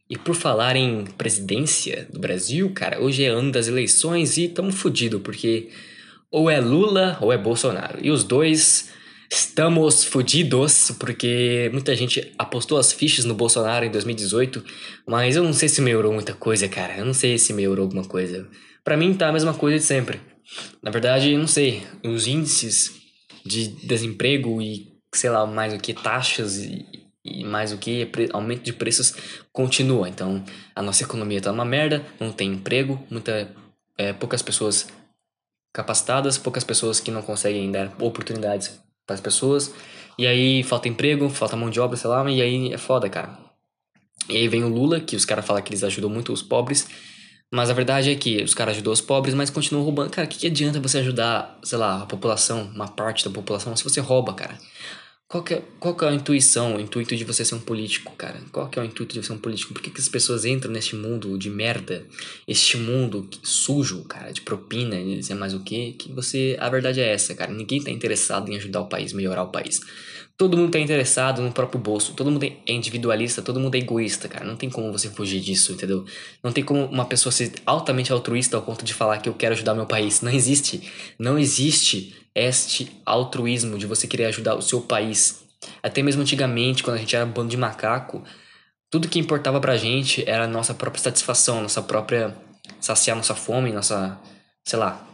E 0.08 0.18
por 0.18 0.34
falar 0.34 0.76
em 0.76 1.04
presidência 1.06 2.06
do 2.12 2.20
Brasil, 2.20 2.70
cara, 2.74 3.00
hoje 3.00 3.24
é 3.24 3.28
ano 3.28 3.50
das 3.50 3.68
eleições 3.68 4.36
e 4.36 4.48
tamo 4.48 4.70
fudido, 4.70 5.20
porque 5.20 5.70
ou 6.30 6.50
é 6.50 6.60
Lula 6.60 7.18
ou 7.20 7.32
é 7.32 7.38
Bolsonaro. 7.38 7.98
E 8.02 8.10
os 8.10 8.22
dois 8.22 8.92
Estamos 9.30 10.04
fodidos 10.04 10.92
porque 10.92 11.68
muita 11.72 11.96
gente 11.96 12.32
apostou 12.38 12.78
as 12.78 12.92
fichas 12.92 13.24
no 13.24 13.34
Bolsonaro 13.34 13.84
em 13.84 13.90
2018, 13.90 14.62
mas 15.08 15.34
eu 15.34 15.42
não 15.42 15.52
sei 15.52 15.68
se 15.68 15.80
melhorou 15.80 16.12
muita 16.12 16.34
coisa, 16.34 16.68
cara. 16.68 16.98
Eu 16.98 17.04
não 17.04 17.14
sei 17.14 17.36
se 17.36 17.52
melhorou 17.52 17.84
alguma 17.84 18.04
coisa. 18.04 18.46
Para 18.84 18.96
mim 18.96 19.12
tá 19.12 19.28
a 19.28 19.32
mesma 19.32 19.52
coisa 19.52 19.78
de 19.78 19.82
sempre. 19.82 20.20
Na 20.80 20.90
verdade, 20.90 21.32
eu 21.32 21.38
não 21.38 21.48
sei. 21.48 21.82
Os 22.04 22.28
índices 22.28 22.92
de 23.44 23.68
desemprego 23.86 24.62
e 24.62 24.86
sei 25.12 25.30
lá 25.30 25.44
mais 25.46 25.74
o 25.74 25.78
que 25.78 25.92
taxas 25.92 26.58
e, 26.58 26.86
e 27.24 27.42
mais 27.42 27.72
o 27.72 27.78
que 27.78 28.10
aumento 28.32 28.62
de 28.62 28.72
preços 28.72 29.14
continua. 29.52 30.08
Então 30.08 30.44
a 30.74 30.82
nossa 30.82 31.02
economia 31.02 31.40
tá 31.40 31.50
uma 31.50 31.64
merda, 31.64 32.04
não 32.20 32.30
tem 32.30 32.52
emprego, 32.52 33.02
muita 33.10 33.50
é, 33.96 34.12
poucas 34.12 34.42
pessoas 34.42 34.88
capacitadas, 35.72 36.36
poucas 36.36 36.62
pessoas 36.62 37.00
que 37.00 37.10
não 37.10 37.22
conseguem 37.22 37.70
dar 37.70 37.92
oportunidades 38.00 38.78
para 39.06 39.14
as 39.14 39.20
pessoas. 39.20 39.74
E 40.18 40.26
aí 40.26 40.62
falta 40.62 40.88
emprego, 40.88 41.28
falta 41.28 41.56
mão 41.56 41.70
de 41.70 41.80
obra, 41.80 41.96
sei 41.96 42.08
lá, 42.10 42.30
e 42.30 42.40
aí 42.40 42.72
é 42.72 42.78
foda, 42.78 43.08
cara. 43.08 43.36
E 44.28 44.36
aí 44.36 44.48
vem 44.48 44.62
o 44.62 44.68
Lula, 44.68 45.00
que 45.00 45.16
os 45.16 45.24
caras 45.24 45.44
falam 45.44 45.62
que 45.62 45.70
eles 45.70 45.82
ajudam 45.82 46.08
muito 46.08 46.32
os 46.32 46.42
pobres, 46.42 46.88
mas 47.52 47.68
a 47.68 47.74
verdade 47.74 48.10
é 48.10 48.14
que 48.14 48.42
os 48.42 48.54
caras 48.54 48.74
ajudam 48.74 48.92
os 48.92 49.00
pobres, 49.00 49.34
mas 49.34 49.50
continuam 49.50 49.84
roubando. 49.84 50.10
Cara, 50.10 50.26
o 50.26 50.30
que, 50.30 50.38
que 50.38 50.46
adianta 50.46 50.80
você 50.80 50.98
ajudar, 50.98 51.58
sei 51.62 51.78
lá, 51.78 52.02
a 52.02 52.06
população, 52.06 52.70
uma 52.74 52.88
parte 52.88 53.24
da 53.24 53.30
população, 53.30 53.76
se 53.76 53.84
você 53.84 54.00
rouba, 54.00 54.32
cara? 54.34 54.58
Qual 55.34 55.42
que, 55.42 55.54
é, 55.54 55.62
qual 55.80 55.96
que 55.96 56.04
é 56.04 56.08
a 56.10 56.14
intuição, 56.14 56.76
o 56.76 56.80
intuito 56.80 57.16
de 57.16 57.24
você 57.24 57.44
ser 57.44 57.56
um 57.56 57.58
político, 57.58 58.14
cara? 58.16 58.40
Qual 58.52 58.68
que 58.68 58.78
é 58.78 58.82
o 58.82 58.84
intuito 58.84 59.14
de 59.14 59.20
você 59.20 59.26
ser 59.26 59.32
um 59.32 59.38
político? 59.38 59.74
Por 59.74 59.82
que, 59.82 59.90
que 59.90 60.00
as 60.00 60.08
pessoas 60.08 60.44
entram 60.44 60.70
neste 60.70 60.94
mundo 60.94 61.36
de 61.36 61.50
merda? 61.50 62.06
Este 62.46 62.76
mundo 62.76 63.28
sujo, 63.42 64.04
cara, 64.04 64.30
de 64.30 64.42
propina 64.42 64.94
e 64.94 65.16
dizer 65.16 65.34
mais 65.34 65.52
o 65.52 65.58
quê? 65.58 65.96
Que 65.98 66.12
você... 66.12 66.56
A 66.60 66.68
verdade 66.68 67.00
é 67.00 67.12
essa, 67.12 67.34
cara. 67.34 67.52
Ninguém 67.52 67.82
tá 67.82 67.90
interessado 67.90 68.48
em 68.48 68.54
ajudar 68.54 68.82
o 68.82 68.86
país, 68.86 69.12
melhorar 69.12 69.42
o 69.42 69.48
país. 69.48 69.80
Todo 70.36 70.56
mundo 70.56 70.70
tá 70.70 70.78
interessado 70.78 71.42
no 71.42 71.50
próprio 71.50 71.80
bolso. 71.80 72.14
Todo 72.14 72.30
mundo 72.30 72.44
é 72.44 72.72
individualista, 72.72 73.42
todo 73.42 73.58
mundo 73.58 73.74
é 73.74 73.78
egoísta, 73.78 74.28
cara. 74.28 74.44
Não 74.44 74.54
tem 74.54 74.70
como 74.70 74.92
você 74.92 75.10
fugir 75.10 75.40
disso, 75.40 75.72
entendeu? 75.72 76.04
Não 76.44 76.52
tem 76.52 76.62
como 76.62 76.84
uma 76.84 77.06
pessoa 77.06 77.32
ser 77.32 77.54
altamente 77.66 78.12
altruísta 78.12 78.56
ao 78.56 78.62
ponto 78.62 78.84
de 78.84 78.94
falar 78.94 79.18
que 79.18 79.28
eu 79.28 79.34
quero 79.34 79.54
ajudar 79.56 79.74
meu 79.74 79.86
país. 79.86 80.20
Não 80.20 80.30
existe. 80.30 80.88
Não 81.18 81.36
existe 81.36 82.14
este 82.34 83.00
altruísmo 83.06 83.78
de 83.78 83.86
você 83.86 84.06
querer 84.06 84.26
ajudar 84.26 84.54
o 84.54 84.62
seu 84.62 84.80
país. 84.80 85.44
Até 85.82 86.02
mesmo 86.02 86.22
antigamente, 86.22 86.82
quando 86.82 86.96
a 86.96 87.00
gente 87.00 87.14
era 87.14 87.24
um 87.24 87.30
bando 87.30 87.50
de 87.50 87.56
macaco, 87.56 88.22
tudo 88.90 89.08
que 89.08 89.18
importava 89.18 89.60
pra 89.60 89.76
gente 89.76 90.28
era 90.28 90.44
a 90.44 90.48
nossa 90.48 90.74
própria 90.74 91.02
satisfação, 91.02 91.62
nossa 91.62 91.82
própria 91.82 92.36
saciar 92.80 93.16
nossa 93.16 93.34
fome, 93.34 93.72
nossa, 93.72 94.18
sei 94.64 94.78
lá. 94.78 95.06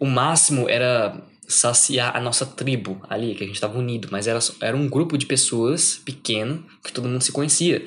O 0.00 0.06
máximo 0.06 0.68
era 0.68 1.20
saciar 1.48 2.14
a 2.14 2.20
nossa 2.20 2.44
tribo 2.44 3.00
ali, 3.08 3.34
que 3.34 3.42
a 3.42 3.46
gente 3.46 3.56
estava 3.56 3.78
unido, 3.78 4.08
mas 4.10 4.26
era, 4.26 4.38
era 4.60 4.76
um 4.76 4.88
grupo 4.88 5.16
de 5.16 5.26
pessoas 5.26 5.96
pequeno 6.04 6.64
que 6.84 6.92
todo 6.92 7.08
mundo 7.08 7.22
se 7.22 7.32
conhecia. 7.32 7.84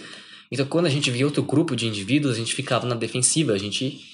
Então, 0.51 0.65
quando 0.65 0.87
a 0.87 0.89
gente 0.89 1.09
via 1.09 1.25
outro 1.25 1.43
grupo 1.43 1.75
de 1.75 1.87
indivíduos, 1.87 2.35
a 2.35 2.39
gente 2.39 2.53
ficava 2.53 2.85
na 2.85 2.95
defensiva, 2.95 3.53
a 3.53 3.57
gente 3.57 4.10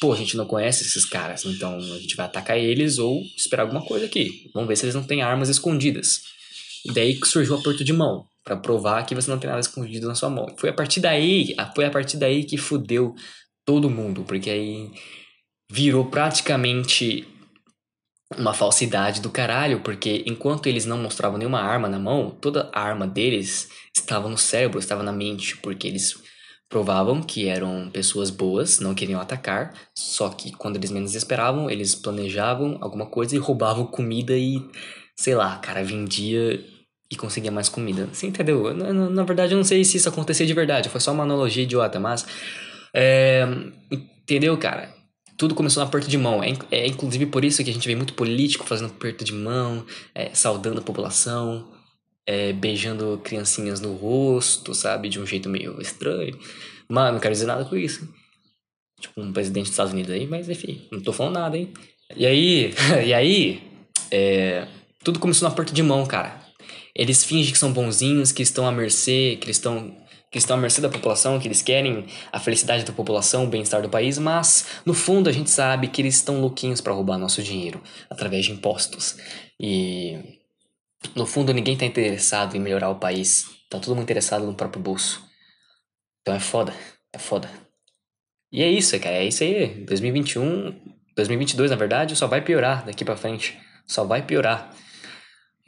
pô, 0.00 0.12
a 0.12 0.16
gente 0.16 0.36
não 0.36 0.46
conhece 0.46 0.84
esses 0.84 1.04
caras, 1.04 1.44
então 1.44 1.76
a 1.76 1.98
gente 1.98 2.16
vai 2.16 2.26
atacar 2.26 2.58
eles 2.58 2.98
ou 2.98 3.22
esperar 3.36 3.62
alguma 3.62 3.82
coisa 3.82 4.06
aqui. 4.06 4.50
Vamos 4.52 4.68
ver 4.68 4.76
se 4.76 4.84
eles 4.84 4.94
não 4.94 5.04
têm 5.04 5.22
armas 5.22 5.48
escondidas. 5.48 6.22
E 6.84 6.92
daí 6.92 7.18
que 7.18 7.26
surgiu 7.26 7.54
o 7.56 7.58
aperto 7.58 7.82
de 7.82 7.92
mão, 7.92 8.26
para 8.44 8.56
provar 8.56 9.04
que 9.04 9.14
você 9.14 9.28
não 9.28 9.38
tem 9.38 9.50
nada 9.50 9.60
escondido 9.60 10.06
na 10.06 10.14
sua 10.14 10.30
mão. 10.30 10.46
Foi 10.56 10.70
a 10.70 10.72
partir 10.72 11.00
daí, 11.00 11.54
foi 11.74 11.84
a 11.84 11.90
partir 11.90 12.16
daí 12.16 12.44
que 12.44 12.56
fudeu 12.56 13.14
todo 13.64 13.90
mundo, 13.90 14.22
porque 14.22 14.48
aí 14.48 14.92
virou 15.68 16.04
praticamente 16.04 17.26
uma 18.38 18.54
falsidade 18.54 19.20
do 19.20 19.30
caralho, 19.30 19.80
porque 19.80 20.22
enquanto 20.26 20.66
eles 20.68 20.84
não 20.84 20.98
mostravam 20.98 21.38
nenhuma 21.38 21.60
arma 21.60 21.88
na 21.88 21.98
mão, 21.98 22.30
toda 22.30 22.70
a 22.72 22.80
arma 22.80 23.06
deles 23.06 23.68
estava 23.96 24.28
no 24.28 24.38
cérebro, 24.38 24.78
estava 24.78 25.02
na 25.02 25.12
mente, 25.12 25.56
porque 25.56 25.88
eles 25.88 26.16
provavam 26.68 27.22
que 27.22 27.48
eram 27.48 27.88
pessoas 27.92 28.30
boas, 28.30 28.80
não 28.80 28.94
queriam 28.94 29.20
atacar, 29.20 29.72
só 29.96 30.28
que 30.28 30.52
quando 30.52 30.76
eles 30.76 30.90
menos 30.90 31.14
esperavam, 31.14 31.70
eles 31.70 31.94
planejavam 31.94 32.78
alguma 32.80 33.06
coisa 33.06 33.36
e 33.36 33.38
roubavam 33.38 33.86
comida 33.86 34.36
e, 34.36 34.60
sei 35.16 35.34
lá, 35.34 35.56
cara, 35.58 35.84
vendia 35.84 36.60
e 37.10 37.16
conseguia 37.16 37.52
mais 37.52 37.68
comida. 37.68 38.08
Você 38.12 38.26
entendeu? 38.26 38.74
Na, 38.74 38.92
na, 38.92 39.10
na 39.10 39.22
verdade, 39.22 39.52
eu 39.52 39.56
não 39.56 39.64
sei 39.64 39.84
se 39.84 39.96
isso 39.96 40.08
acontecia 40.08 40.46
de 40.46 40.54
verdade, 40.54 40.88
foi 40.88 41.00
só 41.00 41.12
uma 41.12 41.22
analogia 41.22 41.62
idiota, 41.62 42.00
mas. 42.00 42.26
É, 42.92 43.46
entendeu, 43.90 44.56
cara? 44.58 44.94
Tudo 45.36 45.54
começou 45.54 45.82
no 45.82 45.88
aperto 45.88 46.08
de 46.08 46.16
mão. 46.16 46.42
É, 46.42 46.52
é, 46.70 46.86
inclusive 46.86 47.26
por 47.26 47.44
isso 47.44 47.62
que 47.62 47.70
a 47.70 47.72
gente 47.72 47.86
vê 47.86 47.94
muito 47.94 48.14
político 48.14 48.66
fazendo 48.66 48.88
aperto 48.88 49.22
de 49.22 49.32
mão, 49.32 49.84
é, 50.14 50.30
saudando 50.34 50.80
a 50.80 50.82
população, 50.82 51.68
é, 52.26 52.52
beijando 52.52 53.20
criancinhas 53.22 53.80
no 53.80 53.94
rosto, 53.94 54.74
sabe? 54.74 55.08
De 55.08 55.20
um 55.20 55.26
jeito 55.26 55.48
meio 55.48 55.80
estranho. 55.80 56.38
Mano, 56.88 57.12
não 57.12 57.20
quero 57.20 57.32
dizer 57.32 57.46
nada 57.46 57.64
com 57.64 57.76
isso. 57.76 58.08
Tipo, 59.00 59.20
um 59.20 59.32
presidente 59.32 59.64
dos 59.64 59.72
Estados 59.72 59.92
Unidos 59.92 60.12
aí, 60.12 60.26
mas 60.26 60.48
enfim, 60.48 60.86
não 60.90 61.00
tô 61.00 61.12
falando 61.12 61.34
nada, 61.34 61.56
hein? 61.56 61.72
E 62.16 62.26
aí, 62.26 62.74
e 63.06 63.14
aí, 63.14 63.62
é, 64.10 64.66
tudo 65.04 65.20
começou 65.20 65.48
na 65.48 65.54
porta 65.54 65.72
de 65.72 65.82
mão, 65.82 66.04
cara. 66.06 66.40
Eles 66.94 67.24
fingem 67.24 67.52
que 67.52 67.58
são 67.58 67.72
bonzinhos, 67.72 68.32
que 68.32 68.42
estão 68.42 68.66
à 68.66 68.72
mercê, 68.72 69.36
que 69.40 69.46
eles 69.46 69.56
estão 69.56 69.94
que 70.30 70.38
estão 70.38 70.56
à 70.56 70.60
mercê 70.60 70.80
da 70.80 70.88
população, 70.88 71.38
que 71.38 71.46
eles 71.46 71.62
querem 71.62 72.04
a 72.32 72.40
felicidade 72.40 72.84
da 72.84 72.92
população, 72.92 73.44
o 73.44 73.46
bem-estar 73.46 73.80
do 73.80 73.88
país, 73.88 74.18
mas 74.18 74.66
no 74.84 74.92
fundo 74.92 75.30
a 75.30 75.32
gente 75.32 75.48
sabe 75.48 75.88
que 75.88 76.02
eles 76.02 76.16
estão 76.16 76.40
louquinhos 76.40 76.80
para 76.80 76.92
roubar 76.92 77.16
nosso 77.16 77.42
dinheiro 77.42 77.80
através 78.10 78.44
de 78.44 78.52
impostos. 78.52 79.16
E 79.58 80.35
no 81.14 81.26
fundo, 81.26 81.52
ninguém 81.52 81.74
está 81.74 81.86
interessado 81.86 82.56
em 82.56 82.60
melhorar 82.60 82.90
o 82.90 82.98
país. 82.98 83.46
Tá 83.70 83.78
todo 83.78 83.94
mundo 83.94 84.04
interessado 84.04 84.46
no 84.46 84.54
próprio 84.54 84.82
bolso. 84.82 85.24
Então 86.22 86.34
é 86.34 86.40
foda, 86.40 86.74
é 87.12 87.18
foda. 87.18 87.48
E 88.52 88.62
é 88.62 88.70
isso, 88.70 88.98
cara. 88.98 89.16
É 89.16 89.24
isso 89.24 89.42
aí. 89.42 89.84
2021, 89.84 90.74
2022, 91.14 91.70
na 91.70 91.76
verdade, 91.76 92.16
só 92.16 92.26
vai 92.26 92.40
piorar 92.40 92.84
daqui 92.84 93.04
para 93.04 93.16
frente. 93.16 93.58
Só 93.86 94.04
vai 94.04 94.22
piorar. 94.22 94.74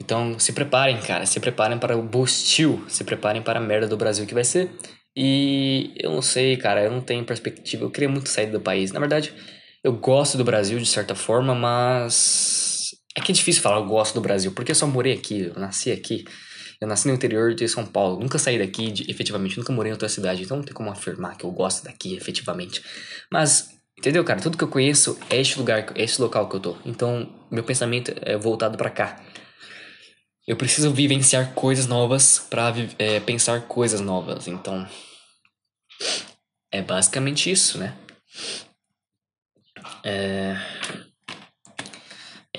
Então, 0.01 0.39
se 0.39 0.53
preparem, 0.53 0.99
cara. 1.01 1.25
Se 1.25 1.39
preparem 1.39 1.77
para 1.77 1.97
o 1.97 2.01
bustil. 2.01 2.83
Se 2.87 3.03
preparem 3.03 3.41
para 3.41 3.59
a 3.59 3.61
merda 3.61 3.87
do 3.87 3.97
Brasil 3.97 4.25
que 4.25 4.33
vai 4.33 4.43
ser. 4.43 4.71
E 5.15 5.93
eu 5.97 6.11
não 6.11 6.21
sei, 6.21 6.57
cara. 6.57 6.83
Eu 6.83 6.91
não 6.91 7.01
tenho 7.01 7.23
perspectiva. 7.25 7.83
Eu 7.83 7.91
queria 7.91 8.09
muito 8.09 8.29
sair 8.29 8.47
do 8.47 8.59
país. 8.59 8.91
Na 8.91 8.99
verdade, 8.99 9.33
eu 9.83 9.93
gosto 9.93 10.37
do 10.37 10.43
Brasil 10.43 10.79
de 10.79 10.85
certa 10.85 11.15
forma, 11.15 11.53
mas. 11.53 12.68
É 13.15 13.21
que 13.21 13.31
é 13.31 13.35
difícil 13.35 13.61
falar 13.61 13.77
eu 13.77 13.85
gosto 13.85 14.13
do 14.13 14.21
Brasil, 14.21 14.51
porque 14.51 14.71
eu 14.71 14.75
só 14.75 14.87
morei 14.87 15.13
aqui. 15.13 15.51
Eu 15.53 15.59
nasci 15.59 15.91
aqui. 15.91 16.25
Eu 16.79 16.87
nasci 16.87 17.07
no 17.07 17.13
interior 17.13 17.53
de 17.53 17.67
São 17.67 17.85
Paulo, 17.85 18.19
nunca 18.19 18.39
saí 18.39 18.57
daqui 18.57 18.89
de, 18.89 19.11
efetivamente, 19.11 19.57
nunca 19.57 19.73
morei 19.73 19.89
em 19.89 19.93
outra 19.93 20.07
cidade, 20.07 20.43
então 20.43 20.57
não 20.57 20.63
tem 20.63 20.73
como 20.73 20.89
afirmar 20.89 21.35
que 21.35 21.43
eu 21.43 21.51
gosto 21.51 21.83
daqui 21.83 22.15
efetivamente. 22.15 22.81
Mas, 23.29 23.69
entendeu, 23.97 24.23
cara? 24.23 24.39
Tudo 24.39 24.57
que 24.57 24.63
eu 24.63 24.69
conheço 24.69 25.19
é 25.29 25.41
este 25.41 25.59
lugar, 25.59 25.91
é 25.93 26.03
este 26.03 26.21
local 26.21 26.47
que 26.47 26.55
eu 26.55 26.59
tô. 26.61 26.77
Então, 26.85 27.29
meu 27.51 27.65
pensamento 27.65 28.13
é 28.21 28.37
voltado 28.37 28.77
para 28.77 28.89
cá. 28.89 29.21
Eu 30.47 30.55
preciso 30.55 30.91
vivenciar 30.93 31.53
coisas 31.53 31.85
novas 31.85 32.39
para 32.49 32.73
é, 32.97 33.19
pensar 33.19 33.67
coisas 33.67 33.99
novas. 33.99 34.47
Então, 34.47 34.87
é 36.71 36.81
basicamente 36.81 37.51
isso, 37.51 37.77
né? 37.77 37.93
É... 40.03 40.55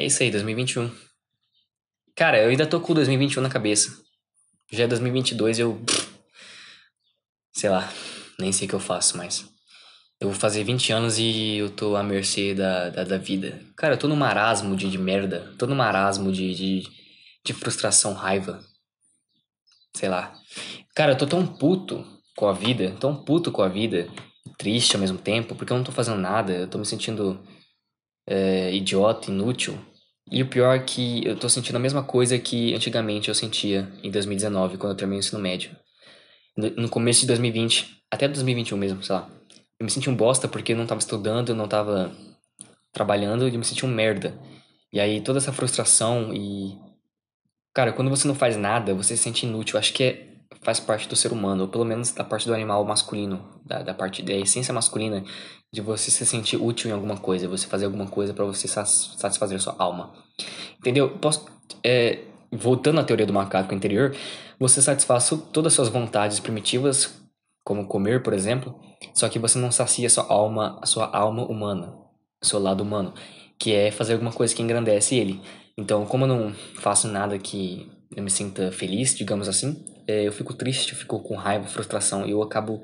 é 0.01 0.07
isso 0.07 0.23
aí, 0.23 0.31
2021. 0.31 0.91
Cara, 2.17 2.43
eu 2.43 2.49
ainda 2.49 2.67
tô 2.67 2.81
com 2.81 2.95
2021 2.95 3.43
na 3.43 3.51
cabeça. 3.51 4.03
Já 4.73 4.85
é 4.85 4.87
2022 4.87 5.59
eu. 5.59 5.81
Sei 7.53 7.69
lá, 7.69 7.93
nem 8.39 8.53
sei 8.53 8.67
o 8.67 8.69
que 8.71 8.75
eu 8.75 8.81
faço 8.81 9.17
mais. 9.17 9.45
Eu 10.21 10.31
vou 10.31 10.39
fazer 10.39 10.65
20 10.65 10.93
anos 10.93 11.19
e 11.19 11.57
eu 11.57 11.71
tô 11.71 11.97
à 11.97 12.03
mercê 12.03 12.55
da, 12.55 12.91
da, 12.91 13.05
da 13.05 13.19
vida. 13.19 13.61
Cara, 13.77 13.95
eu 13.95 13.99
tô 13.99 14.07
num 14.07 14.17
marasmo 14.17 14.77
de, 14.77 14.91
de 14.91 14.99
merda. 14.99 15.53
Tô 15.59 15.67
num 15.67 15.75
marasmo 15.75 16.33
de, 16.33 16.55
de, 16.55 16.83
de 17.45 17.53
frustração, 17.53 18.13
raiva. 18.13 18.63
Sei 19.97 20.09
lá. 20.09 20.35
Cara, 20.95 21.13
eu 21.13 21.19
tô 21.19 21.27
tão 21.27 21.47
puto 21.47 22.05
com 22.37 22.47
a 22.49 22.53
vida, 22.53 22.97
tão 23.01 23.25
puto 23.25 23.51
com 23.51 23.63
a 23.63 23.69
vida, 23.69 24.09
triste 24.57 24.95
ao 24.95 25.01
mesmo 25.01 25.19
tempo, 25.19 25.55
porque 25.55 25.73
eu 25.73 25.77
não 25.77 25.85
tô 25.85 25.93
fazendo 25.93 26.19
nada, 26.19 26.53
eu 26.53 26.69
tô 26.69 26.79
me 26.79 26.87
sentindo 26.87 27.43
é, 28.27 28.73
idiota, 28.73 29.31
inútil. 29.31 29.79
E 30.31 30.43
o 30.43 30.49
pior 30.49 30.77
é 30.77 30.79
que 30.81 31.25
eu 31.27 31.37
tô 31.37 31.49
sentindo 31.49 31.77
a 31.77 31.81
mesma 31.81 32.03
coisa 32.03 32.39
que 32.39 32.75
antigamente 32.75 33.29
eu 33.29 33.35
sentia 33.35 33.89
em 34.03 34.11
2019, 34.11 34.79
quando 34.79 34.93
eu 34.93 34.97
terminei 34.97 35.19
o 35.19 35.21
ensino 35.21 35.41
médio. 35.41 35.77
No 36.57 36.89
começo 36.89 37.21
de 37.21 37.27
2020, 37.29 38.03
até 38.11 38.29
2021 38.29 38.77
mesmo, 38.77 39.03
sei 39.03 39.15
lá. 39.15 39.29
Eu 39.79 39.85
me 39.85 39.91
senti 39.91 40.11
um 40.11 40.15
bosta 40.15 40.47
porque 40.47 40.73
eu 40.73 40.77
não 40.77 40.87
tava 40.87 41.01
estudando, 41.01 41.49
eu 41.49 41.55
não 41.55 41.67
tava 41.67 42.15
trabalhando 42.93 43.47
eu 43.47 43.59
me 43.59 43.65
senti 43.65 43.87
um 43.87 43.89
merda. 43.89 44.39
E 44.93 45.01
aí 45.01 45.21
toda 45.21 45.39
essa 45.39 45.53
frustração 45.53 46.35
e. 46.35 46.77
Cara, 47.73 47.93
quando 47.93 48.11
você 48.11 48.27
não 48.27 48.35
faz 48.35 48.57
nada, 48.57 48.95
você 48.95 49.17
se 49.17 49.23
sente 49.23 49.47
inútil. 49.47 49.79
Acho 49.79 49.93
que 49.93 50.03
é, 50.03 50.30
faz 50.63 50.81
parte 50.81 51.09
do 51.09 51.17
ser 51.17 51.33
humano, 51.33 51.63
ou 51.63 51.69
pelo 51.69 51.85
menos 51.85 52.13
da 52.13 52.25
parte 52.25 52.47
do 52.47 52.55
animal 52.55 52.85
masculino, 52.85 53.45
da, 53.65 53.83
da 53.83 53.95
parte 53.95 54.23
da 54.23 54.35
essência 54.35 54.75
masculina 54.75 55.25
de 55.73 55.81
você 55.81 56.11
se 56.11 56.27
sentir 56.27 56.57
útil 56.57 56.91
em 56.91 56.93
alguma 56.93 57.17
coisa, 57.17 57.49
você 57.49 57.67
fazer 57.67 57.85
alguma 57.85 58.07
coisa 58.07 58.35
para 58.35 58.45
você 58.45 58.67
satisfazer 58.67 59.61
sua 59.61 59.77
alma. 59.79 60.13
Entendeu? 60.79 61.19
Posso, 61.19 61.47
é, 61.85 62.25
voltando 62.53 63.01
à 63.01 63.05
teoria 63.05 63.27
do 63.27 63.33
macaco 63.33 63.75
interior, 63.75 64.15
você 64.59 64.83
satisfaz 64.83 65.31
todas 65.53 65.73
as 65.73 65.75
suas 65.75 65.89
vontades 65.89 66.41
primitivas, 66.41 67.21
como 67.65 67.87
comer, 67.87 68.23
por 68.23 68.33
exemplo, 68.33 68.79
só 69.15 69.29
que 69.29 69.39
você 69.39 69.59
não 69.59 69.71
sacia 69.71 70.11
sua 70.11 70.25
alma, 70.25 70.79
a 70.83 70.87
sua 70.87 71.07
alma 71.17 71.45
humana, 71.45 71.95
seu 72.43 72.59
lado 72.59 72.83
humano, 72.83 73.15
que 73.59 73.73
é 73.73 73.91
fazer 73.91 74.15
alguma 74.15 74.33
coisa 74.33 74.55
que 74.55 74.63
engrandece 74.63 75.15
ele. 75.15 75.41
Então, 75.79 76.05
como 76.05 76.25
eu 76.25 76.29
não 76.29 76.53
faço 76.53 77.07
nada 77.07 77.39
que 77.39 77.91
eu 78.15 78.23
me 78.23 78.31
sinta 78.31 78.73
feliz, 78.73 79.15
digamos 79.15 79.49
assim, 79.49 79.85
é, 80.07 80.27
eu 80.27 80.33
fico 80.33 80.55
triste, 80.55 80.93
eu 80.93 80.99
fico 80.99 81.21
com 81.21 81.37
raiva, 81.37 81.67
frustração, 81.67 82.27
eu 82.27 82.43
acabo, 82.43 82.83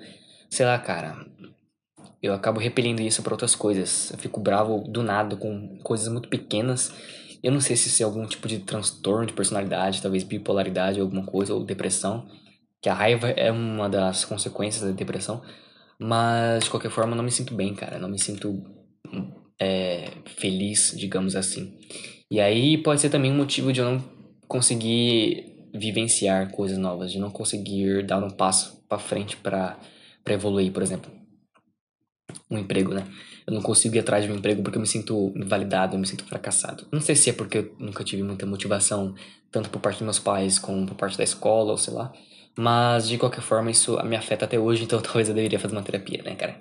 sei 0.49 0.65
lá, 0.65 0.79
cara, 0.79 1.27
eu 2.23 2.33
acabo 2.33 2.59
repelindo 2.61 3.03
isso 3.03 3.23
para 3.23 3.35
outras 3.35 3.55
coisas. 3.55 4.11
Eu 4.11 4.19
fico 4.19 4.41
bravo 4.41 4.81
do 4.89 5.03
nada 5.03 5.37
com 5.37 5.79
coisas 5.83 6.09
muito 6.09 6.29
pequenas. 6.29 6.93
Eu 7.43 7.53
não 7.53 7.61
sei 7.61 7.77
se 7.77 7.89
isso 7.89 8.03
é 8.03 8.05
algum 8.05 8.27
tipo 8.27 8.49
de 8.49 8.59
transtorno 8.61 9.27
de 9.27 9.33
personalidade, 9.33 10.03
talvez 10.03 10.25
bipolaridade, 10.25 11.01
alguma 11.01 11.25
coisa, 11.25 11.55
ou 11.55 11.65
depressão. 11.65 12.29
Que 12.83 12.89
a 12.89 12.95
raiva 12.95 13.29
é 13.29 13.53
uma 13.53 13.89
das 13.89 14.25
consequências 14.25 14.85
da 14.85 14.91
depressão. 14.91 15.43
Mas, 15.99 16.65
de 16.65 16.71
qualquer 16.71 16.91
forma, 16.91 17.13
eu 17.13 17.17
não 17.17 17.25
me 17.25 17.31
sinto 17.31 17.55
bem, 17.55 17.75
cara. 17.75 17.97
Eu 17.97 18.01
não 18.01 18.09
me 18.09 18.19
sinto 18.19 18.63
é, 19.61 20.11
feliz, 20.37 20.95
digamos 20.97 21.37
assim. 21.37 21.79
E 22.31 22.41
aí 22.41 22.79
pode 22.79 23.01
ser 23.01 23.11
também 23.11 23.31
um 23.31 23.37
motivo 23.37 23.73
de 23.73 23.81
eu 23.81 23.87
não 23.87 24.16
conseguir 24.49 25.69
vivenciar 25.75 26.51
coisas 26.51 26.79
novas, 26.79 27.13
de 27.13 27.19
não 27.19 27.31
conseguir 27.31 28.05
dar 28.05 28.23
um 28.23 28.31
passo 28.31 28.83
para 28.89 28.99
frente 28.99 29.37
para 29.37 29.79
evoluir, 30.27 30.73
por 30.73 30.83
exemplo 30.83 31.17
um 32.51 32.59
emprego, 32.59 32.95
né? 32.95 33.07
Eu 33.47 33.55
não 33.55 33.63
consigo 33.63 33.95
ir 33.97 34.01
atrás 34.01 34.25
de 34.25 34.31
um 34.31 34.37
emprego 34.37 34.63
porque 34.63 34.77
eu 34.77 34.81
me 34.81 34.87
sinto 34.87 35.33
invalidado, 35.37 35.95
eu 35.95 36.01
me 36.01 36.07
sinto 36.07 36.25
fracassado. 36.25 36.87
Não 36.93 37.01
sei 37.01 37.15
se 37.15 37.31
é 37.31 37.33
porque 37.33 37.59
eu 37.59 37.75
nunca 37.79 38.05
tive 38.05 38.23
muita 38.23 38.47
motivação, 38.47 39.15
tanto 39.51 39.71
por 39.71 39.81
parte 39.81 39.99
dos 39.99 40.05
meus 40.05 40.19
pais 40.19 40.59
como 40.59 40.87
por 40.87 40.95
parte 40.97 41.17
da 41.17 41.25
escola, 41.25 41.73
ou 41.73 41.79
sei 41.79 41.95
lá. 41.95 42.13
Mas, 42.59 43.09
de 43.09 43.19
qualquer 43.19 43.43
forma, 43.43 43.71
isso 43.71 44.03
me 44.05 44.17
afeta 44.17 44.45
até 44.47 44.59
hoje, 44.59 44.83
então 44.85 45.01
talvez 45.01 45.29
eu 45.29 45.35
deveria 45.35 45.59
fazer 45.59 45.75
uma 45.75 45.83
terapia, 45.83 46.23
né, 46.23 46.35
cara? 46.35 46.59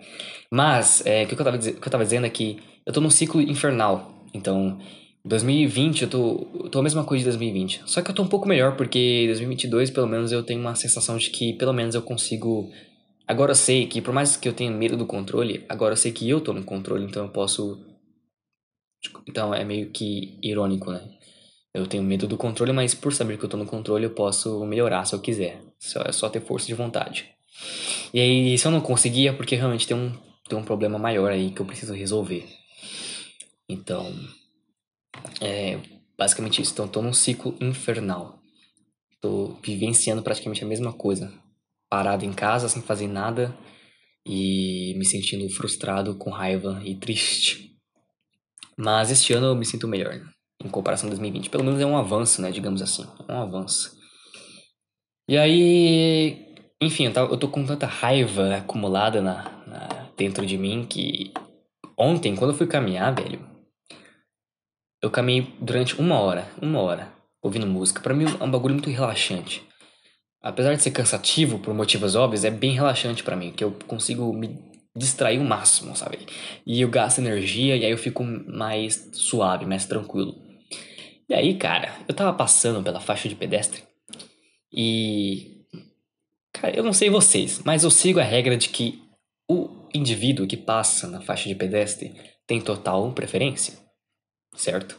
Mas, 0.52 1.06
é, 1.06 1.24
o, 1.24 1.28
que 1.28 1.34
eu 1.34 1.38
tava, 1.38 1.58
o 1.58 1.60
que 1.60 1.70
eu 1.70 1.92
tava 1.92 2.04
dizendo 2.04 2.26
é 2.26 2.30
que 2.30 2.60
eu 2.86 2.94
tô 2.94 3.02
num 3.02 3.10
ciclo 3.10 3.42
infernal. 3.42 4.24
Então, 4.34 4.78
2020 5.26 6.04
eu 6.04 6.10
tô, 6.10 6.48
eu 6.54 6.70
tô 6.70 6.80
a 6.80 6.84
mesma 6.84 7.04
coisa 7.04 7.24
de 7.24 7.30
2020. 7.30 7.82
Só 7.86 8.02
que 8.02 8.12
eu 8.12 8.16
tô 8.16 8.22
um 8.22 8.28
pouco 8.28 8.48
melhor, 8.48 8.76
porque 8.78 9.26
2022, 9.28 9.90
pelo 9.90 10.08
menos, 10.08 10.32
eu 10.32 10.44
tenho 10.44 10.62
uma 10.62 10.76
sensação 10.76 11.18
de 11.18 11.30
que, 11.30 11.54
pelo 11.54 11.74
menos, 11.74 11.96
eu 11.96 12.02
consigo 12.02 12.72
Agora 13.28 13.52
eu 13.52 13.56
sei 13.56 13.88
que, 13.88 14.02
por 14.02 14.14
mais 14.14 14.38
que 14.38 14.48
eu 14.48 14.54
tenha 14.54 14.70
medo 14.70 14.96
do 14.96 15.06
controle, 15.06 15.66
agora 15.68 15.94
eu 15.94 15.98
sei 15.98 16.12
que 16.12 16.30
eu 16.30 16.40
tô 16.40 16.54
no 16.54 16.64
controle, 16.64 17.06
então 17.06 17.24
eu 17.24 17.32
posso. 17.32 17.84
Tipo, 19.02 19.24
então 19.28 19.54
é 19.54 19.64
meio 19.64 19.90
que 19.90 20.38
irônico, 20.44 20.92
né? 20.92 21.02
Eu 21.74 21.88
tenho 21.88 22.04
medo 22.04 22.28
do 22.28 22.38
controle, 22.38 22.72
mas 22.72 22.94
por 22.94 23.14
saber 23.14 23.38
que 23.38 23.44
eu 23.46 23.50
tô 23.50 23.58
no 23.58 23.66
controle, 23.66 24.06
eu 24.06 24.12
posso 24.12 24.64
melhorar 24.66 25.06
se 25.06 25.16
eu 25.16 25.20
quiser. 25.20 25.60
É 26.06 26.12
só 26.12 26.30
ter 26.30 26.40
força 26.40 26.68
de 26.68 26.74
vontade. 26.76 27.28
E 28.14 28.20
aí, 28.20 28.58
se 28.58 28.68
eu 28.68 28.72
não 28.72 28.80
conseguir, 28.80 29.28
é 29.28 29.34
porque 29.34 29.56
realmente 29.56 29.88
tem 29.88 29.98
um, 29.98 30.14
tem 30.48 30.58
um 30.58 30.64
problema 30.64 31.00
maior 31.00 31.32
aí 31.32 31.50
que 31.50 31.62
eu 31.62 31.66
preciso 31.66 31.94
resolver. 31.94 32.48
Então, 33.68 34.14
é 35.42 35.80
basicamente 36.18 36.62
isso. 36.62 36.74
Então, 36.74 36.88
tô 36.88 37.02
num 37.02 37.14
ciclo 37.14 37.56
infernal. 37.60 38.40
Tô 39.22 39.56
vivenciando 39.64 40.22
praticamente 40.22 40.64
a 40.64 40.68
mesma 40.68 40.94
coisa 40.94 41.34
parado 41.90 42.26
em 42.26 42.34
casa 42.34 42.68
sem 42.68 42.82
fazer 42.82 43.08
nada 43.08 43.56
e 44.26 44.94
me 44.98 45.06
sentindo 45.06 45.48
frustrado, 45.50 46.16
com 46.16 46.30
raiva 46.30 46.82
e 46.84 46.96
triste. 46.96 47.76
Mas 48.78 49.12
este 49.12 49.34
ano 49.34 49.48
eu 49.48 49.56
me 49.56 49.66
sinto 49.66 49.88
melhor, 49.88 50.16
né? 50.16 50.30
em 50.64 50.70
comparação 50.70 51.08
a 51.08 51.12
2020. 51.12 51.50
Pelo 51.50 51.64
menos 51.64 51.80
é 51.80 51.86
um 51.86 51.98
avanço, 51.98 52.42
né? 52.42 52.52
Digamos 52.52 52.82
assim, 52.82 53.06
é 53.28 53.34
um 53.34 53.42
avanço. 53.42 53.96
E 55.28 55.38
aí, 55.38 56.54
enfim, 56.82 57.06
eu 57.06 57.38
tô 57.38 57.48
com 57.48 57.66
tanta 57.66 57.86
raiva 57.86 58.58
acumulada 58.58 59.22
na, 59.22 59.44
na, 59.66 60.10
dentro 60.18 60.46
de 60.46 60.58
mim 60.58 60.86
que 60.88 61.34
ontem, 61.98 62.36
quando 62.36 62.52
eu 62.52 62.58
fui 62.58 62.68
caminhar, 62.68 63.14
velho, 63.14 63.40
eu 65.06 65.12
caminhei 65.12 65.54
durante 65.60 66.00
uma 66.00 66.20
hora, 66.20 66.48
uma 66.62 66.80
hora, 66.80 67.12
ouvindo 67.42 67.68
música. 67.68 68.02
Para 68.02 68.14
mim 68.14 68.26
é 68.40 68.44
um 68.44 68.52
bagulho 68.52 68.74
muito 68.74 68.90
relaxante 68.90 69.64
apesar 70.46 70.76
de 70.76 70.84
ser 70.84 70.92
cansativo 70.92 71.58
por 71.58 71.74
motivos 71.74 72.16
óbvios, 72.16 72.46
é 72.46 72.52
bem 72.52 72.72
relaxante 72.72 73.24
para 73.24 73.36
mim, 73.36 73.52
que 73.52 73.64
eu 73.64 73.72
consigo 73.88 74.32
me 74.32 74.60
distrair 74.96 75.40
o 75.40 75.44
máximo, 75.44 75.96
sabe? 75.96 76.20
E 76.64 76.80
eu 76.80 76.88
gasto 76.88 77.18
energia 77.18 77.76
e 77.76 77.84
aí 77.84 77.90
eu 77.90 77.98
fico 77.98 78.24
mais 78.24 79.10
suave, 79.14 79.66
mais 79.66 79.88
tranquilo. 79.88 80.36
E 81.28 81.34
aí, 81.34 81.56
cara, 81.56 81.96
eu 82.08 82.14
tava 82.14 82.32
passando 82.32 82.84
pela 82.84 83.00
faixa 83.00 83.28
de 83.28 83.34
pedestre 83.34 83.82
e. 84.72 85.66
Cara, 86.54 86.78
eu 86.78 86.84
não 86.84 86.94
sei 86.94 87.10
vocês, 87.10 87.62
mas 87.66 87.84
eu 87.84 87.90
sigo 87.90 88.20
a 88.20 88.24
regra 88.24 88.56
de 88.56 88.70
que 88.70 89.02
o 89.50 89.90
indivíduo 89.96 90.48
que 90.48 90.56
passa 90.56 91.08
na 91.08 91.22
faixa 91.22 91.50
de 91.50 91.56
pedestre 91.56 92.14
tem 92.46 92.62
total 92.62 93.12
preferência, 93.14 93.74
certo? 94.56 94.98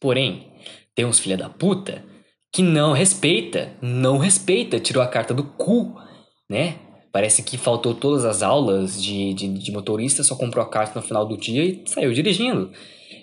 Porém, 0.00 0.52
tem 0.94 1.04
uns 1.04 1.18
filha 1.18 1.36
da 1.36 1.48
puta 1.48 2.04
que 2.52 2.62
não 2.62 2.92
respeita, 2.92 3.72
não 3.82 4.18
respeita, 4.18 4.80
tirou 4.80 5.02
a 5.02 5.08
carta 5.08 5.34
do 5.34 5.44
cu, 5.44 5.94
né? 6.48 6.78
Parece 7.12 7.42
que 7.42 7.56
faltou 7.56 7.94
todas 7.94 8.24
as 8.24 8.42
aulas 8.42 9.02
de, 9.02 9.32
de, 9.34 9.48
de 9.48 9.72
motorista, 9.72 10.22
só 10.22 10.36
comprou 10.36 10.64
a 10.64 10.68
carta 10.68 10.98
no 10.98 11.06
final 11.06 11.26
do 11.26 11.36
dia 11.36 11.64
e 11.64 11.82
saiu 11.86 12.12
dirigindo. 12.12 12.70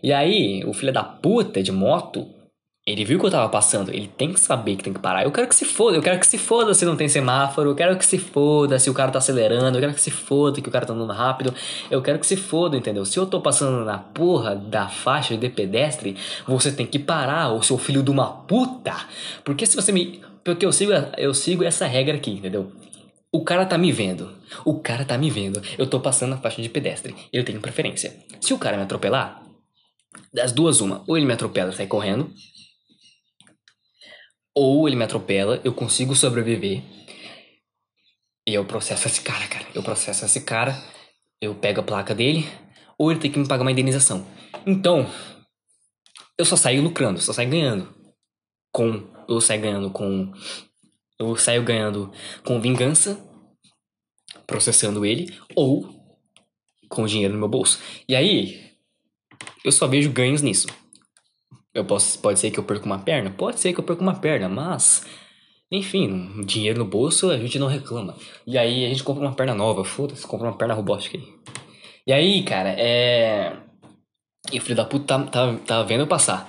E 0.01 0.11
aí, 0.11 0.63
o 0.65 0.73
filho 0.73 0.91
da 0.91 1.03
puta 1.03 1.61
de 1.61 1.71
moto 1.71 2.27
Ele 2.85 3.05
viu 3.05 3.17
que 3.17 3.25
eu 3.25 3.31
tava 3.31 3.47
passando, 3.47 3.91
ele 3.93 4.09
tem 4.09 4.33
que 4.33 4.39
saber 4.39 4.75
que 4.75 4.83
tem 4.83 4.91
que 4.91 4.99
parar. 4.99 5.23
Eu 5.23 5.31
quero 5.31 5.47
que 5.47 5.55
se 5.55 5.63
foda, 5.63 5.95
eu 5.95 6.01
quero 6.01 6.19
que 6.19 6.27
se 6.27 6.37
foda 6.37 6.73
se 6.73 6.83
não 6.83 6.97
tem 6.97 7.07
semáforo, 7.07 7.69
eu 7.69 7.75
quero 7.75 7.97
que 7.97 8.05
se 8.05 8.17
foda 8.17 8.77
se 8.77 8.89
o 8.89 8.93
cara 8.93 9.09
tá 9.09 9.19
acelerando, 9.19 9.77
eu 9.77 9.81
quero 9.81 9.93
que 9.93 10.01
se 10.01 10.11
foda 10.11 10.61
que 10.61 10.67
o 10.67 10.71
cara 10.71 10.85
tá 10.85 10.91
andando 10.91 11.13
rápido, 11.13 11.53
eu 11.89 12.01
quero 12.01 12.19
que 12.19 12.27
se 12.27 12.35
foda, 12.35 12.75
entendeu? 12.75 13.05
Se 13.05 13.17
eu 13.17 13.25
tô 13.25 13.39
passando 13.39 13.85
na 13.85 13.97
porra 13.97 14.53
da 14.53 14.89
faixa 14.89 15.37
de 15.37 15.47
pedestre, 15.47 16.17
você 16.45 16.73
tem 16.73 16.85
que 16.85 16.99
parar, 16.99 17.53
o 17.53 17.63
seu 17.63 17.77
filho 17.77 18.03
de 18.03 18.11
uma 18.11 18.29
puta. 18.29 18.93
Porque 19.45 19.65
se 19.65 19.77
você 19.77 19.93
me. 19.93 20.21
Porque 20.43 20.65
eu 20.65 20.71
sigo, 20.73 20.91
eu 21.17 21.33
sigo 21.33 21.63
essa 21.63 21.85
regra 21.85 22.17
aqui, 22.17 22.31
entendeu? 22.31 22.69
O 23.31 23.45
cara 23.45 23.65
tá 23.65 23.77
me 23.77 23.93
vendo. 23.93 24.29
O 24.65 24.81
cara 24.81 25.05
tá 25.05 25.17
me 25.17 25.29
vendo. 25.29 25.61
Eu 25.77 25.87
tô 25.87 26.01
passando 26.01 26.31
na 26.31 26.37
faixa 26.37 26.61
de 26.61 26.67
pedestre. 26.67 27.15
Eu 27.31 27.45
tenho 27.45 27.61
preferência. 27.61 28.13
Se 28.41 28.53
o 28.53 28.59
cara 28.59 28.75
me 28.75 28.83
atropelar, 28.83 29.41
das 30.33 30.51
duas, 30.51 30.81
uma. 30.81 31.03
Ou 31.07 31.17
ele 31.17 31.25
me 31.25 31.33
atropela 31.33 31.71
e 31.71 31.75
sai 31.75 31.87
correndo, 31.87 32.29
ou 34.55 34.87
ele 34.87 34.95
me 34.95 35.03
atropela, 35.03 35.59
eu 35.63 35.73
consigo 35.73 36.15
sobreviver. 36.15 36.83
E 38.47 38.53
eu 38.53 38.65
processo 38.65 39.07
esse 39.07 39.21
cara, 39.21 39.47
cara. 39.47 39.65
Eu 39.73 39.81
processo 39.81 40.25
esse 40.25 40.41
cara, 40.41 40.75
eu 41.41 41.55
pego 41.55 41.79
a 41.79 41.83
placa 41.83 42.13
dele, 42.13 42.47
ou 42.97 43.11
ele 43.11 43.19
tem 43.19 43.31
que 43.31 43.39
me 43.39 43.47
pagar 43.47 43.63
uma 43.63 43.71
indenização. 43.71 44.25
Então, 44.65 45.09
eu 46.37 46.45
só 46.45 46.55
saio 46.55 46.81
lucrando, 46.81 47.21
só 47.21 47.33
saio 47.33 47.49
ganhando. 47.49 47.93
Com. 48.71 49.07
Eu 49.27 49.39
saio 49.39 49.61
ganhando 49.61 49.89
com. 49.89 50.31
Eu 51.19 51.35
saio 51.37 51.63
ganhando 51.63 52.11
com 52.43 52.59
vingança, 52.59 53.17
processando 54.45 55.05
ele, 55.05 55.33
ou 55.55 55.87
com 56.89 57.05
dinheiro 57.05 57.33
no 57.33 57.39
meu 57.39 57.47
bolso. 57.47 57.79
E 58.07 58.15
aí, 58.15 58.73
eu 59.63 59.71
só 59.71 59.87
vejo 59.87 60.11
ganhos 60.11 60.41
nisso. 60.41 60.67
Eu 61.73 61.83
posso, 61.83 62.19
pode 62.19 62.39
ser 62.39 62.51
que 62.51 62.59
eu 62.59 62.63
perca 62.63 62.85
uma 62.85 62.99
perna? 62.99 63.31
Pode 63.31 63.59
ser 63.59 63.73
que 63.73 63.79
eu 63.79 63.83
perca 63.83 64.01
uma 64.01 64.15
perna, 64.15 64.47
mas. 64.47 65.05
Enfim, 65.71 66.43
dinheiro 66.45 66.77
no 66.77 66.85
bolso 66.85 67.31
a 67.31 67.37
gente 67.37 67.57
não 67.57 67.67
reclama. 67.67 68.15
E 68.45 68.57
aí 68.57 68.85
a 68.85 68.89
gente 68.89 69.03
compra 69.03 69.23
uma 69.23 69.33
perna 69.33 69.55
nova, 69.55 69.83
foda-se, 69.83 70.27
compra 70.27 70.47
uma 70.47 70.57
perna 70.57 70.75
robótica 70.75 71.17
aí. 71.17 71.23
E 72.05 72.13
aí, 72.13 72.43
cara, 72.43 72.69
é. 72.77 73.57
E 74.51 74.59
o 74.59 74.61
filho 74.61 74.75
da 74.75 74.85
puta 74.85 75.19
tá, 75.19 75.25
tá, 75.25 75.55
tá 75.65 75.83
vendo 75.83 76.01
eu 76.01 76.07
passar. 76.07 76.47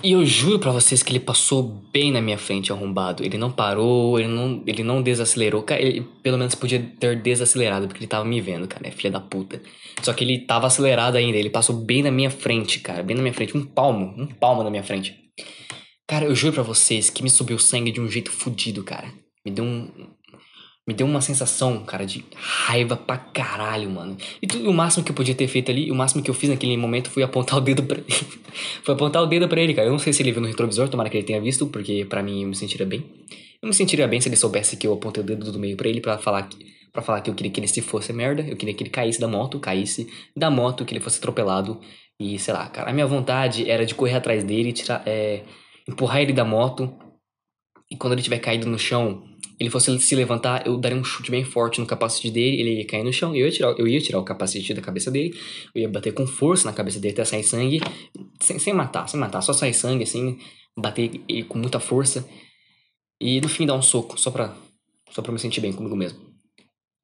E 0.00 0.12
eu 0.12 0.24
juro 0.24 0.58
para 0.58 0.72
vocês 0.72 1.02
que 1.02 1.12
ele 1.12 1.20
passou 1.20 1.62
bem 1.92 2.10
na 2.10 2.20
minha 2.20 2.38
frente, 2.38 2.72
arrombado. 2.72 3.24
Ele 3.24 3.36
não 3.36 3.52
parou, 3.52 4.18
ele 4.18 4.28
não, 4.28 4.62
ele 4.66 4.82
não 4.82 5.02
desacelerou. 5.02 5.62
Cara, 5.62 5.82
ele 5.82 6.00
pelo 6.22 6.38
menos 6.38 6.54
podia 6.54 6.80
ter 6.98 7.20
desacelerado, 7.20 7.86
porque 7.86 8.00
ele 8.00 8.08
tava 8.08 8.24
me 8.24 8.40
vendo, 8.40 8.66
cara. 8.66 8.88
É 8.88 8.90
filha 8.90 9.10
da 9.10 9.20
puta. 9.20 9.60
Só 10.02 10.12
que 10.12 10.24
ele 10.24 10.40
tava 10.40 10.66
acelerado 10.66 11.16
ainda. 11.16 11.36
Ele 11.36 11.50
passou 11.50 11.76
bem 11.76 12.02
na 12.02 12.10
minha 12.10 12.30
frente, 12.30 12.80
cara. 12.80 13.02
Bem 13.02 13.16
na 13.16 13.22
minha 13.22 13.34
frente. 13.34 13.56
Um 13.56 13.64
palmo. 13.64 14.14
Um 14.16 14.26
palmo 14.26 14.62
na 14.64 14.70
minha 14.70 14.82
frente. 14.82 15.14
Cara, 16.08 16.24
eu 16.24 16.34
juro 16.34 16.54
pra 16.54 16.62
vocês 16.62 17.08
que 17.08 17.22
me 17.22 17.30
subiu 17.30 17.58
sangue 17.58 17.92
de 17.92 18.00
um 18.00 18.08
jeito 18.08 18.30
fodido, 18.30 18.82
cara. 18.82 19.12
Me 19.44 19.52
deu 19.52 19.64
um, 19.64 19.88
me 20.86 20.94
deu 20.94 21.06
uma 21.06 21.20
sensação, 21.20 21.84
cara, 21.84 22.04
de 22.04 22.24
raiva 22.34 22.96
pra 22.96 23.16
caralho, 23.16 23.88
mano. 23.88 24.16
E, 24.40 24.46
tudo, 24.46 24.68
o 24.68 24.74
máximo 24.74 25.04
que 25.04 25.12
eu 25.12 25.14
podia 25.14 25.34
ter 25.34 25.46
feito 25.46 25.70
ali, 25.70 25.90
o 25.90 25.94
máximo 25.94 26.22
que 26.22 26.30
eu 26.30 26.34
fiz 26.34 26.50
naquele 26.50 26.76
momento 26.76 27.08
foi 27.08 27.22
apontar 27.22 27.58
o 27.58 27.60
dedo 27.60 27.84
pra 27.84 27.98
ele. 27.98 28.06
foi 28.82 28.94
apontar 28.94 29.22
o 29.22 29.26
dedo 29.26 29.48
pra 29.48 29.60
ele, 29.60 29.74
cara. 29.74 29.86
Eu 29.86 29.92
não 29.92 29.98
sei 29.98 30.12
se 30.12 30.22
ele 30.22 30.32
viu 30.32 30.40
no 30.40 30.48
retrovisor, 30.48 30.88
tomara 30.88 31.08
que 31.08 31.16
ele 31.16 31.26
tenha 31.26 31.40
visto, 31.40 31.66
porque 31.66 32.04
para 32.04 32.22
mim 32.22 32.42
eu 32.42 32.48
me 32.48 32.56
sentiria 32.56 32.86
bem. 32.86 33.04
Eu 33.62 33.68
me 33.68 33.74
sentiria 33.74 34.08
bem 34.08 34.20
se 34.20 34.28
ele 34.28 34.34
soubesse 34.34 34.76
que 34.76 34.86
eu 34.86 34.92
apontei 34.92 35.22
o 35.22 35.26
dedo 35.26 35.52
do 35.52 35.58
meio 35.58 35.76
pra 35.76 35.88
ele 35.88 36.00
para 36.00 36.18
falar 36.18 36.42
que 36.42 36.72
para 36.92 37.00
falar 37.00 37.22
que 37.22 37.30
eu 37.30 37.34
queria 37.34 37.50
que 37.50 37.58
ele 37.58 37.66
se 37.66 37.80
fosse 37.80 38.12
merda, 38.12 38.42
eu 38.42 38.54
queria 38.54 38.74
que 38.74 38.82
ele 38.82 38.90
caísse 38.90 39.18
da 39.18 39.26
moto, 39.26 39.58
caísse 39.58 40.06
da 40.36 40.50
moto, 40.50 40.84
que 40.84 40.92
ele 40.92 41.00
fosse 41.00 41.18
atropelado 41.18 41.80
e 42.20 42.38
sei 42.38 42.52
lá, 42.52 42.68
cara. 42.68 42.90
A 42.90 42.92
minha 42.92 43.06
vontade 43.06 43.70
era 43.70 43.86
de 43.86 43.94
correr 43.94 44.16
atrás 44.16 44.44
dele, 44.44 44.72
tirar, 44.72 45.02
é, 45.06 45.42
empurrar 45.88 46.20
ele 46.20 46.34
da 46.34 46.44
moto 46.44 46.94
e 47.90 47.96
quando 47.96 48.12
ele 48.12 48.22
tiver 48.22 48.40
caído 48.40 48.68
no 48.68 48.78
chão, 48.78 49.24
ele 49.62 49.70
fosse 49.70 49.96
se 50.00 50.16
levantar, 50.16 50.66
eu 50.66 50.76
daria 50.76 50.98
um 50.98 51.04
chute 51.04 51.30
bem 51.30 51.44
forte 51.44 51.80
no 51.80 51.86
capacete 51.86 52.30
dele, 52.30 52.60
ele 52.60 52.78
ia 52.78 52.86
cair 52.86 53.04
no 53.04 53.12
chão, 53.12 53.34
eu 53.34 53.46
ia 53.46 53.52
tirar, 53.52 53.78
eu 53.78 53.86
ia 53.86 54.00
tirar 54.00 54.18
o 54.18 54.24
capacete 54.24 54.74
da 54.74 54.82
cabeça 54.82 55.08
dele, 55.08 55.38
eu 55.72 55.82
ia 55.82 55.88
bater 55.88 56.12
com 56.12 56.26
força 56.26 56.68
na 56.68 56.74
cabeça 56.74 56.98
dele 56.98 57.14
até 57.14 57.24
sair 57.24 57.44
sangue, 57.44 57.80
sem, 58.40 58.58
sem 58.58 58.74
matar, 58.74 59.08
sem 59.08 59.20
matar, 59.20 59.40
só 59.40 59.52
sair 59.52 59.72
sangue, 59.72 60.02
assim, 60.02 60.36
bater 60.76 61.22
ele 61.28 61.44
com 61.44 61.58
muita 61.58 61.78
força, 61.78 62.28
e 63.20 63.40
no 63.40 63.48
fim 63.48 63.64
dar 63.64 63.74
um 63.74 63.82
soco, 63.82 64.18
só 64.18 64.32
pra, 64.32 64.56
só 65.10 65.22
pra 65.22 65.32
me 65.32 65.38
sentir 65.38 65.60
bem 65.60 65.72
comigo 65.72 65.94
mesmo. 65.94 66.18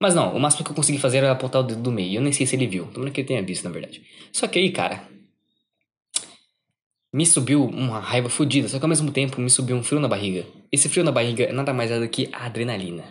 Mas 0.03 0.17
não, 0.17 0.35
o 0.35 0.41
máximo 0.41 0.65
que 0.65 0.73
eu 0.73 0.77
consegui 0.77 0.99
fazer 0.99 1.19
era 1.19 1.31
apontar 1.31 1.63
o 1.63 1.65
dedo 1.65 1.81
do 1.81 1.93
meio, 1.93 2.17
eu 2.17 2.23
nem 2.23 2.33
sei 2.33 2.45
se 2.45 2.57
ele 2.57 2.67
viu, 2.67 2.87
tomara 2.87 3.13
que 3.13 3.21
ele 3.21 3.29
tenha 3.29 3.43
visto, 3.43 3.63
na 3.63 3.71
verdade. 3.71 4.03
Só 4.33 4.49
que 4.49 4.59
aí, 4.59 4.73
cara, 4.73 5.09
me 7.13 7.25
subiu 7.25 7.65
uma 7.65 8.01
raiva 8.01 8.29
fodida, 8.29 8.69
só 8.69 8.79
que 8.79 8.85
ao 8.85 8.89
mesmo 8.89 9.11
tempo 9.11 9.41
me 9.41 9.51
subiu 9.51 9.77
um 9.77 9.83
frio 9.83 10.01
na 10.01 10.09
barriga. 10.09 10.47
Esse 10.71 10.89
frio 10.89 11.05
na 11.05 11.13
barriga 11.13 11.45
é 11.45 11.53
nada 11.53 11.73
mais 11.73 11.91
é 11.91 11.99
do 11.99 12.09
que 12.09 12.29
a 12.33 12.47
adrenalina. 12.47 13.05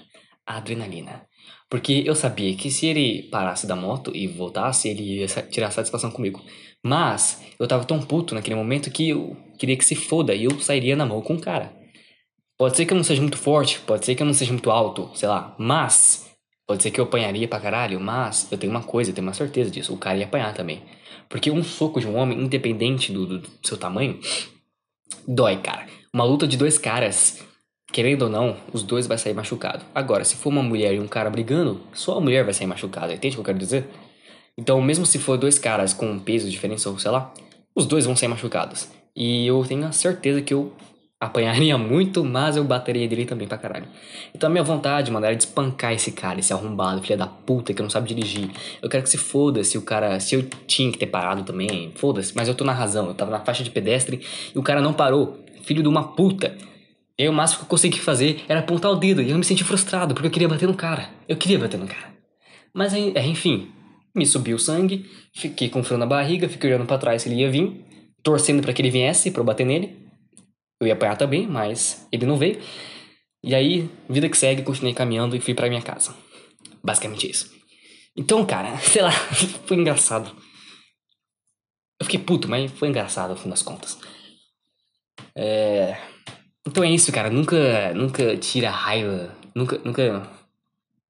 A 0.46 0.58
adrenalina. 0.58 1.26
Porque 1.70 2.04
eu 2.06 2.16
sabia 2.16 2.56
que 2.56 2.72
se 2.72 2.86
ele 2.86 3.24
parasse 3.24 3.68
da 3.68 3.76
moto 3.76 4.12
e 4.16 4.28
voltasse, 4.28 4.88
ele 4.88 5.20
ia 5.20 5.28
tirar 5.28 5.72
satisfação 5.72 6.12
comigo. 6.12 6.42
Mas 6.86 7.44
eu 7.60 7.68
tava 7.68 7.84
tão 7.84 8.00
puto 8.00 8.34
naquele 8.36 8.56
momento 8.56 8.92
que 8.92 9.10
eu 9.10 9.36
queria 9.58 9.76
que 9.76 9.84
se 9.84 9.96
foda 9.96 10.34
e 10.34 10.46
eu 10.46 10.60
sairia 10.60 10.96
na 10.96 11.06
mão 11.06 11.22
com 11.22 11.34
o 11.36 11.42
cara. 11.42 11.76
Pode 12.58 12.78
ser 12.78 12.86
que 12.86 12.94
eu 12.94 12.98
não 12.98 13.04
seja 13.04 13.22
muito 13.22 13.38
forte, 13.38 13.80
pode 13.82 14.06
ser 14.06 14.16
que 14.16 14.24
eu 14.24 14.26
não 14.26 14.34
seja 14.34 14.52
muito 14.52 14.72
alto, 14.72 15.12
sei 15.14 15.28
lá, 15.28 15.56
mas 15.60 16.26
pode 16.66 16.82
ser 16.82 16.90
que 16.90 17.00
eu 17.00 17.06
apanharia 17.06 17.48
pra 17.48 17.60
caralho, 17.60 18.00
mas 18.00 18.52
eu 18.52 18.58
tenho 18.58 18.72
uma 18.72 18.82
coisa, 18.82 19.12
eu 19.12 19.16
tenho 19.16 19.28
uma 19.28 19.34
certeza 19.34 19.70
disso, 19.70 19.94
o 19.94 19.98
cara 19.98 20.18
ia 20.18 20.26
apanhar 20.26 20.54
também. 20.54 20.82
Porque 21.30 21.52
um 21.52 21.64
soco 21.64 22.00
de 22.00 22.08
um 22.08 22.16
homem, 22.16 22.40
independente 22.42 23.12
do, 23.12 23.40
do, 23.40 23.50
seu 23.64 23.78
tamanho, 23.78 24.20
dói, 25.28 25.58
cara. 25.58 25.88
Uma 26.14 26.24
luta 26.24 26.48
de 26.48 26.58
dois 26.58 26.78
caras, 26.78 27.44
querendo 27.92 28.24
ou 28.24 28.30
não, 28.30 28.58
os 28.72 28.84
dois 28.84 29.08
vai 29.08 29.18
sair 29.18 29.34
machucado. 29.34 29.86
Agora, 29.94 30.24
se 30.24 30.36
for 30.36 30.50
uma 30.50 30.64
mulher 30.64 30.94
e 30.94 31.00
um 31.00 31.08
cara 31.08 31.30
brigando, 31.30 31.82
só 31.94 32.18
a 32.18 32.22
mulher 32.22 32.44
vai 32.44 32.54
sair 32.54 32.68
machucada. 32.68 33.14
Entende 33.14 33.36
o 33.36 33.38
que 33.38 33.42
eu 33.42 33.46
quero 33.46 33.60
dizer? 33.60 33.88
Então, 34.58 34.82
mesmo 34.82 35.06
se 35.06 35.20
for 35.20 35.38
dois 35.38 35.60
caras 35.60 35.94
com 35.94 36.10
um 36.10 36.20
peso 36.20 36.50
diferente, 36.50 36.88
ou 36.88 36.98
sei 36.98 37.12
lá, 37.12 37.32
os 37.76 37.86
dois 37.86 38.06
vão 38.06 38.16
sair 38.16 38.30
machucados. 38.30 38.88
E 39.16 39.46
eu 39.46 39.64
tenho 39.68 39.86
a 39.86 39.92
certeza 39.92 40.42
que 40.42 40.54
eu 40.54 40.74
apanharia 41.20 41.78
muito, 41.78 42.24
mas 42.24 42.58
eu 42.58 42.64
bateria 42.64 43.08
dele 43.08 43.26
também 43.26 43.48
pra 43.48 43.58
caralho. 43.58 43.88
Então 44.36 44.48
a 44.48 44.52
minha 44.52 44.64
vontade, 44.64 45.12
mano, 45.12 45.26
era 45.26 45.36
de 45.36 45.44
espancar 45.44 45.94
esse 45.94 46.12
cara, 46.12 46.40
esse 46.40 46.54
arrombado, 46.54 47.02
filha 47.02 47.18
da 47.18 47.26
puta 47.26 47.74
que 47.74 47.82
não 47.82 47.90
sabe 47.90 48.08
dirigir. 48.08 48.50
Eu 48.82 48.90
quero 48.90 49.04
que 49.04 49.10
se 49.10 49.18
foda 49.18 49.64
se 49.64 49.78
o 49.78 49.82
cara. 49.82 50.20
Se 50.20 50.36
eu 50.36 50.44
tinha 50.68 50.92
que 50.92 50.98
ter 50.98 51.08
parado 51.08 51.44
também, 51.44 51.92
foda-se, 51.96 52.36
mas 52.36 52.48
eu 52.48 52.56
tô 52.56 52.64
na 52.64 52.74
razão. 52.74 53.08
Eu 53.08 53.14
tava 53.14 53.32
na 53.32 53.40
faixa 53.40 53.64
de 53.64 53.72
pedestre 53.72 54.22
e 54.54 54.58
o 54.58 54.64
cara 54.64 54.82
não 54.82 54.94
parou. 54.94 55.44
Filho 55.64 55.82
de 55.82 55.90
uma 55.90 56.16
puta. 56.16 56.56
E 57.18 57.24
aí 57.24 57.30
o 57.30 57.34
máximo 57.34 57.60
que 57.60 57.66
eu 57.66 57.70
consegui 57.70 58.00
fazer 58.00 58.44
era 58.48 58.60
apontar 58.60 58.92
o 58.92 58.96
dedo 58.96 59.24
e 59.24 59.32
eu 59.32 59.38
me 59.38 59.44
senti 59.44 59.64
frustrado 59.64 60.14
porque 60.14 60.28
eu 60.28 60.32
queria 60.32 60.48
bater 60.48 60.68
no 60.68 60.76
cara. 60.76 61.10
Eu 61.28 61.36
queria 61.36 61.58
bater 61.58 61.80
no 61.80 61.88
cara. 61.88 62.16
Mas 62.74 62.94
é, 62.94 63.26
enfim, 63.26 63.70
me 64.14 64.24
subiu 64.24 64.56
o 64.56 64.60
sangue, 64.60 65.04
fiquei 65.34 65.68
com 65.68 65.84
frio 65.84 65.98
na 65.98 66.06
barriga, 66.06 66.48
fiquei 66.48 66.70
olhando 66.70 66.86
para 66.86 67.00
trás 67.00 67.24
se 67.24 67.30
ele 67.30 67.42
ia 67.42 67.50
vir, 67.50 67.84
torcendo 68.22 68.62
para 68.62 68.72
que 68.72 68.84
ele 68.84 68.92
viesse 68.92 69.32
para 69.32 69.42
eu 69.42 69.46
bater 69.46 69.66
nele. 69.66 70.07
Eu 70.80 70.88
ia 70.88 70.94
apanhar 70.94 71.18
também, 71.18 71.48
mas 71.48 72.08
ele 72.12 72.26
não 72.26 72.38
veio. 72.38 72.62
E 73.44 73.56
aí, 73.56 73.90
vida 74.10 74.30
que 74.30 74.38
segue, 74.38 74.64
continuei 74.64 74.94
caminhando 74.94 75.36
e 75.36 75.40
fui 75.40 75.54
para 75.54 75.70
minha 75.70 75.82
casa. 75.82 76.16
Basicamente 76.84 77.30
isso. 77.30 77.52
Então, 78.16 78.46
cara, 78.46 78.78
sei 78.82 79.02
lá, 79.02 79.12
foi 79.66 79.78
engraçado. 79.78 80.36
Eu 82.00 82.06
fiquei 82.06 82.20
puto, 82.20 82.48
mas 82.48 82.72
foi 82.72 82.90
engraçado 82.90 83.32
no 83.32 83.38
fim 83.38 83.50
das 83.50 83.62
contas. 83.62 83.98
É... 85.36 85.98
Então 86.66 86.84
é 86.84 86.92
isso, 86.92 87.12
cara. 87.12 87.30
Nunca, 87.30 87.94
nunca 87.94 88.38
tira 88.38 88.70
a 88.70 88.72
raiva. 88.72 89.36
Nunca, 89.56 89.80
nunca, 89.84 90.30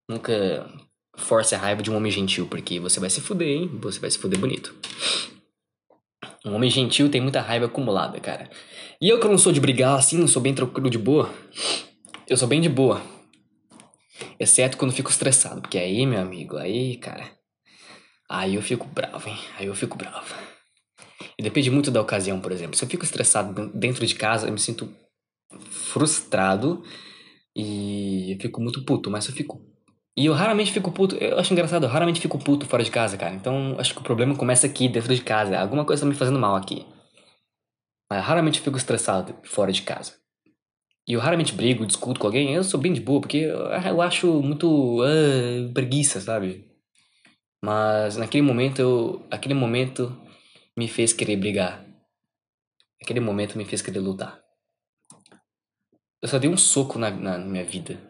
nunca 0.07 0.69
force 1.17 1.55
a 1.55 1.57
raiva 1.57 1.81
de 1.81 1.91
um 1.91 1.95
homem 1.95 2.11
gentil, 2.11 2.47
porque 2.47 2.79
você 2.79 2.99
vai 2.99 3.09
se 3.09 3.19
fuder, 3.19 3.47
hein? 3.47 3.79
Você 3.81 3.99
vai 3.99 4.09
se 4.09 4.17
fuder 4.17 4.39
bonito. 4.39 4.73
Um 6.47 6.55
homem 6.55 6.69
gentil 6.69 7.09
tem 7.09 7.19
muita 7.19 7.41
raiva 7.41 7.65
acumulada, 7.65 8.19
cara. 8.21 8.49
E 9.01 9.09
eu 9.09 9.19
que 9.19 9.27
não 9.27 9.37
sou 9.37 9.51
de 9.51 9.59
brigar 9.59 9.99
assim, 9.99 10.17
não 10.17 10.27
sou 10.27 10.41
bem 10.41 10.53
tranquilo 10.53 10.89
de 10.89 10.97
boa. 10.97 11.29
Eu 12.27 12.37
sou 12.37 12.47
bem 12.47 12.61
de 12.61 12.69
boa. 12.69 13.01
Exceto 14.39 14.77
quando 14.77 14.93
fico 14.93 15.09
estressado. 15.09 15.61
Porque 15.61 15.77
aí, 15.77 16.05
meu 16.05 16.21
amigo, 16.21 16.55
aí, 16.55 16.95
cara. 16.95 17.29
Aí 18.29 18.55
eu 18.55 18.61
fico 18.61 18.87
bravo, 18.87 19.27
hein? 19.27 19.37
Aí 19.57 19.65
eu 19.65 19.75
fico 19.75 19.97
bravo. 19.97 20.33
E 21.37 21.43
depende 21.43 21.69
muito 21.69 21.91
da 21.91 22.01
ocasião, 22.01 22.39
por 22.39 22.51
exemplo. 22.51 22.77
Se 22.77 22.83
eu 22.83 22.89
fico 22.89 23.03
estressado 23.03 23.69
dentro 23.73 24.05
de 24.05 24.15
casa, 24.15 24.47
eu 24.47 24.53
me 24.53 24.59
sinto 24.59 24.89
frustrado 25.59 26.81
e 27.55 28.31
eu 28.31 28.39
fico 28.39 28.61
muito 28.61 28.85
puto. 28.85 29.11
Mas 29.11 29.25
se 29.25 29.31
eu 29.31 29.35
fico. 29.35 29.61
E 30.17 30.25
eu 30.25 30.33
raramente 30.33 30.73
fico 30.73 30.91
puto. 30.91 31.15
Eu 31.17 31.37
acho 31.37 31.53
engraçado, 31.53 31.83
eu 31.85 31.89
raramente 31.89 32.19
fico 32.19 32.39
puto 32.39 32.65
fora 32.65 32.83
de 32.83 32.89
casa, 32.89 33.15
cara. 33.15 33.35
Então 33.35 33.75
acho 33.77 33.93
que 33.93 33.99
o 34.01 34.03
problema 34.03 34.35
começa 34.35 34.65
aqui, 34.65 34.89
dentro 34.89 35.13
de 35.13 35.21
casa. 35.21 35.59
Alguma 35.59 35.85
coisa 35.85 36.01
tá 36.01 36.09
me 36.09 36.15
fazendo 36.15 36.39
mal 36.39 36.55
aqui. 36.55 36.87
Mas 38.09 38.25
raramente 38.25 38.59
fico 38.59 38.77
estressado 38.77 39.35
fora 39.43 39.71
de 39.71 39.83
casa. 39.83 40.15
E 41.07 41.13
eu 41.13 41.19
raramente 41.19 41.53
brigo, 41.53 41.85
discuto 41.85 42.19
com 42.19 42.25
alguém. 42.25 42.51
Eu 42.51 42.63
sou 42.63 42.79
bem 42.79 42.93
de 42.93 42.99
boa, 42.99 43.21
porque 43.21 43.37
eu 43.37 44.01
acho 44.01 44.41
muito 44.41 45.03
uh, 45.03 45.71
preguiça, 45.73 46.19
sabe? 46.19 46.65
Mas 47.63 48.17
naquele 48.17 48.41
momento, 48.41 48.79
eu, 48.79 49.27
aquele 49.29 49.53
momento 49.53 50.19
me 50.75 50.87
fez 50.87 51.13
querer 51.13 51.37
brigar. 51.37 51.85
Aquele 53.01 53.19
momento 53.19 53.55
me 53.55 53.65
fez 53.65 53.83
querer 53.83 53.99
lutar. 53.99 54.41
Eu 56.21 56.27
só 56.27 56.39
dei 56.39 56.49
um 56.49 56.57
soco 56.57 56.97
na, 56.97 57.11
na 57.11 57.37
minha 57.37 57.63
vida. 57.63 58.06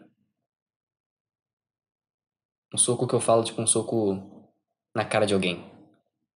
Um 2.72 2.78
soco 2.78 3.06
que 3.06 3.14
eu 3.14 3.20
falo, 3.20 3.44
tipo, 3.44 3.60
um 3.60 3.66
soco 3.66 4.48
na 4.94 5.04
cara 5.04 5.26
de 5.26 5.34
alguém. 5.34 5.64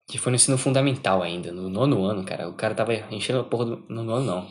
Que 0.09 0.19
foi 0.19 0.31
no 0.31 0.37
ensino 0.37 0.59
fundamental 0.59 1.23
ainda, 1.23 1.53
no 1.53 1.69
nono 1.69 2.05
ano, 2.05 2.25
cara. 2.25 2.49
O 2.49 2.55
cara 2.55 2.75
tava 2.75 2.95
enchendo 3.15 3.41
a 3.41 3.45
porra 3.45 3.65
do. 3.65 3.77
No 3.89 4.03
nono 4.03 4.25
não. 4.25 4.49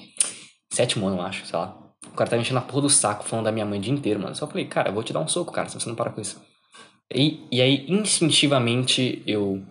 Sétimo 0.72 1.08
ano, 1.08 1.22
acho, 1.22 1.46
sei 1.46 1.58
lá. 1.58 1.78
O 2.08 2.16
cara 2.16 2.30
tava 2.30 2.42
enchendo 2.42 2.60
a 2.60 2.64
porra 2.64 2.82
do 2.82 2.90
saco 2.90 3.24
falando 3.24 3.46
da 3.46 3.52
minha 3.52 3.66
mãe 3.66 3.80
o 3.80 3.82
dia 3.82 3.94
inteiro, 3.94 4.20
mano. 4.20 4.36
Só 4.36 4.48
falei, 4.48 4.66
cara, 4.66 4.90
eu 4.90 4.94
vou 4.94 5.04
te 5.04 5.14
dar 5.14 5.20
um 5.20 5.28
soco, 5.28 5.52
cara, 5.52 5.70
se 5.70 5.80
você 5.80 5.88
não 5.88 5.96
parar 5.96 6.12
com 6.12 6.22
isso. 6.22 6.42
E, 7.14 7.46
e 7.52 7.62
aí, 7.62 7.86
instintivamente, 7.90 9.22
eu 9.28 9.62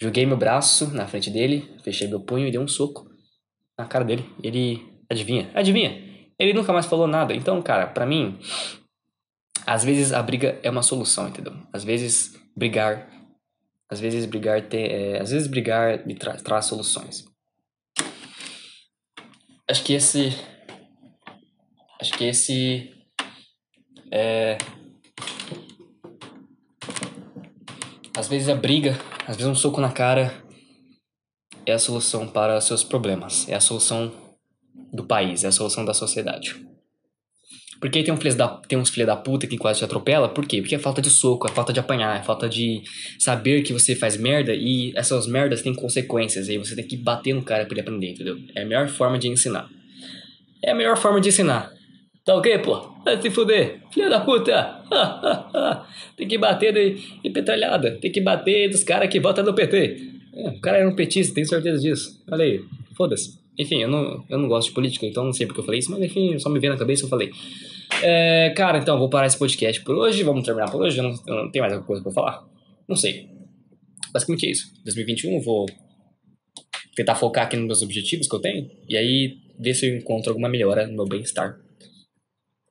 joguei 0.00 0.24
meu 0.24 0.36
braço 0.36 0.94
na 0.94 1.06
frente 1.06 1.30
dele, 1.30 1.76
fechei 1.82 2.06
meu 2.06 2.20
punho 2.20 2.46
e 2.46 2.50
dei 2.50 2.60
um 2.60 2.68
soco 2.68 3.06
na 3.76 3.84
cara 3.84 4.04
dele. 4.04 4.24
Ele, 4.42 4.82
adivinha? 5.10 5.50
Adivinha? 5.54 6.08
Ele 6.38 6.52
nunca 6.52 6.72
mais 6.72 6.86
falou 6.86 7.06
nada. 7.06 7.34
Então, 7.34 7.60
cara, 7.60 7.86
para 7.86 8.06
mim, 8.06 8.38
às 9.68 9.84
vezes 9.84 10.12
a 10.12 10.22
briga 10.22 10.58
é 10.62 10.70
uma 10.70 10.82
solução, 10.82 11.28
entendeu? 11.28 11.54
Às 11.72 11.84
vezes 11.84 12.34
brigar, 12.56 13.08
às 13.88 14.00
vezes 14.00 14.24
brigar 14.26 14.62
ter, 14.62 14.90
é, 14.90 15.20
às 15.20 15.30
vezes 15.30 15.46
brigar 15.46 16.06
me 16.06 16.14
tra 16.14 16.34
traz 16.34 16.66
soluções. 16.66 17.24
Acho 19.68 19.84
que 19.84 19.92
esse 19.92 20.34
Acho 22.00 22.12
que 22.12 22.24
esse 22.24 22.94
é. 24.12 24.56
Às 28.16 28.28
vezes 28.28 28.48
a 28.48 28.54
briga, 28.54 28.96
às 29.26 29.36
vezes 29.36 29.50
um 29.50 29.54
soco 29.54 29.80
na 29.80 29.90
cara 29.90 30.32
é 31.66 31.72
a 31.72 31.78
solução 31.78 32.26
para 32.28 32.60
seus 32.60 32.84
problemas, 32.84 33.48
é 33.48 33.54
a 33.54 33.60
solução 33.60 34.12
do 34.92 35.04
país, 35.04 35.42
é 35.42 35.48
a 35.48 35.52
solução 35.52 35.84
da 35.84 35.92
sociedade. 35.92 36.64
Porque 37.80 38.02
tem, 38.02 38.12
um 38.12 38.16
filho 38.16 38.34
da, 38.34 38.48
tem 38.48 38.78
uns 38.78 38.90
filhos 38.90 39.06
da 39.06 39.14
puta 39.14 39.46
que 39.46 39.56
quase 39.56 39.78
te 39.78 39.84
atropela, 39.84 40.28
por 40.28 40.44
quê? 40.46 40.60
Porque 40.60 40.74
é 40.74 40.78
falta 40.78 41.00
de 41.00 41.10
soco, 41.10 41.46
é 41.46 41.50
falta 41.50 41.72
de 41.72 41.78
apanhar, 41.78 42.18
é 42.18 42.22
falta 42.22 42.48
de 42.48 42.82
saber 43.18 43.62
que 43.62 43.72
você 43.72 43.94
faz 43.94 44.16
merda 44.16 44.52
e 44.52 44.92
essas 44.96 45.26
merdas 45.26 45.62
têm 45.62 45.74
consequências, 45.74 46.48
e 46.48 46.52
aí 46.52 46.58
você 46.58 46.74
tem 46.74 46.86
que 46.86 46.96
bater 46.96 47.32
no 47.32 47.42
cara 47.42 47.64
pra 47.64 47.74
ele 47.74 47.80
aprender, 47.80 48.10
entendeu? 48.10 48.36
É 48.54 48.62
a 48.62 48.66
melhor 48.66 48.88
forma 48.88 49.18
de 49.18 49.28
ensinar. 49.28 49.68
É 50.62 50.72
a 50.72 50.74
melhor 50.74 50.96
forma 50.96 51.20
de 51.20 51.28
ensinar. 51.28 51.72
Tá 52.24 52.34
ok, 52.34 52.58
pô? 52.58 52.90
Vai 53.04 53.22
se 53.22 53.30
fuder. 53.30 53.80
Filha 53.90 54.10
da 54.10 54.20
puta. 54.20 54.82
tem 56.16 56.28
que 56.28 56.36
bater 56.36 56.76
em 57.24 57.32
petralhada. 57.32 57.96
Tem 58.00 58.12
que 58.12 58.20
bater 58.20 58.68
dos 58.68 58.82
caras 58.82 59.08
que 59.08 59.18
votam 59.18 59.44
no 59.44 59.54
PT. 59.54 59.96
É, 60.34 60.48
o 60.50 60.60
cara 60.60 60.78
é 60.78 60.86
um 60.86 60.94
petista, 60.94 61.34
tenho 61.34 61.48
certeza 61.48 61.80
disso. 61.80 62.22
Olha 62.30 62.44
aí. 62.44 62.60
Foda-se. 62.94 63.38
Enfim, 63.58 63.82
eu 63.82 63.88
não, 63.88 64.24
eu 64.28 64.38
não 64.38 64.46
gosto 64.46 64.68
de 64.68 64.74
política, 64.74 65.06
então 65.06 65.24
não 65.24 65.32
sei 65.32 65.46
porque 65.46 65.60
eu 65.60 65.64
falei 65.64 65.80
isso, 65.80 65.90
mas 65.90 66.00
enfim, 66.00 66.38
só 66.38 66.48
me 66.48 66.60
veio 66.60 66.72
na 66.72 66.78
cabeça 66.78 67.04
eu 67.04 67.08
falei. 67.08 67.32
É, 68.02 68.50
cara, 68.50 68.78
então, 68.78 68.98
vou 68.98 69.10
parar 69.10 69.26
esse 69.26 69.38
podcast 69.38 69.82
por 69.82 69.96
hoje. 69.96 70.22
Vamos 70.22 70.44
terminar 70.44 70.70
por 70.70 70.82
hoje. 70.82 70.98
Eu 70.98 71.04
não, 71.04 71.10
eu 71.26 71.44
não 71.44 71.50
tenho 71.50 71.62
mais 71.62 71.72
alguma 71.72 71.86
coisa 71.86 72.02
pra 72.02 72.12
falar. 72.12 72.48
Não 72.88 72.96
sei. 72.96 73.28
Basicamente 74.12 74.46
é 74.46 74.50
isso. 74.50 74.72
2021 74.84 75.34
eu 75.34 75.40
vou 75.40 75.66
tentar 76.94 77.14
focar 77.14 77.46
aqui 77.46 77.56
nos 77.56 77.66
meus 77.66 77.82
objetivos 77.82 78.28
que 78.28 78.34
eu 78.34 78.40
tenho. 78.40 78.70
E 78.88 78.96
aí 78.96 79.38
ver 79.58 79.74
se 79.74 79.88
eu 79.88 79.96
encontro 79.96 80.30
alguma 80.30 80.48
melhora 80.48 80.86
no 80.86 80.94
meu 80.94 81.06
bem-estar 81.06 81.58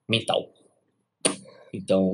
mental. 0.09 0.53
Então, 1.73 2.13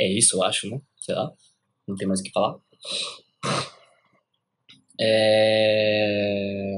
é 0.00 0.08
isso, 0.10 0.36
eu 0.36 0.42
acho, 0.42 0.68
né? 0.68 0.80
Sei 0.98 1.14
lá, 1.14 1.30
não 1.86 1.96
tem 1.96 2.08
mais 2.08 2.20
o 2.20 2.22
que 2.22 2.32
falar. 2.32 2.56
É, 4.98 6.72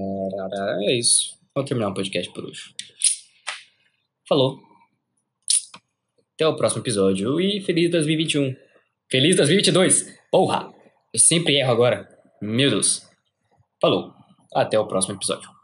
é 0.86 0.94
isso. 0.94 1.38
Vou 1.54 1.64
terminar 1.64 1.90
o 1.90 1.94
podcast 1.94 2.32
por 2.32 2.44
hoje. 2.44 2.74
Falou. 4.28 4.58
Até 6.34 6.46
o 6.46 6.54
próximo 6.54 6.82
episódio 6.82 7.40
e 7.40 7.60
feliz 7.62 7.90
2021. 7.90 8.54
Feliz 9.10 9.36
2022. 9.36 10.18
Porra! 10.30 10.70
Eu 11.12 11.18
sempre 11.18 11.56
erro 11.56 11.72
agora. 11.72 12.06
Meu 12.42 12.68
Deus. 12.68 13.08
Falou. 13.80 14.12
Até 14.54 14.78
o 14.78 14.86
próximo 14.86 15.14
episódio. 15.14 15.57